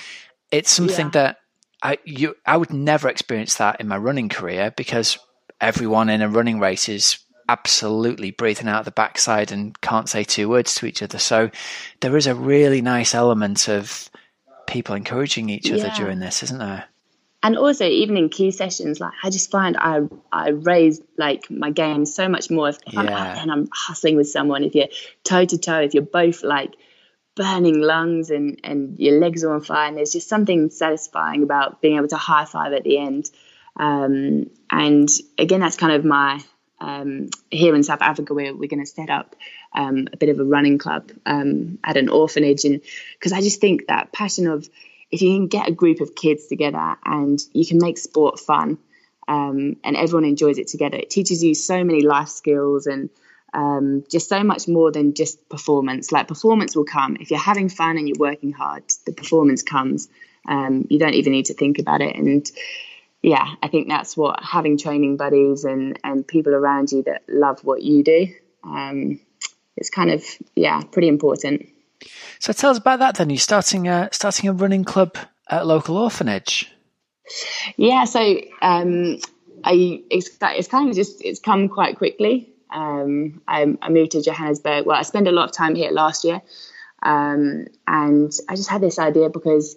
It's 0.50 0.72
something 0.72 1.06
yeah. 1.06 1.12
that 1.12 1.38
I, 1.80 1.98
you, 2.04 2.34
I 2.44 2.56
would 2.56 2.72
never 2.72 3.08
experience 3.08 3.56
that 3.56 3.80
in 3.80 3.86
my 3.86 3.96
running 3.96 4.28
career 4.28 4.72
because 4.76 5.18
everyone 5.60 6.08
in 6.08 6.20
a 6.20 6.28
running 6.28 6.58
race 6.58 6.88
is 6.88 7.18
absolutely 7.48 8.32
breathing 8.32 8.68
out 8.68 8.84
the 8.84 8.90
backside 8.90 9.52
and 9.52 9.80
can't 9.80 10.08
say 10.08 10.24
two 10.24 10.48
words 10.48 10.74
to 10.76 10.86
each 10.86 11.02
other. 11.02 11.18
So 11.18 11.50
there 12.00 12.16
is 12.16 12.26
a 12.26 12.34
really 12.34 12.80
nice 12.80 13.14
element 13.14 13.68
of 13.68 14.10
people 14.66 14.94
encouraging 14.94 15.48
each 15.48 15.70
other 15.70 15.86
yeah. 15.86 15.96
during 15.96 16.18
this, 16.18 16.42
isn't 16.42 16.58
there? 16.58 16.84
and 17.44 17.58
also 17.58 17.84
even 17.84 18.16
in 18.16 18.28
key 18.28 18.50
sessions 18.50 18.98
like 18.98 19.12
i 19.22 19.30
just 19.30 19.50
find 19.50 19.76
i 19.76 20.00
i 20.32 20.48
raise 20.48 21.00
like 21.16 21.48
my 21.50 21.70
game 21.70 22.04
so 22.06 22.28
much 22.28 22.50
more 22.50 22.70
if, 22.70 22.78
if 22.86 22.94
yeah. 22.94 23.00
i'm 23.00 23.08
out 23.08 23.38
and 23.38 23.52
i'm 23.52 23.68
hustling 23.72 24.16
with 24.16 24.28
someone 24.28 24.64
if 24.64 24.74
you're 24.74 24.88
toe 25.22 25.44
to 25.44 25.58
toe 25.58 25.80
if 25.80 25.94
you're 25.94 26.02
both 26.02 26.42
like 26.42 26.74
burning 27.36 27.80
lungs 27.80 28.30
and 28.30 28.60
and 28.64 28.98
your 28.98 29.20
legs 29.20 29.44
are 29.44 29.54
on 29.54 29.60
fire 29.60 29.86
and 29.86 29.96
there's 29.96 30.12
just 30.12 30.28
something 30.28 30.70
satisfying 30.70 31.42
about 31.42 31.80
being 31.80 31.96
able 31.96 32.08
to 32.08 32.16
high 32.16 32.44
five 32.44 32.72
at 32.72 32.82
the 32.82 32.98
end 32.98 33.30
um, 33.76 34.48
and 34.70 35.08
again 35.36 35.60
that's 35.60 35.76
kind 35.76 35.92
of 35.92 36.04
my 36.04 36.40
um, 36.80 37.28
here 37.50 37.74
in 37.74 37.82
South 37.82 38.02
Africa, 38.02 38.34
we're, 38.34 38.54
we're 38.54 38.68
going 38.68 38.84
to 38.84 38.86
set 38.86 39.08
up 39.08 39.36
um, 39.74 40.08
a 40.12 40.16
bit 40.16 40.28
of 40.28 40.38
a 40.38 40.44
running 40.44 40.78
club 40.78 41.10
um, 41.26 41.78
at 41.84 41.96
an 41.96 42.08
orphanage. 42.08 42.64
And 42.64 42.80
because 43.18 43.32
I 43.32 43.40
just 43.40 43.60
think 43.60 43.86
that 43.88 44.12
passion 44.12 44.46
of 44.46 44.68
if 45.10 45.22
you 45.22 45.36
can 45.36 45.46
get 45.46 45.68
a 45.68 45.72
group 45.72 46.00
of 46.00 46.14
kids 46.14 46.46
together 46.46 46.96
and 47.04 47.40
you 47.52 47.66
can 47.66 47.78
make 47.78 47.98
sport 47.98 48.40
fun 48.40 48.78
um, 49.28 49.76
and 49.84 49.96
everyone 49.96 50.24
enjoys 50.24 50.58
it 50.58 50.68
together, 50.68 50.96
it 50.96 51.10
teaches 51.10 51.42
you 51.42 51.54
so 51.54 51.84
many 51.84 52.02
life 52.02 52.28
skills 52.28 52.86
and 52.86 53.10
um, 53.52 54.04
just 54.10 54.28
so 54.28 54.42
much 54.42 54.66
more 54.66 54.90
than 54.90 55.14
just 55.14 55.48
performance. 55.48 56.10
Like 56.10 56.28
performance 56.28 56.74
will 56.74 56.84
come 56.84 57.16
if 57.20 57.30
you're 57.30 57.38
having 57.38 57.68
fun 57.68 57.96
and 57.96 58.08
you're 58.08 58.18
working 58.18 58.52
hard. 58.52 58.82
The 59.06 59.12
performance 59.12 59.62
comes. 59.62 60.08
Um, 60.46 60.86
you 60.90 60.98
don't 60.98 61.14
even 61.14 61.32
need 61.32 61.46
to 61.46 61.54
think 61.54 61.78
about 61.78 62.02
it. 62.02 62.16
And 62.16 62.50
yeah, 63.22 63.54
I 63.62 63.68
think 63.68 63.88
that's 63.88 64.16
what 64.16 64.42
having 64.42 64.76
training 64.76 65.16
buddies 65.16 65.64
and 65.64 65.98
and 66.04 66.26
people 66.26 66.54
around 66.54 66.92
you 66.92 67.04
that 67.04 67.22
love 67.28 67.64
what 67.64 67.82
you 67.82 68.02
do. 68.02 68.28
Um, 68.62 69.20
it's 69.76 69.90
kind 69.90 70.10
of 70.10 70.24
yeah, 70.54 70.80
pretty 70.92 71.08
important. 71.08 71.68
So 72.38 72.52
tell 72.52 72.70
us 72.70 72.78
about 72.78 72.98
that. 72.98 73.16
Then 73.16 73.30
you're 73.30 73.38
starting 73.38 73.88
a 73.88 74.08
starting 74.12 74.48
a 74.48 74.52
running 74.52 74.84
club 74.84 75.16
at 75.48 75.62
a 75.62 75.64
local 75.64 75.96
orphanage. 75.96 76.70
Yeah, 77.76 78.04
so 78.04 78.20
um, 78.60 79.18
I 79.62 80.02
it's, 80.10 80.30
it's 80.40 80.68
kind 80.68 80.90
of 80.90 80.94
just 80.94 81.24
it's 81.24 81.40
come 81.40 81.68
quite 81.68 81.96
quickly. 81.96 82.50
Um, 82.70 83.40
I, 83.46 83.76
I, 83.80 83.88
moved 83.88 84.12
to 84.12 84.22
Johannesburg. 84.22 84.84
Well, 84.84 84.96
I 84.96 85.02
spent 85.02 85.28
a 85.28 85.32
lot 85.32 85.48
of 85.48 85.52
time 85.52 85.76
here 85.76 85.92
last 85.92 86.24
year, 86.24 86.42
um, 87.02 87.66
and 87.86 88.32
I 88.48 88.56
just 88.56 88.68
had 88.68 88.80
this 88.80 88.98
idea 88.98 89.30
because 89.30 89.76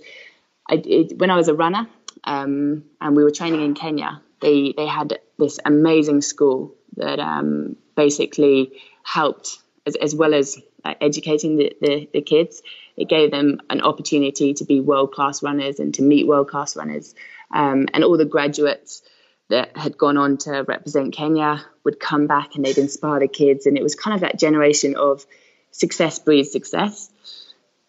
I, 0.67 0.81
it, 0.83 1.17
when 1.19 1.29
I 1.29 1.35
was 1.35 1.47
a 1.47 1.53
runner 1.53 1.87
um, 2.23 2.85
and 2.99 3.15
we 3.15 3.23
were 3.23 3.31
training 3.31 3.61
in 3.61 3.75
Kenya, 3.75 4.21
they 4.41 4.73
they 4.75 4.87
had 4.87 5.19
this 5.37 5.59
amazing 5.63 6.21
school 6.21 6.73
that 6.95 7.19
um, 7.19 7.77
basically 7.95 8.73
helped 9.03 9.59
as, 9.87 9.95
as 9.95 10.13
well 10.13 10.33
as 10.33 10.61
uh, 10.85 10.93
educating 11.01 11.57
the, 11.57 11.75
the, 11.81 12.09
the 12.13 12.21
kids. 12.21 12.61
It 12.95 13.07
gave 13.09 13.31
them 13.31 13.61
an 13.69 13.81
opportunity 13.81 14.53
to 14.55 14.65
be 14.65 14.79
world 14.79 15.11
class 15.13 15.41
runners 15.41 15.79
and 15.79 15.93
to 15.95 16.03
meet 16.03 16.27
world 16.27 16.49
class 16.49 16.75
runners, 16.75 17.15
um, 17.51 17.87
and 17.93 18.03
all 18.03 18.17
the 18.17 18.25
graduates 18.25 19.01
that 19.49 19.77
had 19.77 19.97
gone 19.97 20.17
on 20.17 20.37
to 20.37 20.65
represent 20.67 21.13
Kenya 21.13 21.65
would 21.85 21.99
come 21.99 22.27
back 22.27 22.55
and 22.55 22.65
they'd 22.65 22.77
inspire 22.77 23.21
the 23.21 23.27
kids. 23.29 23.65
And 23.65 23.77
it 23.77 23.83
was 23.83 23.95
kind 23.95 24.15
of 24.15 24.21
that 24.21 24.37
generation 24.37 24.95
of 24.97 25.25
success 25.71 26.19
breeds 26.19 26.51
success. 26.51 27.09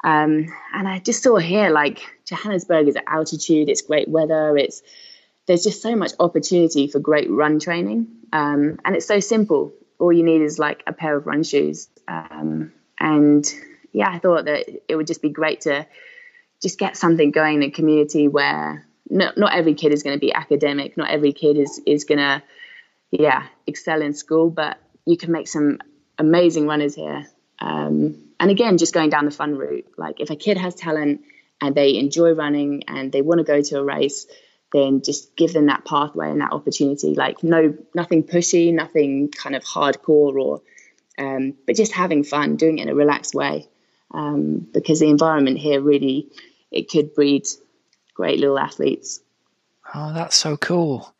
Um, 0.05 0.55
and 0.73 0.87
I 0.87 1.01
just 1.01 1.25
saw 1.25 1.37
here, 1.37 1.71
like 1.71 2.01
Johannesburg 2.25 2.87
is 2.87 2.95
at 2.95 3.05
altitude, 3.09 3.69
it's 3.69 3.83
great 3.83 4.09
weather, 4.09 4.57
it's 4.57 4.83
there's 5.47 5.65
just 5.65 5.83
so 5.83 5.97
much 5.97 6.13
opportunity 6.21 6.87
for 6.89 7.01
great 7.01 7.29
run 7.31 7.59
training, 7.59 8.07
um, 8.33 8.79
and 8.85 8.95
it's 8.95 9.07
so 9.07 9.19
simple. 9.19 9.73
All 9.99 10.13
you 10.13 10.23
need 10.23 10.43
is 10.43 10.59
like 10.59 10.83
a 10.87 10.93
pair 10.93 11.17
of 11.17 11.27
run 11.27 11.43
shoes, 11.43 11.89
um, 12.07 12.73
and 12.99 13.45
yeah, 13.93 14.09
I 14.11 14.19
thought 14.19 14.45
that 14.45 14.67
it 14.89 14.97
would 14.97 15.07
just 15.07 15.23
be 15.23 15.31
great 15.31 15.63
to 15.63 15.87
just 16.63 16.79
get 16.79 16.97
something 16.97 17.31
going 17.31 17.63
in 17.63 17.69
a 17.69 17.71
community 17.71 18.29
where 18.29 18.87
not, 19.11 19.39
not 19.39 19.55
every 19.55 19.75
kid 19.75 19.93
is 19.93 20.03
going 20.03 20.17
to 20.17 20.21
be 20.21 20.33
academic. 20.33 20.97
Not 20.97 21.11
every 21.11 21.33
kid 21.33 21.57
is, 21.57 21.81
is 21.87 22.05
going 22.05 22.19
to, 22.19 22.43
yeah, 23.11 23.47
excel 23.67 24.03
in 24.03 24.15
school, 24.15 24.51
but 24.51 24.79
you 25.07 25.17
can 25.17 25.33
make 25.33 25.49
some 25.49 25.79
amazing 26.19 26.67
runners 26.67 26.95
here. 26.95 27.27
Um, 27.61 28.25
and 28.39 28.51
again, 28.51 28.79
just 28.79 28.95
going 28.95 29.11
down 29.11 29.25
the 29.25 29.31
fun 29.31 29.57
route. 29.57 29.87
Like 29.97 30.21
if 30.21 30.31
a 30.31 30.37
kid 30.37 30.59
has 30.59 30.75
talent 30.75 31.23
and 31.61 31.75
they 31.75 31.97
enjoy 31.97 32.33
running 32.33 32.85
and 32.89 33.11
they 33.11 33.23
want 33.23 33.39
to 33.39 33.45
go 33.45 33.61
to 33.61 33.79
a 33.79 33.85
race, 33.85 34.27
then 34.73 35.03
just 35.03 35.35
give 35.37 35.53
them 35.53 35.67
that 35.67 35.85
pathway 35.85 36.31
and 36.31 36.41
that 36.41 36.53
opportunity. 36.53 37.15
Like 37.15 37.43
no, 37.43 37.77
nothing 37.95 38.23
pushy, 38.23 38.73
nothing 38.73 39.31
kind 39.31 39.57
of 39.57 39.65
hardcore 39.65 40.35
or, 40.39 40.63
um, 41.19 41.55
but 41.67 41.77
just 41.77 41.93
having 41.93 42.25
fun, 42.25 42.57
doing 42.57 42.79
it 42.79 42.83
in 42.83 42.89
a 42.89 42.95
relaxed 42.95 43.35
way. 43.35 43.69
Um, 44.11 44.67
because 44.73 45.01
the 45.01 45.11
environment 45.11 45.59
here 45.59 45.81
really, 45.81 46.29
it 46.71 46.89
could 46.91 47.15
breed 47.15 47.47
great 48.15 48.41
little 48.41 48.59
athletes. 48.59 49.21
Oh, 49.95 50.13
that's 50.13 50.37
so 50.37 50.57
cool. 50.57 51.15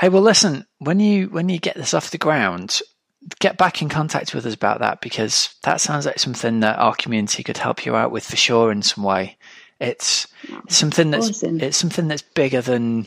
Hey, 0.00 0.08
well, 0.08 0.22
listen, 0.22 0.66
when 0.78 1.00
you 1.00 1.28
when 1.28 1.48
you 1.48 1.58
get 1.58 1.76
this 1.76 1.94
off 1.94 2.10
the 2.10 2.18
ground, 2.18 2.80
get 3.38 3.56
back 3.56 3.80
in 3.82 3.88
contact 3.88 4.34
with 4.34 4.46
us 4.46 4.54
about 4.54 4.80
that 4.80 5.00
because 5.00 5.54
that 5.62 5.80
sounds 5.80 6.06
like 6.06 6.18
something 6.18 6.60
that 6.60 6.78
our 6.78 6.94
community 6.94 7.42
could 7.42 7.58
help 7.58 7.86
you 7.86 7.96
out 7.96 8.10
with 8.10 8.24
for 8.24 8.36
sure 8.36 8.70
in 8.70 8.82
some 8.82 9.04
way. 9.04 9.36
It's 9.80 10.26
something 10.68 11.10
that's 11.10 11.30
awesome. 11.30 11.60
it's 11.60 11.76
something 11.76 12.08
that's 12.08 12.22
bigger 12.22 12.60
than 12.60 13.06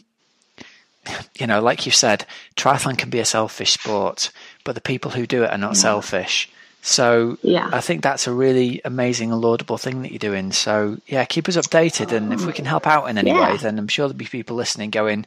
you 1.39 1.47
know, 1.47 1.61
like 1.61 1.85
you 1.85 1.91
said, 1.91 2.25
triathlon 2.55 2.97
can 2.97 3.09
be 3.09 3.19
a 3.19 3.25
selfish 3.25 3.73
sport, 3.73 4.31
but 4.63 4.75
the 4.75 4.81
people 4.81 5.11
who 5.11 5.25
do 5.25 5.43
it 5.43 5.51
are 5.51 5.57
not 5.57 5.75
yeah. 5.75 5.81
selfish. 5.81 6.49
So 6.81 7.37
yeah. 7.41 7.69
I 7.71 7.81
think 7.81 8.01
that's 8.01 8.27
a 8.27 8.33
really 8.33 8.81
amazing 8.85 9.31
and 9.31 9.41
laudable 9.41 9.77
thing 9.77 10.03
that 10.03 10.11
you're 10.11 10.19
doing. 10.19 10.51
So 10.51 10.97
yeah, 11.07 11.25
keep 11.25 11.49
us 11.49 11.57
updated, 11.57 12.11
and 12.11 12.33
if 12.33 12.45
we 12.45 12.53
can 12.53 12.65
help 12.65 12.87
out 12.87 13.09
in 13.09 13.17
any 13.17 13.31
yeah. 13.31 13.51
way, 13.51 13.57
then 13.57 13.77
I'm 13.77 13.87
sure 13.87 14.07
there'll 14.07 14.17
be 14.17 14.25
people 14.25 14.55
listening 14.55 14.89
going, 14.89 15.25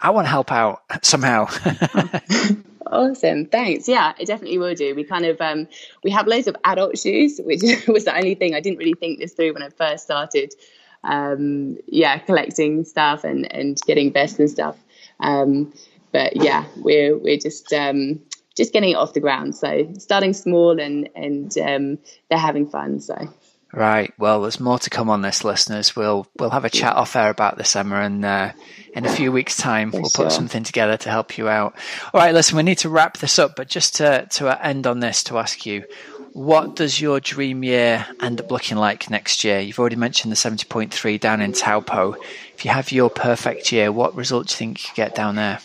"I 0.00 0.10
want 0.10 0.26
to 0.26 0.30
help 0.30 0.52
out 0.52 0.82
somehow." 1.02 1.48
awesome, 2.90 3.46
thanks. 3.46 3.88
Yeah, 3.88 4.12
I 4.18 4.24
definitely 4.24 4.58
will 4.58 4.74
do. 4.74 4.94
We 4.94 5.04
kind 5.04 5.24
of 5.24 5.40
um, 5.40 5.68
we 6.04 6.10
have 6.10 6.26
loads 6.26 6.46
of 6.46 6.56
adult 6.64 6.98
shoes, 6.98 7.40
which 7.42 7.62
was 7.88 8.04
the 8.04 8.16
only 8.16 8.34
thing 8.34 8.54
I 8.54 8.60
didn't 8.60 8.78
really 8.78 8.94
think 8.94 9.18
this 9.18 9.32
through 9.32 9.54
when 9.54 9.62
I 9.62 9.70
first 9.70 10.04
started. 10.04 10.54
Um, 11.02 11.78
yeah, 11.86 12.18
collecting 12.18 12.84
stuff 12.84 13.24
and 13.24 13.50
and 13.52 13.80
getting 13.86 14.12
vests 14.12 14.38
and 14.38 14.50
stuff. 14.50 14.76
Um, 15.20 15.72
but 16.12 16.36
yeah, 16.36 16.66
we're 16.76 17.16
we're 17.16 17.38
just 17.38 17.72
um, 17.72 18.20
just 18.56 18.72
getting 18.72 18.90
it 18.90 18.96
off 18.96 19.14
the 19.14 19.20
ground. 19.20 19.54
So 19.56 19.92
starting 19.98 20.32
small 20.32 20.78
and 20.78 21.08
and 21.14 21.56
um, 21.58 21.98
they're 22.28 22.38
having 22.38 22.68
fun. 22.68 23.00
So. 23.00 23.28
Right. 23.72 24.12
Well, 24.18 24.42
there's 24.42 24.58
more 24.58 24.80
to 24.80 24.90
come 24.90 25.08
on 25.10 25.22
this, 25.22 25.44
listeners. 25.44 25.94
We'll 25.94 26.26
we'll 26.36 26.50
have 26.50 26.64
a 26.64 26.70
chat 26.70 26.96
off 26.96 27.14
air 27.14 27.30
about 27.30 27.56
this, 27.56 27.76
Emma, 27.76 28.00
and 28.00 28.24
uh, 28.24 28.52
in 28.94 29.06
a 29.06 29.12
few 29.12 29.30
weeks' 29.30 29.56
time, 29.56 29.92
we'll 29.92 30.10
put 30.12 30.32
something 30.32 30.64
together 30.64 30.96
to 30.96 31.08
help 31.08 31.38
you 31.38 31.48
out. 31.48 31.76
All 32.12 32.20
right. 32.20 32.34
Listen, 32.34 32.56
we 32.56 32.64
need 32.64 32.78
to 32.78 32.88
wrap 32.88 33.18
this 33.18 33.38
up, 33.38 33.54
but 33.54 33.68
just 33.68 33.96
to 33.96 34.26
to 34.30 34.66
end 34.66 34.88
on 34.88 34.98
this, 34.98 35.22
to 35.24 35.38
ask 35.38 35.66
you, 35.66 35.84
what 36.32 36.74
does 36.74 37.00
your 37.00 37.20
dream 37.20 37.62
year 37.62 38.06
end 38.20 38.40
up 38.40 38.50
looking 38.50 38.76
like 38.76 39.08
next 39.08 39.44
year? 39.44 39.60
You've 39.60 39.78
already 39.78 39.96
mentioned 39.96 40.32
the 40.32 40.36
seventy 40.36 40.64
point 40.64 40.92
three 40.92 41.18
down 41.18 41.40
in 41.40 41.52
Taupo. 41.52 42.16
If 42.54 42.64
you 42.64 42.72
have 42.72 42.90
your 42.90 43.08
perfect 43.08 43.70
year, 43.70 43.92
what 43.92 44.16
result 44.16 44.48
do 44.48 44.52
you 44.52 44.56
think 44.56 44.88
you 44.88 44.94
get 44.96 45.14
down 45.14 45.36
there? 45.36 45.60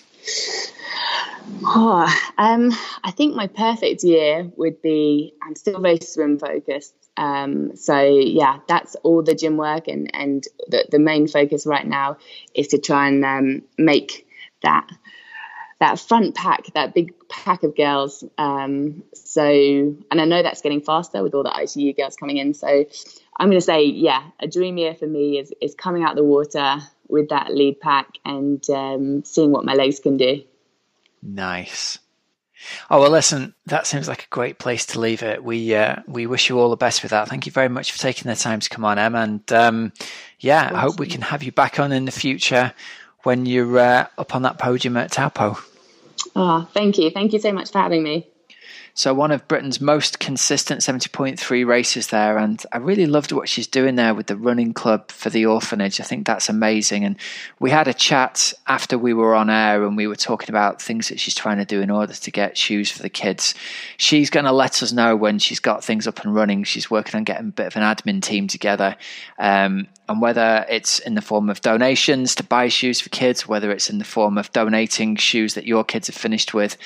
Oh, 1.64 2.32
um, 2.38 2.72
I 3.04 3.12
think 3.12 3.36
my 3.36 3.48
perfect 3.48 4.04
year 4.04 4.50
would 4.56 4.82
be 4.82 5.34
I'm 5.42 5.56
still 5.56 5.80
very 5.80 6.00
swim 6.00 6.40
focused. 6.40 6.94
Um, 7.18 7.76
so 7.76 8.02
yeah, 8.02 8.60
that's 8.68 8.96
all 8.96 9.24
the 9.24 9.36
gym 9.36 9.58
work, 9.58 9.88
and 9.88 10.10
and 10.14 10.44
the, 10.68 10.86
the 10.92 11.00
main 11.00 11.28
focus 11.28 11.66
right 11.66 11.86
now 11.86 12.18
is 12.54 12.70
to 12.70 12.78
try 12.78 13.08
and 13.08 13.24
um, 13.24 13.62
make 13.78 14.28
that 14.64 14.90
that 15.80 16.00
front 16.00 16.36
pack, 16.36 16.68
that 16.74 16.94
big 16.94 17.14
pack 17.28 17.64
of 17.64 17.76
girls. 17.76 18.24
Um, 18.38 19.04
so, 19.14 19.44
and 19.44 20.22
I 20.22 20.26
know 20.26 20.42
that's 20.42 20.62
getting 20.62 20.82
faster 20.82 21.22
with 21.22 21.34
all 21.34 21.44
the 21.44 21.54
ITU 21.54 21.94
girls 21.94 22.16
coming 22.16 22.38
in. 22.38 22.54
So, 22.54 22.86
I'm 23.38 23.50
going 23.50 23.60
to 23.60 23.66
say, 23.66 23.86
yeah, 23.86 24.24
a 24.40 24.48
dream 24.48 24.78
year 24.78 24.96
for 24.96 25.08
me 25.08 25.40
is 25.40 25.54
is 25.62 25.76
coming 25.76 26.04
out 26.04 26.16
the 26.16 26.24
water 26.24 26.78
with 27.08 27.30
that 27.30 27.54
lead 27.54 27.80
pack 27.80 28.18
and 28.26 28.68
um, 28.70 29.24
seeing 29.26 29.52
what 29.52 29.66
my 29.66 29.74
legs 29.74 30.00
can 30.00 30.18
do. 30.18 30.44
Nice. 31.26 31.98
Oh 32.90 33.02
well, 33.02 33.12
listen, 33.12 33.54
that 33.66 33.88
seems 33.88 34.08
like 34.08 34.24
a 34.24 34.30
great 34.30 34.60
place 34.60 34.86
to 34.88 35.00
leave 35.00 35.24
it. 35.24 35.44
We 35.44 35.76
uh, 35.76 35.98
we 36.08 36.28
wish 36.28 36.50
you 36.50 36.60
all 36.60 36.70
the 36.70 36.78
best 36.78 37.04
with 37.04 37.12
that. 37.12 37.28
Thank 37.28 37.46
you 37.46 37.52
very 37.52 37.68
much 37.68 37.92
for 37.92 38.00
taking 38.00 38.30
the 38.30 38.36
time 38.36 38.60
to 38.60 38.70
come 38.70 38.86
on, 38.86 38.98
Em, 38.98 39.16
and 39.16 39.54
um, 39.54 39.94
yeah, 40.40 40.72
I 40.74 40.80
hope 40.80 41.00
we 41.00 41.08
can 41.08 41.22
have 41.22 41.44
you 41.44 41.52
back 41.52 41.80
on 41.80 41.92
in 41.92 42.06
the 42.06 42.12
future 42.12 42.74
when 43.24 43.46
you're 43.46 43.80
uh, 43.80 44.08
up 44.18 44.36
on 44.36 44.44
that 44.44 44.60
podium 44.60 44.98
at 44.98 45.12
Taupo. 45.12 45.58
Oh, 46.36 46.68
thank 46.74 46.98
you, 46.98 47.10
thank 47.12 47.34
you 47.34 47.40
so 47.40 47.52
much 47.52 47.72
for 47.72 47.80
having 47.80 48.04
me. 48.04 48.28
So 48.98 49.14
one 49.14 49.32
of 49.32 49.46
Britain's 49.50 49.82
most 49.82 50.20
consistent 50.20 50.80
70.3 50.80 51.66
races 51.68 52.08
there. 52.08 52.38
And 52.38 52.64
I 52.72 52.78
really 52.78 53.06
loved 53.06 53.34
what 53.34 53.50
she's 53.50 53.68
doing 53.68 53.96
there 53.96 54.14
with 54.14 54.28
the 54.28 54.38
running 54.38 54.74
club 54.74 55.12
for 55.12 55.30
the 55.30 55.46
orphanage. 55.46 56.00
I 56.00 56.06
think 56.06 56.26
that's 56.26 56.48
amazing. 56.48 57.04
And 57.04 57.18
we 57.60 57.72
had 57.72 57.90
a 57.90 57.94
chat 57.94 58.54
after 58.68 58.98
we 58.98 59.14
were 59.14 59.36
on 59.36 59.50
air 59.50 59.84
and 59.84 59.98
we 59.98 60.08
were 60.08 60.16
talking 60.16 60.50
about 60.50 60.82
things 60.82 61.10
that 61.10 61.20
she's 61.20 61.36
trying 61.36 61.58
to 61.58 61.66
do 61.66 61.82
in 61.82 61.92
order 61.92 62.14
to 62.14 62.32
get 62.32 62.58
shoes 62.58 62.90
for 62.90 63.02
the 63.02 63.10
kids. 63.10 63.54
She's 63.98 64.30
going 64.30 64.46
to 64.46 64.54
let 64.54 64.82
us 64.82 64.94
know 64.94 65.18
when 65.18 65.40
she's 65.40 65.60
got 65.60 65.84
things 65.84 66.08
up 66.08 66.24
and 66.24 66.34
running. 66.34 66.64
She's 66.64 66.90
working 66.90 67.18
on 67.18 67.26
getting 67.26 67.50
a 67.50 67.52
bit 67.52 67.68
of 67.68 67.76
an 67.76 67.84
admin 67.84 68.22
team 68.22 68.48
together. 68.48 68.96
Um, 69.38 69.88
and 70.08 70.22
whether 70.22 70.66
it's 70.70 71.00
in 71.00 71.16
the 71.16 71.22
form 71.22 71.50
of 71.50 71.62
donations 71.62 72.36
to 72.36 72.44
buy 72.44 72.68
shoes 72.68 73.02
for 73.02 73.10
kids, 73.10 73.48
whether 73.48 73.72
it's 73.72 73.90
in 73.90 73.98
the 73.98 74.06
form 74.06 74.38
of 74.38 74.52
donating 74.54 75.16
shoes 75.16 75.54
that 75.56 75.66
your 75.66 75.84
kids 75.84 76.08
have 76.08 76.16
finished 76.16 76.54
with, 76.54 76.78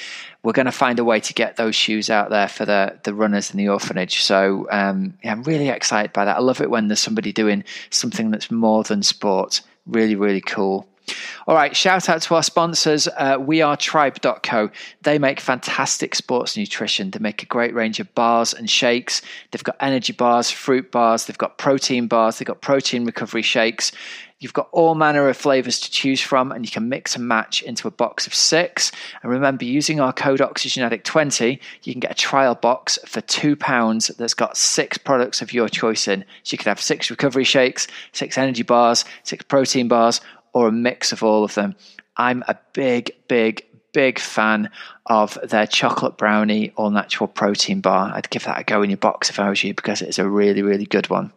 we're 0.44 0.54
going 0.54 0.66
to 0.66 0.72
find 0.72 1.00
a 1.00 1.04
way 1.04 1.20
to 1.20 1.34
get 1.34 1.56
those 1.56 1.76
shoes 1.76 2.10
out 2.10 2.30
there 2.30 2.48
for 2.48 2.66
the, 2.66 2.98
the 3.04 3.14
runners 3.14 3.52
in 3.52 3.58
the 3.58 3.70
orphanage. 3.70 4.22
So 4.22 4.68
um, 4.72 5.18
yeah, 5.24 5.32
I'm 5.32 5.44
really 5.44 5.70
excited 5.70 6.14
by 6.14 6.26
that. 6.26 6.38
I 6.38 6.40
love 6.40 6.62
it 6.62 6.70
when 6.70 6.88
there's 6.88 7.00
somebody 7.00 7.32
doing 7.32 7.64
something 7.90 8.32
that's 8.32 8.50
more 8.50 8.84
than 8.84 9.04
sport. 9.04 9.62
Really, 9.86 10.16
really 10.16 10.42
cool. 10.42 10.89
All 11.48 11.56
right, 11.56 11.76
shout 11.76 12.10
out 12.10 12.22
to 12.24 12.36
our 12.36 12.44
sponsors, 12.44 13.08
uh, 13.08 13.38
wearetribe.co. 13.38 14.70
They 15.02 15.20
make 15.20 15.40
fantastic 15.40 16.16
sports 16.16 16.58
nutrition. 16.58 17.12
They 17.12 17.20
make 17.20 17.44
a 17.44 17.46
great 17.46 17.74
range 17.74 18.00
of 18.00 18.14
bars 18.16 18.54
and 18.54 18.70
shakes. 18.70 19.22
They've 19.52 19.64
got 19.64 19.78
energy 19.80 20.14
bars, 20.14 20.52
fruit 20.52 20.92
bars, 20.92 21.26
they've 21.26 21.38
got 21.38 21.58
protein 21.58 22.08
bars, 22.08 22.40
they've 22.40 22.48
got 22.48 22.62
protein 22.62 23.06
recovery 23.06 23.42
shakes. 23.42 23.92
You've 24.40 24.54
got 24.54 24.70
all 24.72 24.96
manner 24.96 25.28
of 25.28 25.36
flavors 25.36 25.82
to 25.82 25.92
choose 25.92 26.22
from, 26.22 26.54
and 26.54 26.64
you 26.64 26.72
can 26.72 26.88
mix 26.88 27.14
and 27.14 27.28
match 27.28 27.62
into 27.62 27.90
a 27.90 27.92
box 27.92 28.26
of 28.26 28.34
six. 28.34 28.90
And 29.22 29.30
remember, 29.30 29.66
using 29.66 30.00
our 30.00 30.14
code 30.14 30.40
OxygenAddict20, 30.40 31.60
you 31.84 31.94
can 31.94 32.00
get 32.00 32.12
a 32.12 32.16
trial 32.16 32.56
box 32.56 32.98
for 33.06 33.20
£2 33.20 34.16
that's 34.16 34.34
got 34.34 34.56
six 34.56 34.98
products 34.98 35.42
of 35.42 35.52
your 35.52 35.68
choice 35.68 36.08
in. 36.08 36.24
So 36.44 36.54
you 36.54 36.58
could 36.58 36.68
have 36.68 36.80
six 36.80 37.10
recovery 37.10 37.44
shakes, 37.44 37.88
six 38.14 38.38
energy 38.38 38.64
bars, 38.64 39.04
six 39.24 39.44
protein 39.44 39.90
bars, 39.90 40.22
or 40.54 40.68
a 40.68 40.72
mix 40.72 41.12
of 41.12 41.24
all 41.24 41.44
of 41.44 41.56
them. 41.56 41.76
I'm 42.18 42.44
a 42.48 42.58
big, 42.74 43.12
big, 43.28 43.66
big 43.94 44.20
fan 44.20 44.70
of 45.06 45.38
their 45.44 45.66
chocolate 45.66 46.18
brownie 46.18 46.72
all 46.76 46.90
natural 46.90 47.28
protein 47.28 47.82
bar. 47.82 48.12
I'd 48.14 48.30
give 48.30 48.44
that 48.44 48.60
a 48.60 48.64
go 48.64 48.82
in 48.82 48.90
your 48.90 48.98
box 48.98 49.30
if 49.30 49.40
I 49.40 49.50
was 49.50 49.64
you 49.64 49.74
because 49.74 50.02
it's 50.02 50.20
a 50.20 50.28
really, 50.28 50.62
really 50.62 50.86
good 50.86 51.10
one. 51.10 51.32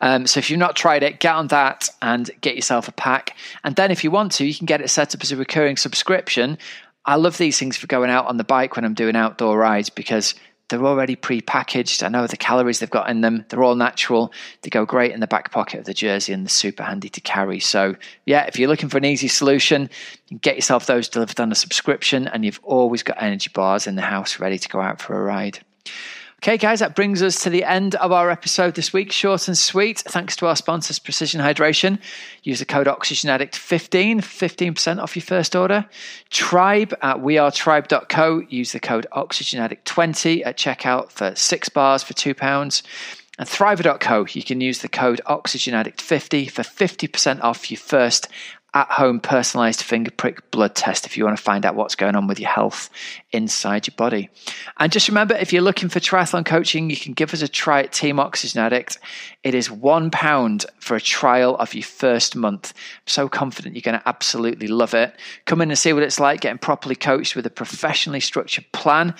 Um, 0.00 0.26
so 0.26 0.38
if 0.38 0.50
you've 0.50 0.58
not 0.58 0.76
tried 0.76 1.02
it, 1.02 1.20
get 1.20 1.34
on 1.34 1.48
that 1.48 1.88
and 2.00 2.30
get 2.40 2.54
yourself 2.54 2.88
a 2.88 2.92
pack. 2.92 3.36
And 3.64 3.76
then 3.76 3.90
if 3.90 4.04
you 4.04 4.10
want 4.10 4.32
to, 4.32 4.44
you 4.44 4.54
can 4.54 4.66
get 4.66 4.80
it 4.80 4.88
set 4.88 5.14
up 5.14 5.22
as 5.22 5.32
a 5.32 5.36
recurring 5.36 5.76
subscription. 5.76 6.58
I 7.04 7.16
love 7.16 7.38
these 7.38 7.58
things 7.58 7.76
for 7.76 7.86
going 7.86 8.10
out 8.10 8.26
on 8.26 8.36
the 8.36 8.44
bike 8.44 8.76
when 8.76 8.84
I'm 8.84 8.94
doing 8.94 9.16
outdoor 9.16 9.58
rides 9.58 9.90
because 9.90 10.34
they're 10.68 10.84
already 10.84 11.16
pre-packaged. 11.16 12.02
I 12.02 12.08
know 12.08 12.26
the 12.26 12.36
calories 12.36 12.78
they've 12.78 12.90
got 12.90 13.08
in 13.08 13.22
them. 13.22 13.44
They're 13.48 13.62
all 13.62 13.74
natural. 13.74 14.32
They 14.62 14.70
go 14.70 14.84
great 14.84 15.12
in 15.12 15.20
the 15.20 15.26
back 15.26 15.50
pocket 15.50 15.80
of 15.80 15.86
the 15.86 15.94
jersey 15.94 16.32
and 16.32 16.44
they're 16.44 16.50
super 16.50 16.82
handy 16.82 17.08
to 17.08 17.20
carry. 17.20 17.60
So 17.60 17.96
yeah, 18.26 18.44
if 18.44 18.58
you're 18.58 18.68
looking 18.68 18.88
for 18.88 18.98
an 18.98 19.04
easy 19.04 19.28
solution, 19.28 19.88
get 20.40 20.56
yourself 20.56 20.86
those 20.86 21.08
delivered 21.08 21.40
on 21.40 21.50
a 21.50 21.54
subscription 21.54 22.28
and 22.28 22.44
you've 22.44 22.60
always 22.62 23.02
got 23.02 23.22
energy 23.22 23.50
bars 23.52 23.86
in 23.86 23.96
the 23.96 24.02
house 24.02 24.38
ready 24.38 24.58
to 24.58 24.68
go 24.68 24.80
out 24.80 25.00
for 25.00 25.18
a 25.18 25.22
ride. 25.22 25.60
Okay, 26.40 26.56
guys, 26.56 26.78
that 26.78 26.94
brings 26.94 27.20
us 27.20 27.42
to 27.42 27.50
the 27.50 27.64
end 27.64 27.96
of 27.96 28.12
our 28.12 28.30
episode 28.30 28.76
this 28.76 28.92
week. 28.92 29.10
Short 29.10 29.48
and 29.48 29.58
sweet. 29.58 29.98
Thanks 29.98 30.36
to 30.36 30.46
our 30.46 30.54
sponsors, 30.54 31.00
Precision 31.00 31.40
Hydration. 31.40 31.98
Use 32.44 32.60
the 32.60 32.64
code 32.64 32.86
OxygenAddict15, 32.86 34.18
15% 34.18 35.02
off 35.02 35.16
your 35.16 35.24
first 35.24 35.56
order. 35.56 35.84
Tribe 36.30 36.94
at 37.02 37.16
wearetribe.co. 37.16 38.42
Use 38.48 38.70
the 38.70 38.78
code 38.78 39.08
OxygenAddict20 39.12 40.46
at 40.46 40.56
checkout 40.56 41.10
for 41.10 41.34
six 41.34 41.68
bars 41.68 42.04
for 42.04 42.14
£2. 42.14 42.82
And 43.38 43.48
Thriva.co, 43.48 44.26
you 44.30 44.42
can 44.44 44.60
use 44.60 44.78
the 44.78 44.88
code 44.88 45.20
OxygenAddict50 45.26 46.50
for 46.52 46.62
50% 46.62 47.42
off 47.42 47.68
your 47.68 47.78
first 47.78 48.28
at 48.74 48.90
home 48.90 49.18
personalized 49.18 49.82
finger 49.82 50.10
prick 50.10 50.50
blood 50.50 50.74
test 50.74 51.06
if 51.06 51.16
you 51.16 51.24
want 51.24 51.36
to 51.36 51.42
find 51.42 51.64
out 51.64 51.74
what's 51.74 51.94
going 51.94 52.14
on 52.14 52.26
with 52.26 52.38
your 52.38 52.50
health 52.50 52.90
inside 53.32 53.86
your 53.86 53.94
body. 53.96 54.28
And 54.76 54.92
just 54.92 55.08
remember, 55.08 55.34
if 55.34 55.52
you're 55.52 55.62
looking 55.62 55.88
for 55.88 56.00
triathlon 56.00 56.44
coaching, 56.44 56.90
you 56.90 56.96
can 56.96 57.14
give 57.14 57.32
us 57.32 57.40
a 57.40 57.48
try 57.48 57.80
at 57.80 57.92
Team 57.92 58.20
Oxygen 58.20 58.60
Addict. 58.60 58.98
It 59.42 59.54
is 59.54 59.70
one 59.70 60.10
pound 60.10 60.66
for 60.80 60.96
a 60.96 61.00
trial 61.00 61.56
of 61.56 61.72
your 61.74 61.82
first 61.82 62.36
month. 62.36 62.74
I'm 62.76 63.06
so 63.06 63.28
confident 63.28 63.74
you're 63.74 63.82
going 63.82 63.98
to 63.98 64.08
absolutely 64.08 64.68
love 64.68 64.92
it. 64.92 65.14
Come 65.46 65.62
in 65.62 65.70
and 65.70 65.78
see 65.78 65.94
what 65.94 66.02
it's 66.02 66.20
like 66.20 66.42
getting 66.42 66.58
properly 66.58 66.94
coached 66.94 67.36
with 67.36 67.46
a 67.46 67.50
professionally 67.50 68.20
structured 68.20 68.70
plan. 68.72 69.14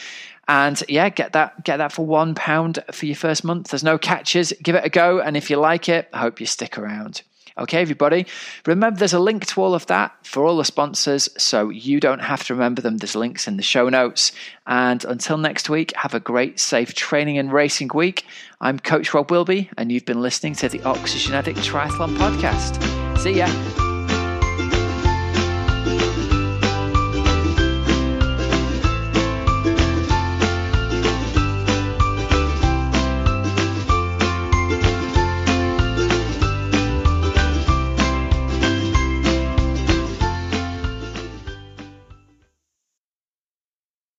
And 0.46 0.82
yeah, 0.88 1.08
get 1.10 1.32
that 1.34 1.62
get 1.64 1.76
that 1.76 1.92
for 1.92 2.06
one 2.06 2.34
pound 2.34 2.78
for 2.90 3.04
your 3.04 3.16
first 3.16 3.44
month. 3.44 3.68
There's 3.68 3.84
no 3.84 3.98
catches. 3.98 4.52
Give 4.62 4.74
it 4.74 4.84
a 4.84 4.88
go, 4.88 5.20
and 5.20 5.36
if 5.36 5.50
you 5.50 5.58
like 5.58 5.90
it, 5.90 6.08
I 6.10 6.20
hope 6.20 6.40
you 6.40 6.46
stick 6.46 6.78
around. 6.78 7.22
Okay, 7.58 7.80
everybody. 7.80 8.26
Remember, 8.66 8.98
there's 8.98 9.12
a 9.12 9.18
link 9.18 9.46
to 9.46 9.60
all 9.60 9.74
of 9.74 9.86
that 9.86 10.14
for 10.24 10.44
all 10.44 10.56
the 10.56 10.64
sponsors, 10.64 11.28
so 11.36 11.70
you 11.70 11.98
don't 11.98 12.20
have 12.20 12.44
to 12.44 12.54
remember 12.54 12.80
them. 12.80 12.98
There's 12.98 13.16
links 13.16 13.48
in 13.48 13.56
the 13.56 13.62
show 13.62 13.88
notes. 13.88 14.32
And 14.66 15.04
until 15.04 15.38
next 15.38 15.68
week, 15.68 15.92
have 15.96 16.14
a 16.14 16.20
great, 16.20 16.60
safe 16.60 16.94
training 16.94 17.36
and 17.38 17.52
racing 17.52 17.90
week. 17.94 18.24
I'm 18.60 18.78
Coach 18.78 19.12
Rob 19.12 19.30
Wilby, 19.30 19.70
and 19.76 19.90
you've 19.90 20.06
been 20.06 20.22
listening 20.22 20.54
to 20.56 20.68
the 20.68 20.82
Oxygen 20.82 21.34
Addict 21.34 21.58
Triathlon 21.58 22.16
Podcast. 22.16 23.18
See 23.18 23.38
ya. 23.38 23.87